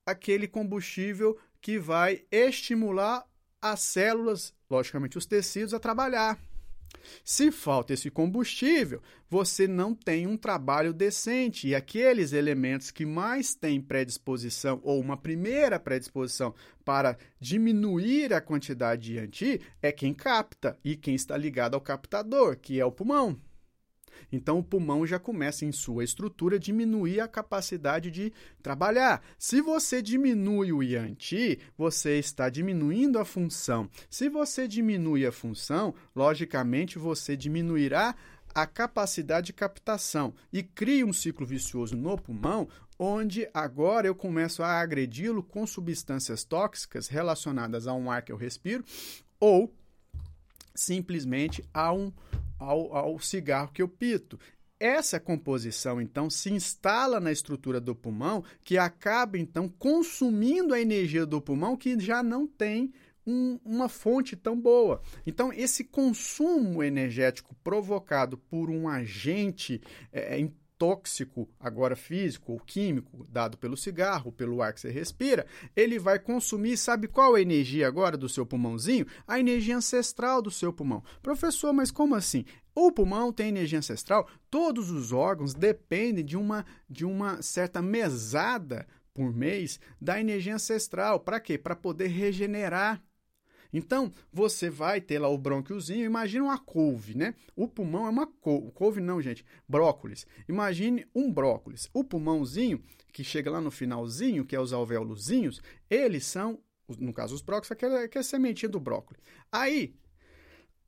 aquele 0.05 0.47
combustível 0.47 1.37
que 1.61 1.77
vai 1.77 2.23
estimular 2.31 3.25
as 3.61 3.81
células, 3.81 4.53
logicamente 4.69 5.17
os 5.17 5.25
tecidos, 5.25 5.73
a 5.73 5.79
trabalhar. 5.79 6.39
Se 7.23 7.51
falta 7.51 7.93
esse 7.93 8.09
combustível, 8.09 9.01
você 9.29 9.67
não 9.67 9.93
tem 9.93 10.25
um 10.27 10.37
trabalho 10.37 10.93
decente. 10.93 11.67
E 11.67 11.75
aqueles 11.75 12.33
elementos 12.33 12.91
que 12.91 13.05
mais 13.05 13.53
têm 13.53 13.81
predisposição, 13.81 14.79
ou 14.83 14.99
uma 14.99 15.17
primeira 15.17 15.79
predisposição 15.79 16.53
para 16.85 17.17
diminuir 17.39 18.33
a 18.33 18.41
quantidade 18.41 19.03
de 19.03 19.19
anti, 19.19 19.61
é 19.81 19.91
quem 19.91 20.13
capta 20.13 20.77
e 20.83 20.95
quem 20.95 21.15
está 21.15 21.37
ligado 21.37 21.75
ao 21.75 21.81
captador, 21.81 22.57
que 22.57 22.79
é 22.79 22.85
o 22.85 22.91
pulmão. 22.91 23.39
Então, 24.31 24.59
o 24.59 24.63
pulmão 24.63 25.05
já 25.05 25.19
começa, 25.19 25.65
em 25.65 25.71
sua 25.71 26.03
estrutura, 26.03 26.57
a 26.57 26.59
diminuir 26.59 27.19
a 27.19 27.27
capacidade 27.27 28.11
de 28.11 28.33
trabalhar. 28.61 29.21
Se 29.37 29.61
você 29.61 30.01
diminui 30.01 30.71
o 30.71 30.83
IANTI, 30.83 31.59
você 31.77 32.17
está 32.19 32.49
diminuindo 32.49 33.19
a 33.19 33.25
função. 33.25 33.89
Se 34.09 34.29
você 34.29 34.67
diminui 34.67 35.25
a 35.25 35.31
função, 35.31 35.93
logicamente 36.15 36.99
você 36.99 37.37
diminuirá 37.37 38.15
a 38.53 38.65
capacidade 38.65 39.47
de 39.47 39.53
captação 39.53 40.33
e 40.51 40.63
cria 40.63 41.05
um 41.05 41.13
ciclo 41.13 41.45
vicioso 41.45 41.95
no 41.95 42.17
pulmão, 42.17 42.67
onde 42.97 43.47
agora 43.53 44.07
eu 44.07 44.15
começo 44.15 44.63
a 44.63 44.79
agredi-lo 44.79 45.43
com 45.43 45.67
substâncias 45.67 46.43
tóxicas 46.43 47.07
relacionadas 47.07 47.85
a 47.85 47.93
um 47.93 48.09
ar 48.09 48.23
que 48.23 48.31
eu 48.31 48.37
respiro 48.37 48.83
ou 49.39 49.71
simplesmente 50.73 51.63
a 51.73 51.93
um 51.93 52.11
ao, 52.59 52.95
ao 52.95 53.19
cigarro 53.19 53.71
que 53.71 53.81
eu 53.81 53.87
pito. 53.87 54.39
Essa 54.79 55.19
composição, 55.19 55.99
então, 55.99 56.29
se 56.29 56.51
instala 56.53 57.19
na 57.19 57.31
estrutura 57.31 57.81
do 57.81 57.95
pulmão, 57.95 58.43
que 58.63 58.77
acaba, 58.77 59.37
então, 59.37 59.67
consumindo 59.67 60.73
a 60.73 60.79
energia 60.79 61.25
do 61.25 61.41
pulmão, 61.41 61.75
que 61.75 61.99
já 61.99 62.21
não 62.21 62.45
tem 62.45 62.93
um, 63.25 63.59
uma 63.65 63.89
fonte 63.89 64.35
tão 64.35 64.59
boa. 64.59 65.01
Então, 65.25 65.51
esse 65.51 65.83
consumo 65.83 66.83
energético 66.83 67.55
provocado 67.63 68.37
por 68.37 68.69
um 68.69 68.87
agente 68.87 69.81
é, 70.13 70.47
tóxico, 70.77 71.49
agora 71.59 71.95
físico 71.95 72.53
ou 72.53 72.59
químico, 72.59 73.25
dado 73.29 73.57
pelo 73.57 73.75
cigarro, 73.75 74.31
pelo 74.31 74.61
ar 74.61 74.73
que 74.73 74.79
você 74.79 74.89
respira, 74.89 75.45
ele 75.75 75.97
vai 75.97 76.19
consumir, 76.19 76.77
sabe 76.77 77.07
qual 77.07 77.35
a 77.35 77.41
energia 77.41 77.87
agora 77.87 78.15
do 78.15 78.29
seu 78.29 78.45
pulmãozinho? 78.45 79.05
A 79.27 79.39
energia 79.39 79.77
ancestral 79.77 80.41
do 80.41 80.51
seu 80.51 80.71
pulmão. 80.71 81.03
Professor, 81.21 81.73
mas 81.73 81.91
como 81.91 82.15
assim? 82.15 82.45
O 82.75 82.91
pulmão 82.91 83.33
tem 83.33 83.49
energia 83.49 83.79
ancestral? 83.79 84.27
Todos 84.49 84.91
os 84.91 85.11
órgãos 85.11 85.53
dependem 85.53 86.23
de 86.23 86.37
uma, 86.37 86.65
de 86.89 87.05
uma 87.05 87.41
certa 87.41 87.81
mesada 87.81 88.87
por 89.13 89.33
mês 89.33 89.79
da 89.99 90.19
energia 90.19 90.53
ancestral. 90.53 91.19
Para 91.19 91.39
quê? 91.39 91.57
Para 91.57 91.75
poder 91.75 92.07
regenerar 92.07 93.01
então, 93.77 94.11
você 94.33 94.71
vai 94.71 94.99
ter 94.99 95.19
lá 95.19 95.29
o 95.29 95.37
brônquiozinho, 95.37 96.03
imagina 96.03 96.45
uma 96.45 96.57
couve, 96.57 97.15
né? 97.15 97.35
O 97.55 97.67
pulmão 97.67 98.07
é 98.07 98.09
uma 98.09 98.25
couve, 98.25 98.71
couve 98.71 98.99
não, 98.99 99.21
gente, 99.21 99.45
brócolis. 99.69 100.25
Imagine 100.49 101.05
um 101.13 101.31
brócolis. 101.31 101.87
O 101.93 102.03
pulmãozinho, 102.03 102.83
que 103.13 103.23
chega 103.23 103.51
lá 103.51 103.61
no 103.61 103.69
finalzinho, 103.69 104.43
que 104.43 104.55
é 104.55 104.59
os 104.59 104.73
alvéolozinhos, 104.73 105.61
eles 105.87 106.25
são, 106.25 106.59
no 106.97 107.13
caso 107.13 107.35
os 107.35 107.41
brócolis, 107.41 107.71
aquela, 107.71 108.03
aquela 108.03 108.23
sementinha 108.23 108.67
do 108.67 108.79
brócolis. 108.79 109.21
Aí, 109.51 109.93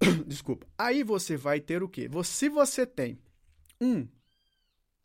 desculpa, 0.25 0.65
aí 0.75 1.03
você 1.03 1.37
vai 1.37 1.59
ter 1.59 1.83
o 1.83 1.89
quê? 1.89 2.09
Se 2.23 2.49
você 2.49 2.87
tem 2.87 3.19
um 3.79 4.07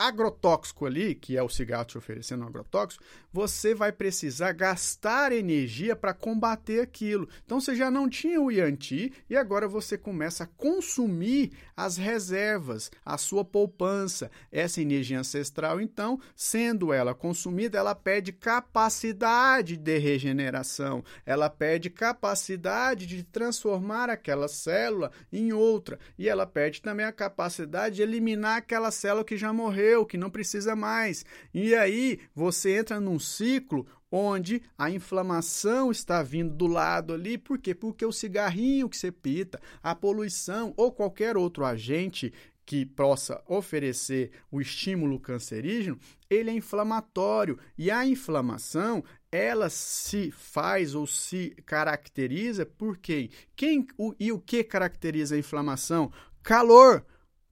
agrotóxico 0.09 0.87
ali, 0.87 1.15
que 1.15 1.37
é 1.37 1.43
o 1.43 1.49
cigarro 1.49 1.85
te 1.85 1.99
oferecendo 1.99 2.45
um 2.45 2.47
agrotóxico, 2.47 3.03
você 3.33 3.75
vai 3.75 3.93
precisar 3.93 4.53
gastar 4.53 5.33
energia 5.33 5.97
para 5.97 6.15
combater 6.15 6.81
aquilo. 6.81 7.29
Então 7.45 7.61
você 7.61 7.75
já 7.75 7.91
não 7.91 8.09
tinha 8.09 8.41
o 8.41 8.51
Yanti 8.51 9.13
e 9.29 9.37
agora 9.37 9.67
você 9.67 9.99
começa 9.99 10.45
a 10.45 10.47
consumir 10.47 11.53
as 11.77 11.97
reservas, 11.97 12.91
a 13.05 13.19
sua 13.19 13.45
poupança. 13.45 14.31
Essa 14.51 14.81
energia 14.81 15.19
ancestral, 15.19 15.81
então, 15.81 16.21
sendo 16.35 16.93
ela 16.93 17.15
consumida, 17.15 17.79
ela 17.79 17.95
perde 17.95 18.33
capacidade 18.33 19.77
de 19.77 19.99
regeneração, 19.99 21.05
ela 21.25 21.51
perde 21.51 21.91
capacidade 21.91 23.07
de 23.07 23.23
transformar 23.23 24.11
aquela 24.11 24.49
célula 24.49 25.11
em 25.33 25.53
outra 25.53 25.99
e 26.19 26.29
ela 26.29 26.47
perde 26.47 26.81
também 26.81 27.07
a 27.07 27.13
capacidade 27.13 27.97
de 27.97 28.03
eliminar 28.03 28.59
aquela 28.59 28.91
célula 28.91 29.25
que 29.25 29.37
já 29.37 29.53
morreu 29.53 30.07
que 30.07 30.17
não 30.19 30.31
precisa 30.31 30.77
mais. 30.77 31.25
E 31.53 31.75
aí 31.75 32.21
você 32.35 32.79
entra 32.79 33.01
num 33.01 33.19
ciclo 33.19 33.87
onde 34.17 34.63
a 34.79 34.89
inflamação 34.89 35.91
está 35.91 36.23
vindo 36.23 36.55
do 36.55 36.69
lado 36.69 37.13
ali, 37.13 37.37
por 37.37 37.59
quê? 37.59 37.75
Porque 37.75 38.07
o 38.07 38.13
cigarrinho 38.13 38.89
que 38.89 38.97
você 38.97 39.11
pita, 39.11 39.61
a 39.83 39.93
poluição 39.93 40.73
ou 40.77 40.93
qualquer 40.93 41.37
outro 41.37 41.65
agente 41.65 42.33
que 42.65 42.87
possa 42.87 43.43
oferecer 43.49 44.31
o 44.53 44.61
estímulo 44.61 45.19
cancerígeno, 45.19 45.99
ele 46.31 46.49
é 46.49 46.55
inflamatório 46.55 47.59
e 47.77 47.91
a 47.91 48.07
inflamação 48.07 49.03
ela 49.33 49.69
se 49.69 50.31
faz 50.31 50.95
ou 50.95 51.09
se 51.09 51.51
caracteriza 51.67 52.65
por 52.65 52.97
quê? 52.97 53.31
Quem 53.57 53.85
o, 53.99 54.15
e 54.19 54.31
o 54.31 54.39
que 54.39 54.63
caracteriza 54.63 55.35
a 55.35 55.39
inflamação? 55.39 56.13
Calor, 56.41 57.05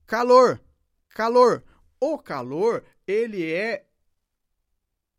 calor, 0.07 0.61
calor. 1.09 1.61
O 1.99 2.17
calor, 2.17 2.83
ele 3.05 3.51
é 3.51 3.85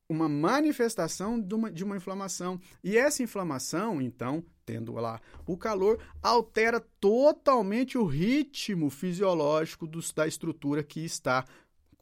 uma 0.09 0.29
manifestação 0.29 1.41
de 1.41 1.55
uma, 1.55 1.71
de 1.71 1.85
uma 1.85 1.97
inflamação. 1.97 2.61
E 2.83 2.97
essa 2.97 3.23
inflamação, 3.23 4.01
então, 4.01 4.45
tendo 4.65 4.93
lá 4.95 5.21
o 5.47 5.57
calor, 5.57 5.99
altera 6.23 6.81
totalmente 7.01 7.97
o 7.97 8.05
ritmo 8.05 8.91
fisiológico 8.91 9.87
dos, 9.87 10.13
da 10.13 10.27
estrutura 10.27 10.83
que 10.83 11.05
está 11.05 11.45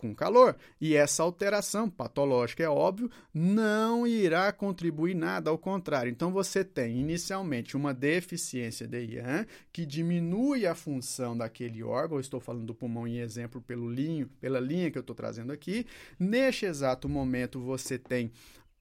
com 0.03 0.13
calor. 0.13 0.57
E 0.81 0.97
essa 0.97 1.23
alteração 1.23 1.89
patológica, 1.89 2.65
é 2.65 2.69
óbvio, 2.69 3.09
não 3.33 4.05
irá 4.05 4.53
contribuir 4.53 5.15
nada, 5.15 5.49
ao 5.49 5.57
contrário. 5.57 6.11
Então 6.11 6.33
você 6.33 6.65
tem 6.65 6.99
inicialmente 6.99 7.77
uma 7.77 7.95
deficiência 7.95 8.89
de 8.89 8.99
IAN 9.15 9.47
que 9.73 9.87
diminui 9.87 10.67
a 10.67 10.75
função 10.75 11.37
daquele 11.37 11.85
órgão. 11.85 12.19
Estou 12.19 12.41
falando 12.41 12.67
do 12.67 12.75
pulmão 12.75 13.07
em 13.07 13.19
exemplo 13.19 13.63
pelo 13.63 13.89
linho, 13.89 14.29
pela 14.41 14.59
linha 14.59 14.91
que 14.91 14.99
eu 14.99 15.03
estou 15.03 15.15
trazendo 15.15 15.53
aqui. 15.53 15.87
Neste 16.19 16.67
exato 16.67 17.09
momento 17.09 17.61
você 17.61 17.97
tem 17.97 18.33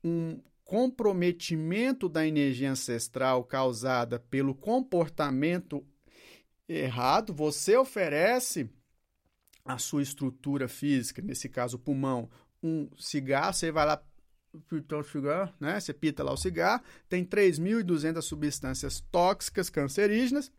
um 0.04 0.40
comprometimento 0.66 2.10
da 2.10 2.26
energia 2.26 2.72
ancestral 2.72 3.44
causada 3.44 4.18
pelo 4.18 4.56
comportamento 4.56 5.86
errado. 6.68 7.32
Você 7.34 7.78
oferece 7.78 8.70
a 9.63 9.78
sua 9.78 10.02
estrutura 10.02 10.67
física, 10.67 11.21
nesse 11.21 11.50
caso 11.50 11.78
o 11.78 11.80
pulmão, 11.80 12.30
um 12.63 12.89
cigarro, 12.97 13.54
você 13.54 13.71
vai 13.71 13.86
lá 13.86 14.04
pitar 14.67 15.00
o 15.00 15.04
cigarro, 15.04 15.54
né? 15.60 15.80
Você 15.80 15.93
pita 15.93 16.24
lá 16.24 16.32
o 16.32 16.38
cigarro, 16.38 16.84
tem 17.08 17.24
3.200 17.24 18.21
substâncias 18.21 19.02
tóxicas 19.12 19.69
cancerígenas 19.69 20.52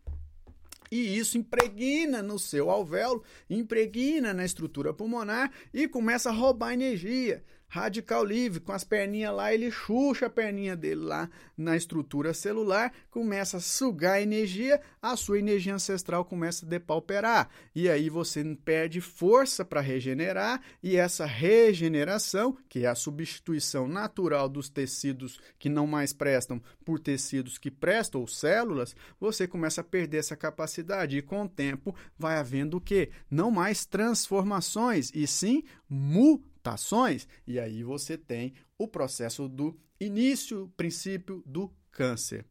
e 0.91 1.17
isso 1.17 1.37
impregna 1.37 2.21
no 2.21 2.37
seu 2.37 2.69
alvéolo, 2.69 3.23
impregna 3.49 4.33
na 4.33 4.45
estrutura 4.45 4.93
pulmonar 4.93 5.51
e 5.73 5.87
começa 5.87 6.29
a 6.29 6.33
roubar 6.33 6.73
energia 6.73 7.43
radical 7.73 8.23
livre, 8.23 8.59
com 8.59 8.71
as 8.71 8.83
perninhas 8.83 9.33
lá, 9.33 9.51
ele 9.51 9.71
chucha 9.71 10.27
a 10.27 10.29
perninha 10.29 10.75
dele 10.75 11.01
lá 11.01 11.27
na 11.57 11.75
estrutura 11.75 12.31
celular, 12.31 12.93
começa 13.09 13.57
a 13.57 13.59
sugar 13.59 14.21
energia, 14.21 14.79
a 15.01 15.15
sua 15.15 15.39
energia 15.39 15.73
ancestral 15.73 16.23
começa 16.23 16.67
a 16.67 16.69
depauperar. 16.69 17.49
E 17.73 17.89
aí 17.89 18.11
você 18.11 18.43
perde 18.63 19.01
força 19.01 19.65
para 19.65 19.81
regenerar, 19.81 20.61
e 20.83 20.95
essa 20.95 21.25
regeneração, 21.25 22.55
que 22.69 22.85
é 22.85 22.87
a 22.87 22.93
substituição 22.93 23.87
natural 23.87 24.47
dos 24.47 24.69
tecidos 24.69 25.39
que 25.57 25.67
não 25.67 25.87
mais 25.87 26.13
prestam 26.13 26.61
por 26.85 26.99
tecidos 26.99 27.57
que 27.57 27.71
prestam, 27.71 28.21
ou 28.21 28.27
células, 28.27 28.95
você 29.19 29.47
começa 29.47 29.81
a 29.81 29.83
perder 29.83 30.17
essa 30.17 30.35
capacidade. 30.35 31.17
E 31.17 31.23
com 31.23 31.41
o 31.41 31.49
tempo 31.49 31.95
vai 32.19 32.37
havendo 32.37 32.77
o 32.77 32.81
quê? 32.81 33.09
Não 33.31 33.49
mais 33.49 33.83
transformações, 33.83 35.09
e 35.15 35.25
sim 35.25 35.63
mutações 35.89 36.52
mutações, 36.63 37.27
e 37.45 37.59
aí 37.59 37.83
você 37.83 38.17
tem 38.17 38.53
o 38.77 38.87
processo 38.87 39.49
do 39.49 39.77
início, 39.99 40.71
princípio 40.77 41.43
do 41.45 41.69
câncer. 41.91 42.45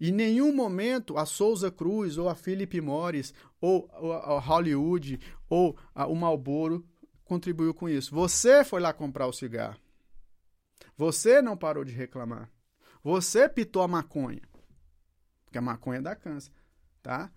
Em 0.00 0.10
nenhum 0.12 0.54
momento 0.54 1.18
a 1.18 1.26
Souza 1.26 1.70
Cruz, 1.70 2.16
ou 2.16 2.28
a 2.28 2.34
Philip 2.34 2.80
Morris, 2.80 3.34
ou 3.60 3.90
a 3.92 4.38
Hollywood, 4.38 5.20
ou 5.48 5.76
o 5.94 6.14
Marlboro 6.14 6.86
contribuiu 7.24 7.74
com 7.74 7.88
isso. 7.88 8.14
Você 8.14 8.64
foi 8.64 8.80
lá 8.80 8.92
comprar 8.94 9.26
o 9.26 9.32
cigarro. 9.32 9.78
Você 10.96 11.42
não 11.42 11.56
parou 11.56 11.84
de 11.84 11.92
reclamar. 11.92 12.50
Você 13.02 13.48
pitou 13.48 13.82
a 13.82 13.88
maconha. 13.88 14.42
Porque 15.44 15.58
a 15.58 15.62
maconha 15.62 16.00
dá 16.00 16.16
câncer, 16.16 16.52
tá? 17.02 17.30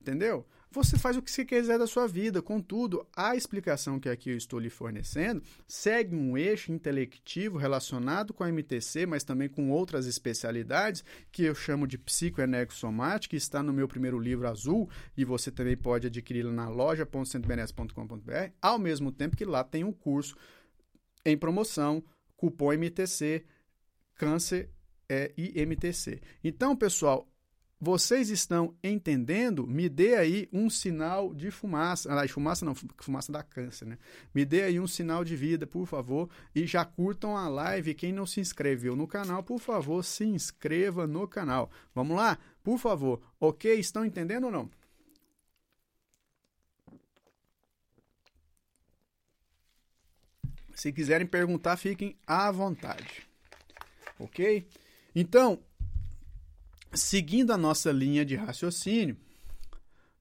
Entendeu? 0.00 0.46
Você 0.70 0.98
faz 0.98 1.16
o 1.16 1.22
que 1.22 1.30
você 1.30 1.44
quiser 1.44 1.78
da 1.78 1.86
sua 1.86 2.06
vida. 2.06 2.42
Contudo, 2.42 3.06
a 3.14 3.34
explicação 3.34 3.98
que 3.98 4.08
aqui 4.08 4.30
eu 4.30 4.36
estou 4.36 4.58
lhe 4.58 4.70
fornecendo 4.70 5.42
segue 5.66 6.14
um 6.14 6.36
eixo 6.36 6.72
intelectivo 6.72 7.56
relacionado 7.56 8.34
com 8.34 8.44
a 8.44 8.48
MTC, 8.48 9.06
mas 9.06 9.24
também 9.24 9.48
com 9.48 9.70
outras 9.70 10.06
especialidades 10.06 11.02
que 11.32 11.44
eu 11.44 11.54
chamo 11.54 11.86
de 11.86 11.96
psicoenergossomática, 11.96 13.30
que 13.30 13.36
está 13.36 13.62
no 13.62 13.72
meu 13.72 13.88
primeiro 13.88 14.18
livro 14.18 14.48
azul 14.48 14.88
e 15.16 15.24
você 15.24 15.50
também 15.50 15.76
pode 15.76 16.06
adquiri-lo 16.06 16.52
na 16.52 16.68
loja.centobenes.com.br, 16.68 18.52
ao 18.60 18.78
mesmo 18.78 19.10
tempo 19.10 19.36
que 19.36 19.44
lá 19.44 19.64
tem 19.64 19.84
um 19.84 19.92
curso 19.92 20.36
em 21.24 21.36
promoção, 21.36 22.02
cupom 22.36 22.72
MTC, 22.72 23.44
câncer 24.14 24.70
é, 25.08 25.32
e 25.36 25.60
MTC. 25.64 26.20
Então, 26.42 26.76
pessoal, 26.76 27.28
vocês 27.80 28.28
estão 28.28 28.74
entendendo? 28.82 29.66
Me 29.66 29.88
dê 29.88 30.16
aí 30.16 30.48
um 30.52 30.68
sinal 30.68 31.32
de 31.32 31.50
fumaça. 31.50 32.12
Ah, 32.12 32.26
fumaça 32.26 32.64
não, 32.64 32.74
fumaça 32.74 33.30
dá 33.30 33.42
câncer, 33.42 33.86
né? 33.86 33.98
Me 34.34 34.44
dê 34.44 34.62
aí 34.62 34.80
um 34.80 34.86
sinal 34.86 35.24
de 35.24 35.36
vida, 35.36 35.64
por 35.66 35.86
favor. 35.86 36.28
E 36.52 36.66
já 36.66 36.84
curtam 36.84 37.36
a 37.36 37.48
live. 37.48 37.94
Quem 37.94 38.12
não 38.12 38.26
se 38.26 38.40
inscreveu 38.40 38.96
no 38.96 39.06
canal, 39.06 39.44
por 39.44 39.60
favor, 39.60 40.04
se 40.04 40.24
inscreva 40.24 41.06
no 41.06 41.28
canal. 41.28 41.70
Vamos 41.94 42.16
lá? 42.16 42.36
Por 42.64 42.78
favor. 42.78 43.20
Ok? 43.38 43.72
Estão 43.78 44.04
entendendo 44.04 44.44
ou 44.44 44.50
não? 44.50 44.68
Se 50.74 50.92
quiserem 50.92 51.26
perguntar, 51.26 51.76
fiquem 51.76 52.16
à 52.26 52.50
vontade. 52.50 53.28
Ok? 54.18 54.68
Então, 55.14 55.60
seguindo 56.92 57.52
a 57.52 57.56
nossa 57.56 57.92
linha 57.92 58.24
de 58.24 58.34
raciocínio, 58.36 59.16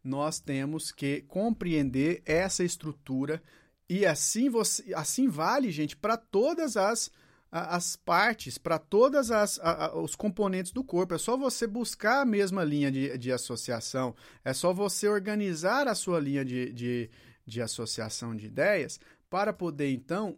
nós 0.03 0.39
temos 0.39 0.91
que 0.91 1.22
compreender 1.22 2.22
essa 2.26 2.63
estrutura 2.63 3.41
e 3.89 4.05
assim 4.05 4.49
você, 4.49 4.93
assim 4.93 5.28
vale, 5.28 5.72
gente, 5.72 5.95
para 5.95 6.18
todas 6.18 6.78
as 6.78 7.11
as 7.49 7.95
partes, 7.95 8.57
para 8.57 8.78
todas 8.78 9.32
as 9.32 9.57
os 9.95 10.15
componentes 10.15 10.74
do 10.74 10.84
corpo. 10.84 11.13
É 11.13 11.18
só 11.18 11.38
você 11.38 11.65
buscar 11.65 12.22
a 12.22 12.26
mesma 12.26 12.63
linha 12.63 12.91
de, 12.91 13.18
de 13.18 13.32
associação, 13.32 14.13
é 14.43 14.53
só 14.53 14.74
você 14.74 15.07
organizar 15.07 15.88
a 15.88 15.95
sua 15.95 16.20
linha 16.20 16.43
de, 16.43 16.74
de, 16.74 17.09
de 17.45 17.61
associação 17.61 18.36
de 18.36 18.47
ideias 18.47 18.99
para 19.30 19.53
poder 19.53 19.91
então 19.93 20.38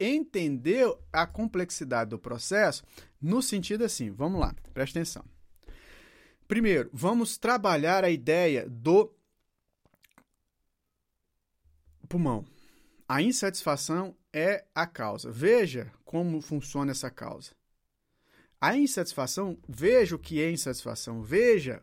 entender 0.00 0.92
a 1.12 1.26
complexidade 1.26 2.10
do 2.10 2.18
processo 2.18 2.82
no 3.20 3.40
sentido 3.40 3.84
assim, 3.84 4.10
vamos 4.10 4.40
lá, 4.40 4.52
preste 4.74 4.98
atenção. 4.98 5.24
Primeiro, 6.52 6.90
vamos 6.92 7.38
trabalhar 7.38 8.04
a 8.04 8.10
ideia 8.10 8.68
do 8.68 9.10
pulmão. 12.06 12.44
A 13.08 13.22
insatisfação 13.22 14.14
é 14.30 14.66
a 14.74 14.86
causa. 14.86 15.30
Veja 15.30 15.90
como 16.04 16.42
funciona 16.42 16.90
essa 16.90 17.10
causa. 17.10 17.52
A 18.60 18.76
insatisfação, 18.76 19.56
veja 19.66 20.14
o 20.14 20.18
que 20.18 20.42
é 20.42 20.50
insatisfação, 20.50 21.22
veja, 21.22 21.82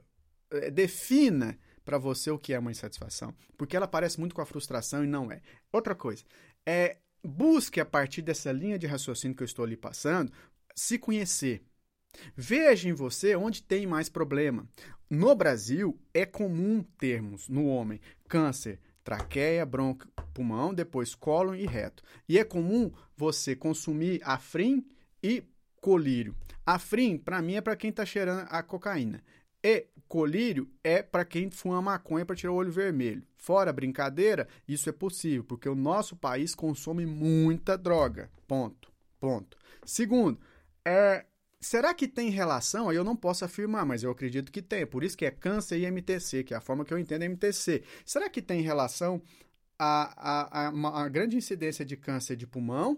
eh, 0.51 0.70
defina 0.70 1.57
para 1.84 1.97
você 1.97 2.30
o 2.30 2.38
que 2.38 2.53
é 2.53 2.59
uma 2.59 2.70
insatisfação, 2.70 3.34
porque 3.57 3.76
ela 3.76 3.88
parece 3.88 4.20
muito 4.20 4.36
com 4.36 4.41
a 4.43 4.45
frustração 4.45 5.03
e 5.03 5.07
não 5.07 5.32
é. 5.32 5.41
Outra 5.72 5.95
coisa, 5.95 6.24
é 6.63 6.97
busque 7.24 7.80
a 7.80 7.86
partir 7.86 8.22
dessa 8.22 8.51
linha 8.51 8.78
de 8.78 8.86
raciocínio 8.86 9.36
que 9.36 9.41
eu 9.41 9.45
estou 9.45 9.65
lhe 9.65 9.76
passando, 9.76 10.32
se 10.76 10.99
conhecer. 10.99 11.65
Veja 12.36 12.89
em 12.89 12.93
você 12.93 13.36
onde 13.36 13.62
tem 13.64 13.86
mais 13.86 14.10
problema. 14.10 14.68
No 15.10 15.34
Brasil, 15.36 15.99
é 16.14 16.26
comum 16.26 16.84
termos 16.97 17.49
no 17.49 17.66
homem 17.66 17.99
câncer, 18.28 18.80
traqueia, 19.03 19.66
bronco, 19.66 20.07
pulmão, 20.34 20.74
depois 20.74 21.16
cólon 21.16 21.55
e 21.55 21.66
reto. 21.66 22.03
E 22.28 22.38
é 22.38 22.43
comum 22.43 22.91
você 23.18 23.55
consumir 23.55 24.22
afrim 24.24 24.86
e 25.24 25.43
colírio. 25.82 26.36
Afrim, 26.66 27.18
para 27.18 27.41
mim, 27.41 27.55
é 27.55 27.62
para 27.62 27.76
quem 27.76 27.89
está 27.89 28.05
cheirando 28.05 28.45
a 28.49 28.62
cocaína. 28.62 29.24
E 29.64 29.88
colírio 30.07 30.70
é 30.84 31.01
para 31.01 31.26
quem 31.26 31.49
fuma 31.49 31.82
maconha 31.82 32.26
para 32.26 32.36
tirar 32.36 32.51
o 32.51 32.55
olho 32.55 32.72
vermelho. 32.72 33.24
Fora 33.38 33.72
brincadeira, 33.72 34.47
isso 34.68 34.89
é 34.89 34.91
possível, 34.91 35.43
porque 35.43 35.70
o 35.70 35.76
nosso 35.76 36.16
país 36.16 36.53
consome 36.53 37.05
muita 37.05 37.78
droga. 37.78 38.30
Ponto. 38.47 38.91
Ponto. 39.20 39.57
Segundo, 39.86 40.39
é, 40.86 41.26
Será 41.62 41.93
que 41.93 42.07
tem 42.07 42.30
relação? 42.30 42.88
Aí 42.88 42.95
eu 42.95 43.03
não 43.03 43.16
posso 43.16 43.43
afirmar, 43.43 43.86
mas 43.86 44.01
eu 44.01 44.12
acredito 44.12 44.51
que 44.51 44.62
tem. 44.62 44.86
Por 44.86 45.03
isso 45.03 45.18
que 45.18 45.26
é 45.26 45.32
câncer 45.32 45.78
e 45.78 45.86
MTC, 45.86 46.43
que 46.45 46.53
é 46.53 46.57
a 46.57 46.62
forma 46.62 46.86
que 46.86 46.93
eu 46.93 46.97
entendo 46.97 47.24
MTC. 47.24 47.84
Será 48.05 48.30
que 48.30 48.41
tem 48.41 48.62
relação 48.62 49.22
a, 49.78 50.14
a, 50.16 50.68
a 50.68 50.70
uma 50.70 51.10
grande 51.10 51.36
incidência 51.36 51.84
de 51.86 51.97
câncer 51.97 52.38
de 52.38 52.47
pulmão 52.47 52.97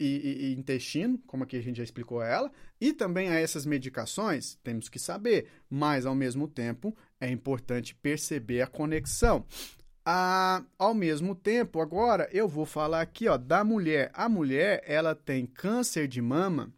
e, 0.00 0.06
e, 0.06 0.46
e, 0.46 0.54
intestino, 0.56 1.18
como 1.26 1.44
aqui 1.44 1.56
a 1.56 1.62
gente 1.62 1.76
já 1.76 1.84
explicou 1.84 2.22
ela, 2.22 2.50
e 2.80 2.92
também 2.92 3.28
a 3.28 3.38
essas 3.38 3.66
medicações? 3.66 4.56
Temos 4.62 4.88
que 4.88 4.98
saber, 4.98 5.48
mas 5.68 6.06
ao 6.06 6.14
mesmo 6.14 6.48
tempo 6.48 6.96
é 7.20 7.30
importante 7.30 7.94
perceber 7.94 8.62
a 8.62 8.66
conexão. 8.66 9.44
Ah, 10.04 10.64
ao 10.78 10.94
mesmo 10.94 11.34
tempo, 11.34 11.80
agora 11.80 12.28
eu 12.32 12.48
vou 12.48 12.66
falar 12.66 13.02
aqui 13.02 13.28
ó, 13.28 13.36
da 13.36 13.62
mulher. 13.64 14.10
A 14.14 14.28
mulher 14.28 14.82
ela 14.86 15.14
tem 15.14 15.46
câncer 15.46 16.08
de 16.08 16.20
mama 16.20 16.73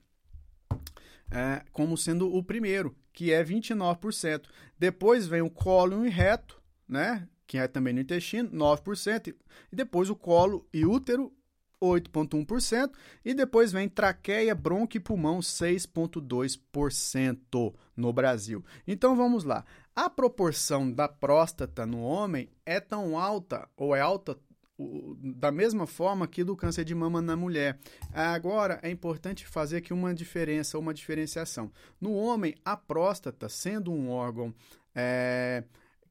é, 1.31 1.62
como 1.72 1.97
sendo 1.97 2.35
o 2.35 2.43
primeiro, 2.43 2.97
que 3.12 3.33
é 3.33 3.45
29%. 3.45 4.45
Depois 4.79 5.27
vem 5.27 5.43
o 5.43 5.51
cólon 5.51 6.05
e 6.05 6.09
reto, 6.09 6.61
né? 6.89 7.29
que 7.47 7.59
é 7.59 7.68
também 7.68 7.95
no 7.95 8.01
intestino, 8.01 8.51
9%. 8.51 9.35
E 9.72 9.77
depois 9.77 10.11
o 10.11 10.16
colo 10.16 10.68
e 10.72 10.85
útero, 10.85 11.33
8,1%. 11.81 12.91
E 13.24 13.33
depois 13.35 13.70
vem 13.72 13.89
traqueia, 13.89 14.55
bronco 14.55 14.97
e 14.97 15.01
pulmão, 15.01 15.39
6,2% 15.39 17.74
no 17.97 18.12
Brasil. 18.12 18.64
Então 18.87 19.16
vamos 19.16 19.45
lá. 19.45 19.64
A 19.95 20.11
proporção 20.11 20.91
da 20.91 21.09
próstata 21.09 21.87
no 21.87 22.03
homem 22.03 22.51
é 22.66 22.81
tão 22.81 23.18
alta, 23.18 23.66
ou 23.77 23.97
é 23.97 24.01
alta 24.01 24.37
da 24.79 25.51
mesma 25.51 25.87
forma 25.87 26.27
que 26.27 26.45
do 26.45 26.57
câncer 26.57 26.85
de 26.85 26.95
mama 26.95 27.22
na 27.22 27.37
mulher. 27.37 27.79
Agora, 28.12 28.79
é 28.83 28.91
importante 28.91 29.47
fazer 29.47 29.79
aqui 29.79 29.93
uma 29.93 30.14
diferença, 30.14 30.79
uma 30.79 30.93
diferenciação. 30.93 31.72
No 32.01 32.12
homem, 32.12 32.55
a 32.64 32.77
próstata, 32.77 33.49
sendo 33.49 33.91
um 33.91 34.11
órgão 34.11 34.55
é, 34.95 35.64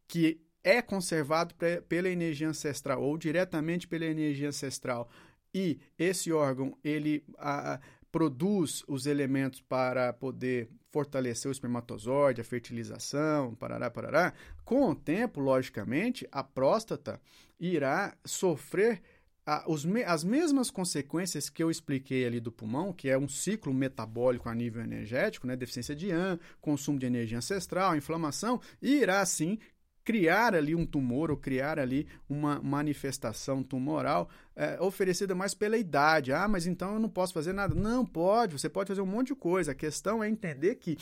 que 0.08 0.42
é 0.64 0.82
conservado 0.82 1.54
pela 1.88 2.10
energia 2.10 2.50
ancestral 2.50 3.02
ou 3.04 3.18
diretamente 3.18 3.88
pela 3.88 4.06
energia 4.06 4.50
ancestral, 4.50 5.10
e 5.54 5.80
esse 5.98 6.34
órgão 6.34 6.76
ele 6.84 7.24
a, 7.38 7.80
produz 8.12 8.84
os 8.88 9.06
elementos 9.06 9.62
para 9.62 10.12
poder 10.12 10.70
fortalecer 10.96 11.50
o 11.50 11.52
espermatozoide, 11.52 12.40
a 12.40 12.44
fertilização, 12.46 13.54
parará, 13.56 13.92
parará. 13.92 14.34
Com 14.64 14.90
o 14.90 14.96
tempo, 14.96 15.42
logicamente, 15.42 16.26
a 16.32 16.42
próstata 16.42 17.20
irá 17.60 18.16
sofrer 18.24 19.02
a, 19.46 19.70
os, 19.70 19.86
as 20.06 20.24
mesmas 20.24 20.72
consequências 20.72 21.50
que 21.50 21.62
eu 21.62 21.70
expliquei 21.70 22.26
ali 22.26 22.40
do 22.40 22.50
pulmão, 22.50 22.94
que 22.94 23.10
é 23.10 23.18
um 23.18 23.28
ciclo 23.28 23.74
metabólico 23.74 24.48
a 24.48 24.56
nível 24.56 24.82
energético, 24.82 25.46
né, 25.46 25.58
deficiência 25.58 25.94
de 25.94 26.12
AN, 26.12 26.40
consumo 26.62 26.98
de 26.98 27.06
energia 27.06 27.40
ancestral, 27.40 27.94
inflamação, 27.98 28.62
e 28.82 28.96
irá 28.96 29.26
sim 29.26 29.60
criar 30.06 30.54
ali 30.54 30.76
um 30.76 30.86
tumor 30.86 31.32
ou 31.32 31.36
criar 31.36 31.80
ali 31.80 32.08
uma 32.30 32.62
manifestação 32.62 33.64
tumoral 33.64 34.30
é, 34.56 34.80
oferecida 34.80 35.34
mais 35.34 35.56
pela 35.56 35.78
idade. 35.78 36.32
Ah, 36.32 36.48
mas 36.48 36.68
então 36.68 36.94
eu 36.94 37.00
não 37.00 37.10
posso 37.10 37.34
fazer 37.34 37.52
nada. 37.52 37.74
Não 37.74 38.06
pode, 38.06 38.58
você 38.58 38.70
pode 38.70 38.88
fazer 38.88 39.02
um 39.02 39.06
monte 39.08 39.28
de 39.28 39.36
coisa. 39.36 39.72
A 39.72 39.76
questão 39.76 40.24
é 40.24 40.30
entender 40.30 40.76
que 40.76 40.96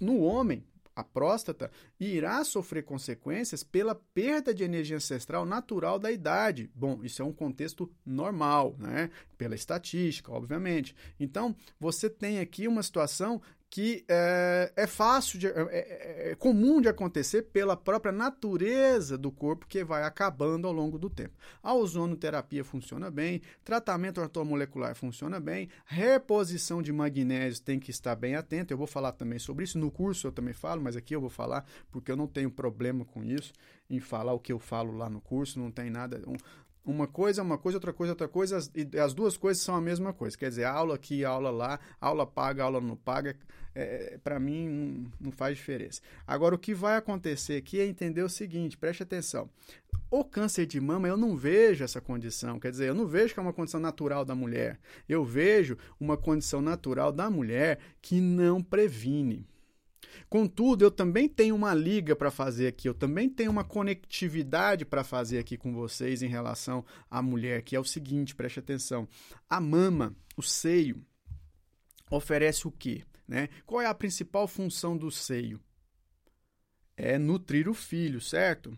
no 0.00 0.18
homem, 0.18 0.64
a 0.94 1.04
próstata 1.04 1.70
irá 1.98 2.44
sofrer 2.44 2.84
consequências 2.84 3.62
pela 3.62 3.94
perda 3.94 4.52
de 4.52 4.64
energia 4.64 4.96
ancestral 4.96 5.46
natural 5.46 5.98
da 5.98 6.10
idade. 6.10 6.70
Bom, 6.74 7.00
isso 7.02 7.22
é 7.22 7.24
um 7.24 7.32
contexto 7.32 7.90
normal, 8.04 8.74
né? 8.78 9.10
Pela 9.38 9.54
estatística, 9.54 10.32
obviamente. 10.32 10.94
Então, 11.18 11.54
você 11.78 12.10
tem 12.10 12.40
aqui 12.40 12.66
uma 12.66 12.82
situação 12.82 13.40
que 13.70 14.04
é, 14.08 14.72
é 14.74 14.86
fácil, 14.88 15.38
de, 15.38 15.46
é, 15.46 16.30
é, 16.30 16.34
comum 16.34 16.80
de 16.80 16.88
acontecer 16.88 17.42
pela 17.42 17.76
própria 17.76 18.10
natureza 18.10 19.16
do 19.16 19.30
corpo 19.30 19.64
que 19.68 19.84
vai 19.84 20.02
acabando 20.02 20.66
ao 20.66 20.72
longo 20.72 20.98
do 20.98 21.08
tempo. 21.08 21.36
A 21.62 21.72
ozonoterapia 21.72 22.64
funciona 22.64 23.12
bem, 23.12 23.40
tratamento 23.64 24.20
ortomolecular 24.20 24.96
funciona 24.96 25.38
bem, 25.38 25.68
reposição 25.86 26.82
de 26.82 26.92
magnésio 26.92 27.62
tem 27.62 27.78
que 27.78 27.92
estar 27.92 28.16
bem 28.16 28.34
atento. 28.34 28.74
Eu 28.74 28.78
vou 28.78 28.88
falar 28.88 29.12
também 29.12 29.38
sobre 29.38 29.62
isso. 29.62 29.78
No 29.78 29.90
curso 29.90 30.26
eu 30.26 30.32
também 30.32 30.52
falo, 30.52 30.82
mas 30.82 30.96
aqui 30.96 31.14
eu 31.14 31.20
vou 31.20 31.30
falar 31.30 31.64
porque 31.92 32.10
eu 32.10 32.16
não 32.16 32.26
tenho 32.26 32.50
problema 32.50 33.04
com 33.04 33.22
isso, 33.22 33.52
em 33.88 34.00
falar 34.00 34.32
o 34.32 34.40
que 34.40 34.52
eu 34.52 34.58
falo 34.58 34.96
lá 34.96 35.08
no 35.08 35.20
curso, 35.20 35.60
não 35.60 35.70
tem 35.70 35.90
nada. 35.90 36.20
Um, 36.26 36.34
Uma 36.84 37.06
coisa 37.06 37.40
é 37.40 37.44
uma 37.44 37.58
coisa, 37.58 37.76
outra 37.76 37.92
coisa 37.92 38.10
é 38.10 38.14
outra 38.14 38.28
coisa, 38.28 38.58
e 38.74 38.98
as 38.98 39.12
duas 39.12 39.36
coisas 39.36 39.62
são 39.62 39.74
a 39.74 39.80
mesma 39.80 40.12
coisa. 40.12 40.36
Quer 40.36 40.48
dizer, 40.48 40.64
aula 40.64 40.94
aqui, 40.94 41.24
aula 41.24 41.50
lá, 41.50 41.78
aula 42.00 42.26
paga, 42.26 42.64
aula 42.64 42.80
não 42.80 42.96
paga, 42.96 43.36
é, 43.74 44.18
para 44.24 44.40
mim 44.40 44.68
não, 44.68 45.12
não 45.20 45.32
faz 45.32 45.56
diferença. 45.56 46.00
Agora, 46.26 46.54
o 46.54 46.58
que 46.58 46.74
vai 46.74 46.96
acontecer 46.96 47.56
aqui 47.56 47.80
é 47.80 47.86
entender 47.86 48.22
o 48.22 48.28
seguinte, 48.28 48.78
preste 48.78 49.02
atenção. 49.02 49.48
O 50.10 50.24
câncer 50.24 50.66
de 50.66 50.80
mama, 50.80 51.06
eu 51.06 51.16
não 51.16 51.36
vejo 51.36 51.84
essa 51.84 52.00
condição, 52.00 52.58
quer 52.58 52.70
dizer, 52.70 52.88
eu 52.88 52.94
não 52.94 53.06
vejo 53.06 53.34
que 53.34 53.40
é 53.40 53.42
uma 53.42 53.52
condição 53.52 53.78
natural 53.78 54.24
da 54.24 54.34
mulher. 54.34 54.78
Eu 55.08 55.24
vejo 55.24 55.76
uma 56.00 56.16
condição 56.16 56.60
natural 56.62 57.12
da 57.12 57.30
mulher 57.30 57.78
que 58.00 58.20
não 58.20 58.62
previne. 58.62 59.46
Contudo, 60.28 60.84
eu 60.84 60.90
também 60.90 61.28
tenho 61.28 61.54
uma 61.54 61.74
liga 61.74 62.14
para 62.14 62.30
fazer 62.30 62.66
aqui, 62.66 62.88
eu 62.88 62.94
também 62.94 63.28
tenho 63.28 63.50
uma 63.50 63.64
conectividade 63.64 64.84
para 64.84 65.04
fazer 65.04 65.38
aqui 65.38 65.56
com 65.56 65.72
vocês 65.72 66.22
em 66.22 66.28
relação 66.28 66.84
à 67.10 67.22
mulher, 67.22 67.62
que 67.62 67.76
é 67.76 67.80
o 67.80 67.84
seguinte, 67.84 68.34
preste 68.34 68.58
atenção. 68.58 69.08
A 69.48 69.60
mama, 69.60 70.14
o 70.36 70.42
seio, 70.42 71.04
oferece 72.10 72.66
o 72.66 72.70
quê? 72.70 73.04
Né? 73.26 73.48
Qual 73.64 73.80
é 73.80 73.86
a 73.86 73.94
principal 73.94 74.48
função 74.48 74.96
do 74.96 75.10
seio? 75.10 75.60
É 76.96 77.18
nutrir 77.18 77.68
o 77.68 77.74
filho, 77.74 78.20
certo? 78.20 78.76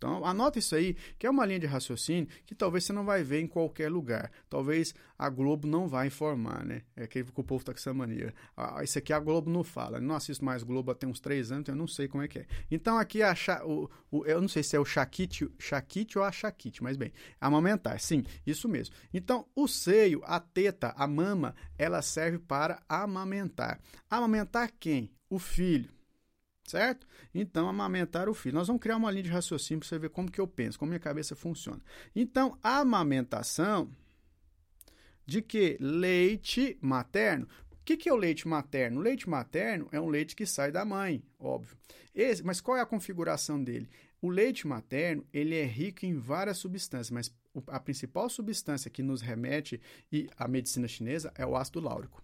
Então, 0.00 0.24
anota 0.24 0.58
isso 0.58 0.74
aí, 0.74 0.96
que 1.18 1.26
é 1.26 1.30
uma 1.30 1.44
linha 1.44 1.60
de 1.60 1.66
raciocínio 1.66 2.26
que 2.46 2.54
talvez 2.54 2.84
você 2.84 2.92
não 2.92 3.04
vai 3.04 3.22
ver 3.22 3.40
em 3.40 3.46
qualquer 3.46 3.92
lugar. 3.92 4.32
Talvez 4.48 4.94
a 5.18 5.28
Globo 5.28 5.68
não 5.68 5.86
vai 5.86 6.06
informar, 6.06 6.64
né? 6.64 6.80
É 6.96 7.06
que 7.06 7.20
o 7.20 7.44
povo 7.44 7.62
tá 7.62 7.70
com 7.70 7.78
essa 7.78 7.92
mania. 7.92 8.32
Ah, 8.56 8.82
isso 8.82 8.98
aqui 8.98 9.12
a 9.12 9.20
Globo 9.20 9.50
não 9.50 9.62
fala. 9.62 9.98
Eu 9.98 10.02
não 10.02 10.14
assisto 10.14 10.42
mais 10.42 10.62
Globo 10.62 10.90
há 10.90 10.94
tem 10.94 11.06
uns 11.06 11.20
três 11.20 11.52
anos, 11.52 11.64
então 11.64 11.74
eu 11.74 11.78
não 11.78 11.86
sei 11.86 12.08
como 12.08 12.22
é 12.22 12.28
que 12.28 12.38
é. 12.38 12.46
Então, 12.70 12.96
aqui 12.96 13.22
a, 13.22 13.34
o, 13.66 13.90
o, 14.10 14.24
eu 14.24 14.40
não 14.40 14.48
sei 14.48 14.62
se 14.62 14.74
é 14.74 14.80
o 14.80 14.86
Shakite, 14.86 15.50
Shakite 15.58 16.18
ou 16.18 16.24
a 16.24 16.32
Shakite, 16.32 16.82
mas 16.82 16.96
bem, 16.96 17.12
amamentar, 17.38 18.00
sim, 18.00 18.24
isso 18.46 18.70
mesmo. 18.70 18.94
Então, 19.12 19.46
o 19.54 19.68
seio, 19.68 20.22
a 20.24 20.40
teta, 20.40 20.94
a 20.96 21.06
mama, 21.06 21.54
ela 21.76 22.00
serve 22.00 22.38
para 22.38 22.82
amamentar. 22.88 23.78
Amamentar 24.08 24.72
quem? 24.80 25.12
O 25.28 25.38
filho 25.38 25.99
certo? 26.70 27.06
Então, 27.34 27.68
amamentar 27.68 28.28
o 28.28 28.34
filho. 28.34 28.54
Nós 28.54 28.66
vamos 28.66 28.80
criar 28.80 28.96
uma 28.96 29.10
linha 29.10 29.24
de 29.24 29.30
raciocínio 29.30 29.80
para 29.80 29.88
você 29.88 29.98
ver 29.98 30.10
como 30.10 30.30
que 30.30 30.40
eu 30.40 30.46
penso, 30.46 30.78
como 30.78 30.90
minha 30.90 31.00
cabeça 31.00 31.36
funciona. 31.36 31.80
Então, 32.14 32.58
a 32.62 32.78
amamentação 32.78 33.90
de 35.26 35.42
que? 35.42 35.76
Leite 35.80 36.78
materno. 36.80 37.46
O 37.70 37.76
que, 37.84 37.96
que 37.96 38.08
é 38.08 38.12
o 38.12 38.16
leite 38.16 38.46
materno? 38.46 39.00
O 39.00 39.02
leite 39.02 39.28
materno 39.28 39.88
é 39.90 40.00
um 40.00 40.08
leite 40.08 40.36
que 40.36 40.46
sai 40.46 40.70
da 40.70 40.84
mãe, 40.84 41.22
óbvio. 41.38 41.76
Esse, 42.14 42.42
mas 42.44 42.60
qual 42.60 42.76
é 42.76 42.80
a 42.80 42.86
configuração 42.86 43.62
dele? 43.62 43.88
O 44.20 44.28
leite 44.28 44.66
materno 44.66 45.24
ele 45.32 45.54
é 45.56 45.64
rico 45.64 46.04
em 46.04 46.14
várias 46.18 46.58
substâncias, 46.58 47.10
mas 47.10 47.34
a 47.66 47.80
principal 47.80 48.28
substância 48.28 48.90
que 48.90 49.02
nos 49.02 49.20
remete 49.22 49.80
à 50.36 50.46
medicina 50.46 50.86
chinesa 50.86 51.32
é 51.34 51.46
o 51.46 51.56
ácido 51.56 51.80
láurico. 51.80 52.22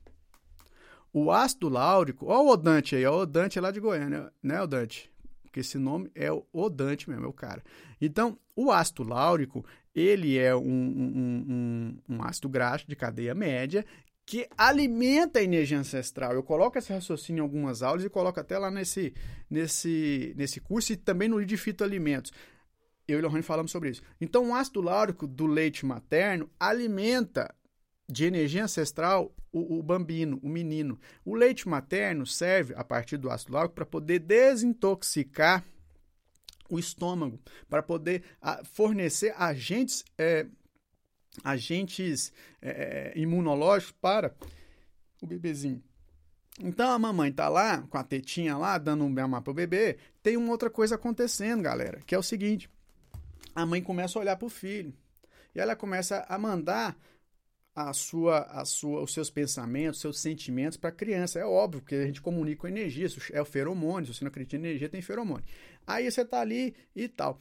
O 1.19 1.31
ácido 1.31 1.71
láurico, 1.71 2.27
ó 2.27 2.43
o 2.43 2.51
Odante 2.51 2.95
aí, 2.95 3.07
ó 3.07 3.17
o 3.17 3.21
Odante 3.21 3.59
é 3.59 3.63
lá 3.63 3.71
de 3.71 3.81
Goiânia, 3.81 4.31
né, 4.43 4.61
Odante? 4.61 5.11
Porque 5.45 5.61
esse 5.61 5.79
nome 5.79 6.11
é 6.15 6.31
o 6.31 6.45
Odante 6.53 7.09
mesmo, 7.09 7.25
é 7.25 7.27
o 7.27 7.33
cara. 7.33 7.65
Então, 7.99 8.39
o 8.55 8.71
ácido 8.71 9.03
láurico, 9.03 9.65
ele 9.95 10.37
é 10.37 10.55
um, 10.55 10.61
um, 10.61 11.47
um, 11.49 12.17
um 12.17 12.23
ácido 12.23 12.51
graxo 12.51 12.87
de 12.87 12.95
cadeia 12.95 13.35
média 13.35 13.83
que 14.27 14.47
alimenta 14.59 15.39
a 15.39 15.43
energia 15.43 15.79
ancestral. 15.79 16.35
Eu 16.35 16.43
coloco 16.43 16.77
esse 16.77 16.93
raciocínio 16.93 17.41
em 17.41 17.43
algumas 17.43 17.83
aulas 17.83 18.05
e 18.05 18.11
coloco 18.11 18.39
até 18.39 18.59
lá 18.59 18.71
nesse, 18.71 19.15
nesse, 19.49 20.35
nesse 20.37 20.61
curso 20.61 20.93
e 20.93 20.97
também 20.97 21.31
no 21.31 21.43
de 21.43 21.57
fitoalimentos. 21.57 22.31
Eu 23.09 23.21
e 23.21 23.23
o 23.23 23.25
Lohane 23.25 23.43
falamos 23.43 23.73
sobre 23.73 23.89
isso. 23.89 24.03
Então, 24.21 24.51
o 24.51 24.55
ácido 24.55 24.83
láurico 24.83 25.27
do 25.27 25.47
leite 25.47 25.87
materno 25.87 26.51
alimenta 26.61 27.55
de 28.09 28.25
energia 28.25 28.65
ancestral 28.65 29.35
o, 29.53 29.79
o, 29.79 29.83
bambino, 29.83 30.39
o 30.43 30.49
menino. 30.49 30.99
O 31.25 31.35
leite 31.35 31.69
materno 31.69 32.27
serve, 32.27 32.75
a 32.77 32.85
partir 32.85 33.17
do 33.17 33.31
ácido 33.31 33.53
láurico, 33.53 33.75
para 33.75 33.87
poder 33.87 34.21
desintoxicar 34.21 35.65
o 36.69 36.79
estômago, 36.79 37.41
para 37.69 37.83
poder 37.83 38.23
a, 38.41 38.65
fornecer 38.65 39.35
agentes, 39.37 40.05
é, 40.19 40.47
agentes 41.43 42.33
é, 42.61 43.13
imunológicos 43.17 43.95
para 44.01 44.35
o 45.21 45.27
bebezinho. 45.27 45.83
Então 46.59 46.91
a 46.91 46.99
mamãe 46.99 47.31
tá 47.33 47.49
lá, 47.49 47.83
com 47.83 47.99
a 47.99 48.05
tetinha 48.05 48.57
lá, 48.57 48.79
dando 48.79 49.05
um 49.05 49.11
mamar 49.11 49.43
pro 49.43 49.53
bebê, 49.53 49.99
tem 50.23 50.37
uma 50.37 50.51
outra 50.51 50.71
coisa 50.71 50.95
acontecendo, 50.95 51.63
galera, 51.63 52.01
que 52.07 52.15
é 52.15 52.19
o 52.19 52.23
seguinte: 52.23 52.71
a 53.55 53.67
mãe 53.67 53.83
começa 53.83 54.19
a 54.19 54.23
olhar 54.23 54.37
pro 54.37 54.49
filho 54.49 54.95
e 55.55 55.61
ela 55.61 55.77
começa 55.77 56.25
a 56.29 56.39
mandar 56.39 56.97
a 57.77 57.93
sua, 57.93 58.39
a 58.45 58.65
sua, 58.65 59.03
os 59.03 59.13
seus 59.13 59.29
pensamentos, 59.29 60.01
seus 60.01 60.19
sentimentos 60.19 60.79
para 60.79 60.89
a 60.89 60.93
criança. 60.93 61.39
É 61.39 61.45
óbvio 61.45 61.83
que 61.83 61.95
a 61.95 62.07
gente 62.07 62.23
comunica 62.23 62.63
com 62.63 62.69
energia, 62.69 63.07
é 63.31 63.43
o 63.43 63.45
feromônio. 63.45 64.07
Se 64.07 64.15
você 64.15 64.25
não 64.25 64.31
acredita 64.31 64.57
em 64.57 64.61
energia, 64.61 64.89
tem 64.89 65.03
feromônio. 65.03 65.45
Aí 65.87 66.11
você 66.11 66.23
está 66.23 66.41
ali 66.41 66.75
e 66.95 67.07
tal. 67.07 67.39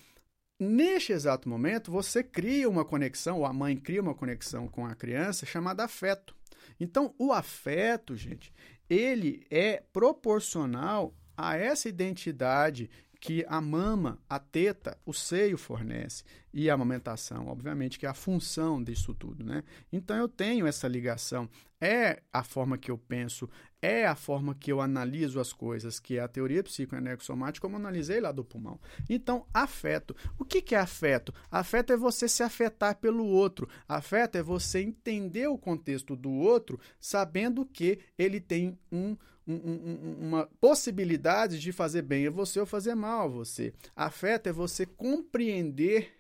Neste 0.60 1.14
exato 1.14 1.48
momento, 1.48 1.90
você 1.90 2.22
cria 2.22 2.70
uma 2.70 2.84
conexão, 2.84 3.40
ou 3.40 3.46
a 3.46 3.54
mãe 3.54 3.78
cria 3.78 4.02
uma 4.02 4.14
conexão 4.14 4.68
com 4.68 4.86
a 4.86 4.94
criança 4.94 5.46
chamada 5.46 5.86
afeto. 5.86 6.36
Então, 6.80 7.16
o 7.18 7.32
afeto, 7.32 8.14
gente, 8.16 8.54
ele 8.90 9.46
é 9.50 9.84
proporcional 9.94 11.16
a 11.38 11.56
essa 11.56 11.88
identidade 11.88 12.90
que 13.26 13.44
a 13.50 13.60
mama, 13.60 14.20
a 14.30 14.38
teta, 14.38 15.00
o 15.04 15.12
seio 15.12 15.58
fornece 15.58 16.24
e 16.54 16.70
a 16.70 16.76
amamentação, 16.76 17.48
obviamente, 17.48 17.98
que 17.98 18.06
é 18.06 18.10
a 18.10 18.14
função 18.14 18.84
disso 18.84 19.16
tudo, 19.16 19.44
né? 19.44 19.64
Então 19.92 20.16
eu 20.16 20.30
tenho 20.30 20.68
essa 20.68 20.88
ligação. 20.88 21.50
É 21.82 22.22
a 22.32 22.44
forma 22.44 22.78
que 22.78 22.92
eu 22.92 23.00
penso, 23.00 23.50
é 23.82 24.06
a 24.06 24.16
forma 24.16 24.54
que 24.54 24.72
eu 24.72 24.80
analiso 24.80 25.40
as 25.40 25.52
coisas, 25.52 26.00
que 26.00 26.20
é 26.20 26.22
a 26.22 26.28
teoria 26.28 26.64
psicoanexomática, 26.64 27.66
como 27.66 27.78
eu 27.78 27.80
analisei 27.80 28.22
lá 28.22 28.32
do 28.32 28.46
pulmão. 28.46 28.80
Então, 29.10 29.48
afeto. 29.52 30.16
O 30.38 30.46
que, 30.46 30.62
que 30.62 30.76
é 30.76 30.80
afeto? 30.80 31.34
Afeto 31.50 31.94
é 31.94 31.98
você 31.98 32.28
se 32.28 32.44
afetar 32.44 32.96
pelo 32.98 33.26
outro. 33.26 33.68
Afeto 33.88 34.36
é 34.38 34.44
você 34.44 34.82
entender 34.82 35.48
o 35.48 35.58
contexto 35.58 36.16
do 36.16 36.30
outro, 36.30 36.80
sabendo 37.00 37.66
que 37.66 37.98
ele 38.20 38.40
tem 38.40 38.78
um 38.92 39.18
um, 39.48 39.54
um, 39.54 40.18
uma 40.28 40.50
possibilidade 40.60 41.60
de 41.60 41.72
fazer 41.72 42.02
bem 42.02 42.28
a 42.28 42.32
você 42.32 42.60
ou 42.60 42.66
fazer 42.66 42.96
mal 42.96 43.26
a 43.26 43.32
você. 43.32 43.74
Afeto 43.96 44.48
é 44.48 44.52
você 44.52 44.86
compreender 44.86 46.12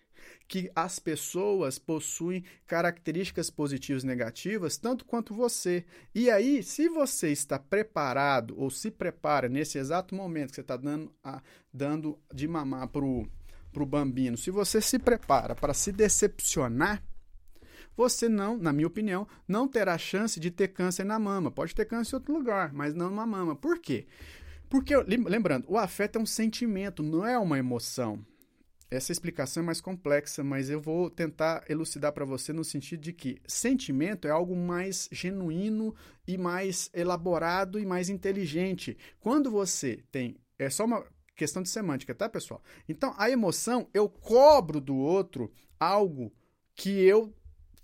que 0.48 0.72
as 0.76 1.00
pessoas 1.00 1.80
possuem 1.80 2.44
características 2.68 3.50
positivas 3.50 4.04
e 4.04 4.08
negativas 4.08 4.78
tanto 4.78 5.06
quanto 5.06 5.34
você. 5.34 5.86
E 6.14 6.30
aí, 6.30 6.62
se 6.62 6.88
você 6.88 7.32
está 7.32 7.58
preparado 7.58 8.54
ou 8.58 8.70
se 8.70 8.92
prepara 8.92 9.50
nesse 9.50 9.78
exato 9.78 10.14
momento 10.14 10.50
que 10.50 10.56
você 10.56 10.62
está 10.62 10.78
dando, 10.78 11.12
a, 11.24 11.42
dando 11.74 12.20
de 12.34 12.48
mamar 12.48 12.88
para 12.90 13.04
o 13.04 13.86
bambino, 13.86 14.38
se 14.38 14.52
você 14.52 14.80
se 14.80 15.00
prepara 15.00 15.56
para 15.56 15.74
se 15.74 15.92
decepcionar, 15.92 17.04
você 17.96 18.28
não, 18.28 18.58
na 18.58 18.74
minha 18.74 18.88
opinião, 18.88 19.28
não 19.48 19.68
terá 19.68 19.98
chance 19.98 20.39
de 20.39 20.52
ter 20.52 20.70
câncer 20.70 21.04
na 21.04 21.18
mama. 21.18 21.52
Pode 21.52 21.74
ter 21.74 21.86
câncer 21.86 22.16
em 22.16 22.20
outro 22.20 22.34
lugar, 22.34 22.74
mas 22.74 22.93
não 22.93 23.10
na 23.10 23.26
mama. 23.26 23.56
Por 23.56 23.80
quê? 23.80 24.06
Porque, 24.70 24.96
lembrando, 24.98 25.66
o 25.68 25.78
afeto 25.78 26.18
é 26.18 26.22
um 26.22 26.26
sentimento, 26.26 27.02
não 27.02 27.26
é 27.26 27.38
uma 27.38 27.58
emoção. 27.58 28.26
Essa 28.89 29.12
explicação 29.12 29.64
é 29.64 29.66
mais 29.66 29.82
complexa, 29.82 30.43
mas 30.43 30.70
eu 30.70 30.80
vou 30.80 31.10
tentar 31.10 31.64
elucidar 31.68 32.14
para 32.14 32.24
você 32.24 32.54
no 32.54 32.64
sentido 32.64 33.02
de 33.02 33.14
que 33.14 33.41
sentimento 33.48 34.28
é 34.28 34.32
algo 34.32 34.56
mais 34.56 35.10
genuíno 35.12 35.96
e 36.28 36.38
mais 36.38 36.89
elaborado 36.93 37.80
e 37.80 37.86
mais 37.86 38.10
inteligente. 38.10 38.98
Quando 39.20 39.50
você 39.50 40.04
tem. 40.12 40.38
É 40.58 40.70
só 40.70 40.86
uma 40.86 41.04
questão 41.36 41.62
de 41.62 41.70
semântica, 41.70 42.16
tá, 42.16 42.30
pessoal? 42.30 42.62
Então, 42.88 43.14
a 43.18 43.30
emoção, 43.30 43.89
eu 43.93 44.08
cobro 44.08 44.80
do 44.80 44.96
outro 44.96 45.52
algo 45.80 46.32
que 46.74 46.91
eu 47.02 47.34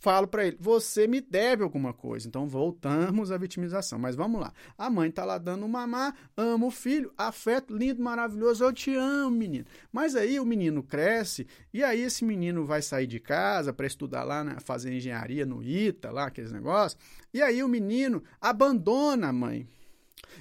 falo 0.02 0.28
para 0.28 0.46
ele: 0.46 0.58
você 0.60 1.08
me 1.08 1.22
deve 1.22 1.64
alguma 1.64 1.94
coisa. 1.94 2.28
Então 2.28 2.48
voltamos 2.48 3.32
à 3.32 3.38
vitimização. 3.38 3.98
Mas 3.98 4.16
vamos 4.16 4.42
lá. 4.42 4.52
A 4.78 4.90
mãe 4.90 5.10
tá 5.10 5.24
lá 5.24 5.38
dando 5.38 5.68
mamar, 5.68 6.16
ama 6.36 6.66
o 6.66 6.72
filho, 6.72 7.14
afeto, 7.18 7.76
lindo, 7.76 8.02
maravilhoso, 8.02 8.64
eu 8.64 8.74
te 8.74 8.94
amo, 8.94 9.38
menino. 9.38 9.66
Mas 9.92 10.16
aí 10.16 10.40
o 10.40 10.46
menino 10.46 10.84
cresce 10.84 11.48
e 11.74 11.84
aí 11.84 12.02
esse 12.02 12.26
menino 12.26 12.66
vai 12.66 12.82
sair 12.82 13.08
de 13.08 13.20
casa 13.20 13.72
para 13.72 13.88
estudar 13.88 14.24
lá, 14.24 14.44
né, 14.44 14.58
fazer 14.64 14.92
engenharia 14.92 15.46
no 15.46 15.64
ITA, 15.64 16.12
lá 16.12 16.26
aqueles 16.26 16.52
negócios. 16.52 17.00
E 17.34 17.42
aí 17.42 17.64
o 17.64 17.68
menino 17.68 18.24
abandona 18.42 19.30
a 19.30 19.34
mãe 19.34 19.68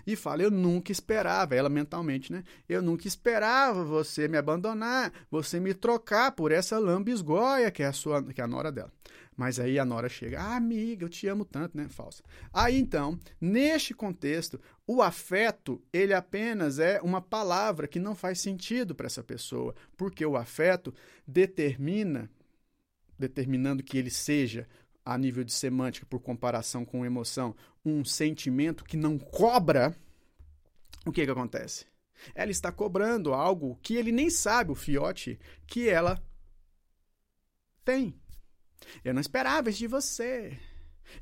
e 0.07 0.17
fala: 0.17 0.43
Eu 0.43 0.51
nunca 0.51 0.91
esperava, 0.91 1.55
ela 1.55 1.69
mentalmente, 1.69 2.33
né? 2.33 2.43
Eu 2.69 2.81
nunca 2.81 3.07
esperava 3.07 3.85
você 3.85 4.27
me 4.27 4.39
abandonar, 4.39 5.13
você 5.31 5.61
me 5.61 5.75
trocar 5.75 6.33
por 6.33 6.51
essa 6.51 6.79
lambisgoia 6.79 7.71
que 7.71 7.83
é 7.83 7.87
a 7.87 7.93
sua, 7.93 8.23
que 8.23 8.41
é 8.41 8.45
a 8.45 8.49
nora 8.49 8.73
dela. 8.73 8.91
Mas 9.41 9.59
aí 9.59 9.79
a 9.79 9.87
Nora 9.87 10.07
chega, 10.07 10.39
ah, 10.39 10.57
amiga, 10.57 11.03
eu 11.03 11.09
te 11.09 11.27
amo 11.27 11.47
tanto, 11.47 11.75
né? 11.75 11.89
Falsa. 11.89 12.23
Aí 12.53 12.79
então, 12.79 13.19
neste 13.41 13.95
contexto, 13.95 14.61
o 14.87 15.01
afeto, 15.01 15.83
ele 15.91 16.13
apenas 16.13 16.79
é 16.79 17.01
uma 17.01 17.23
palavra 17.23 17.89
que 17.89 17.99
não 17.99 18.15
faz 18.15 18.39
sentido 18.39 18.95
para 18.95 19.07
essa 19.07 19.25
pessoa, 19.25 19.75
porque 19.97 20.27
o 20.27 20.37
afeto 20.37 20.93
determina 21.27 22.31
determinando 23.19 23.83
que 23.83 23.97
ele 23.97 24.11
seja, 24.11 24.69
a 25.03 25.17
nível 25.17 25.43
de 25.43 25.55
semântica, 25.55 26.05
por 26.05 26.21
comparação 26.21 26.85
com 26.85 27.07
emoção, 27.07 27.57
um 27.83 28.05
sentimento 28.05 28.85
que 28.85 28.99
não 28.99 29.19
cobra, 29.19 29.97
o 31.07 31.11
que, 31.11 31.25
que 31.25 31.31
acontece? 31.31 31.87
Ela 32.35 32.51
está 32.51 32.71
cobrando 32.71 33.33
algo 33.33 33.79
que 33.81 33.95
ele 33.95 34.13
nem 34.13 34.29
sabe, 34.29 34.71
o 34.71 34.75
fiote, 34.75 35.41
que 35.67 35.89
ela 35.89 36.23
tem. 37.83 38.20
Eu 39.05 39.15
não 39.15 39.21
esperava 39.21 39.71
isso 39.71 39.79
de 39.79 39.87
você. 39.87 40.59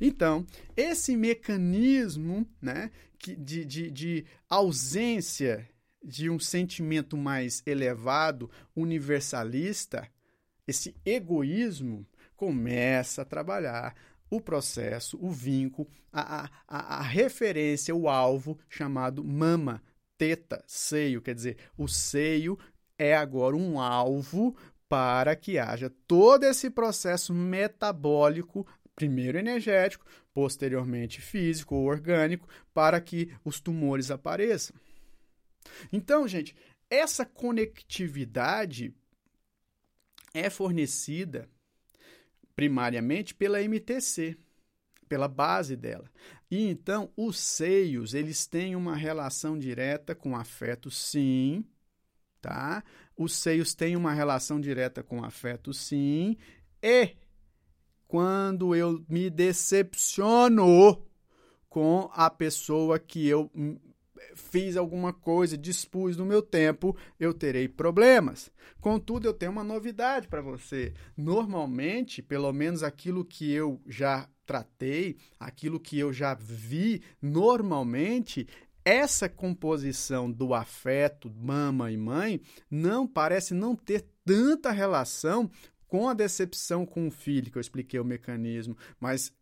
Então, 0.01 0.47
esse 0.77 1.17
mecanismo 1.17 2.47
né, 2.61 2.91
de, 3.19 3.65
de, 3.65 3.91
de 3.91 4.27
ausência 4.49 5.69
de 6.03 6.31
um 6.31 6.39
sentimento 6.39 7.17
mais 7.17 7.63
elevado, 7.67 8.51
universalista, 8.77 10.09
esse 10.67 10.95
egoísmo 11.05 12.07
começa 12.37 13.23
a 13.23 13.25
trabalhar 13.25 13.95
o 14.31 14.41
processo, 14.41 15.19
o 15.21 15.31
vínculo, 15.31 15.89
a, 16.13 16.49
a, 16.67 16.99
a 16.99 17.03
referência, 17.03 17.95
o 17.95 18.09
alvo 18.09 18.59
chamado 18.69 19.25
mama, 19.25 19.83
teta, 20.17 20.63
seio. 20.67 21.23
Quer 21.23 21.35
dizer, 21.35 21.57
o 21.77 21.89
seio 21.89 22.59
é 22.99 23.17
agora 23.17 23.57
um 23.57 23.81
alvo 23.81 24.55
para 24.89 25.37
que 25.37 25.59
haja 25.59 25.91
todo 26.07 26.45
esse 26.45 26.71
processo 26.71 27.35
metabólico, 27.35 28.67
primeiro 28.95 29.39
energético, 29.39 30.07
posteriormente 30.33 31.21
físico 31.21 31.75
ou 31.75 31.87
orgânico, 31.87 32.49
para 32.73 33.01
que 33.01 33.33
os 33.45 33.61
tumores 33.61 34.11
apareçam. 34.11 34.75
Então, 35.93 36.27
gente, 36.27 36.57
essa 36.91 37.25
conectividade 37.25 38.95
é 40.33 40.49
fornecida 40.49 41.49
primariamente 42.57 43.35
pela 43.35 43.63
MTC, 43.63 44.37
pela 45.09 45.29
base 45.29 45.77
dela. 45.77 46.11
E 46.51 46.69
então 46.69 47.13
os 47.17 47.39
seios, 47.39 48.15
eles 48.15 48.47
têm 48.47 48.75
uma 48.75 48.97
relação 48.97 49.59
direta 49.59 50.15
com 50.15 50.35
afeto, 50.35 50.91
sim, 50.91 51.65
tá? 52.41 52.83
Os 53.17 53.35
seios 53.35 53.75
têm 53.75 53.97
uma 53.97 54.13
relação 54.13 54.61
direta 54.61 55.03
com 55.03 55.25
afeto, 55.25 55.73
sim, 55.73 56.37
e 56.83 57.17
quando 58.07 58.75
eu 58.75 59.05
me 59.09 59.29
decepciono 59.29 61.03
com 61.69 62.11
a 62.15 62.31
pessoa 62.31 62.99
que 62.99 63.27
eu 63.29 63.51
fiz 64.35 64.77
alguma 64.77 65.13
coisa, 65.13 65.59
dispus 65.59 66.17
do 66.17 66.25
meu 66.25 66.41
tempo, 66.41 66.97
eu 67.19 67.35
terei 67.35 67.69
problemas. 67.69 68.51
Contudo, 68.81 69.27
eu 69.27 69.35
tenho 69.35 69.53
uma 69.53 69.65
novidade 69.65 70.29
para 70.29 70.41
você. 70.41 70.95
Normalmente, 71.17 72.23
pelo 72.23 72.53
menos 72.53 72.83
aquilo 72.83 73.25
que 73.25 73.53
eu 73.53 73.81
já 73.87 74.29
tratei, 74.47 75.19
aquilo 75.39 75.79
que 75.79 75.99
eu 75.99 76.13
já 76.13 76.33
vi, 76.35 77.03
normalmente 77.21 78.49
essa 78.89 79.29
composição 79.29 80.33
do 80.33 80.55
afeto, 80.55 81.31
mama 81.31 81.93
e 81.93 81.97
mãe, 81.97 82.41
não 82.71 83.07
parece 83.07 83.53
não 83.53 83.77
ter 83.77 84.07
tanta 84.25 84.71
relação 84.71 85.51
com 85.87 86.09
a 86.09 86.15
decepção 86.15 86.87
com 86.87 87.07
o 87.07 87.11
filho, 87.11 87.51
que 87.53 87.59
eu 87.59 87.61
expliquei 87.61 88.01
o 88.01 88.05
mecanismo, 88.05 88.75
mas 88.99 89.31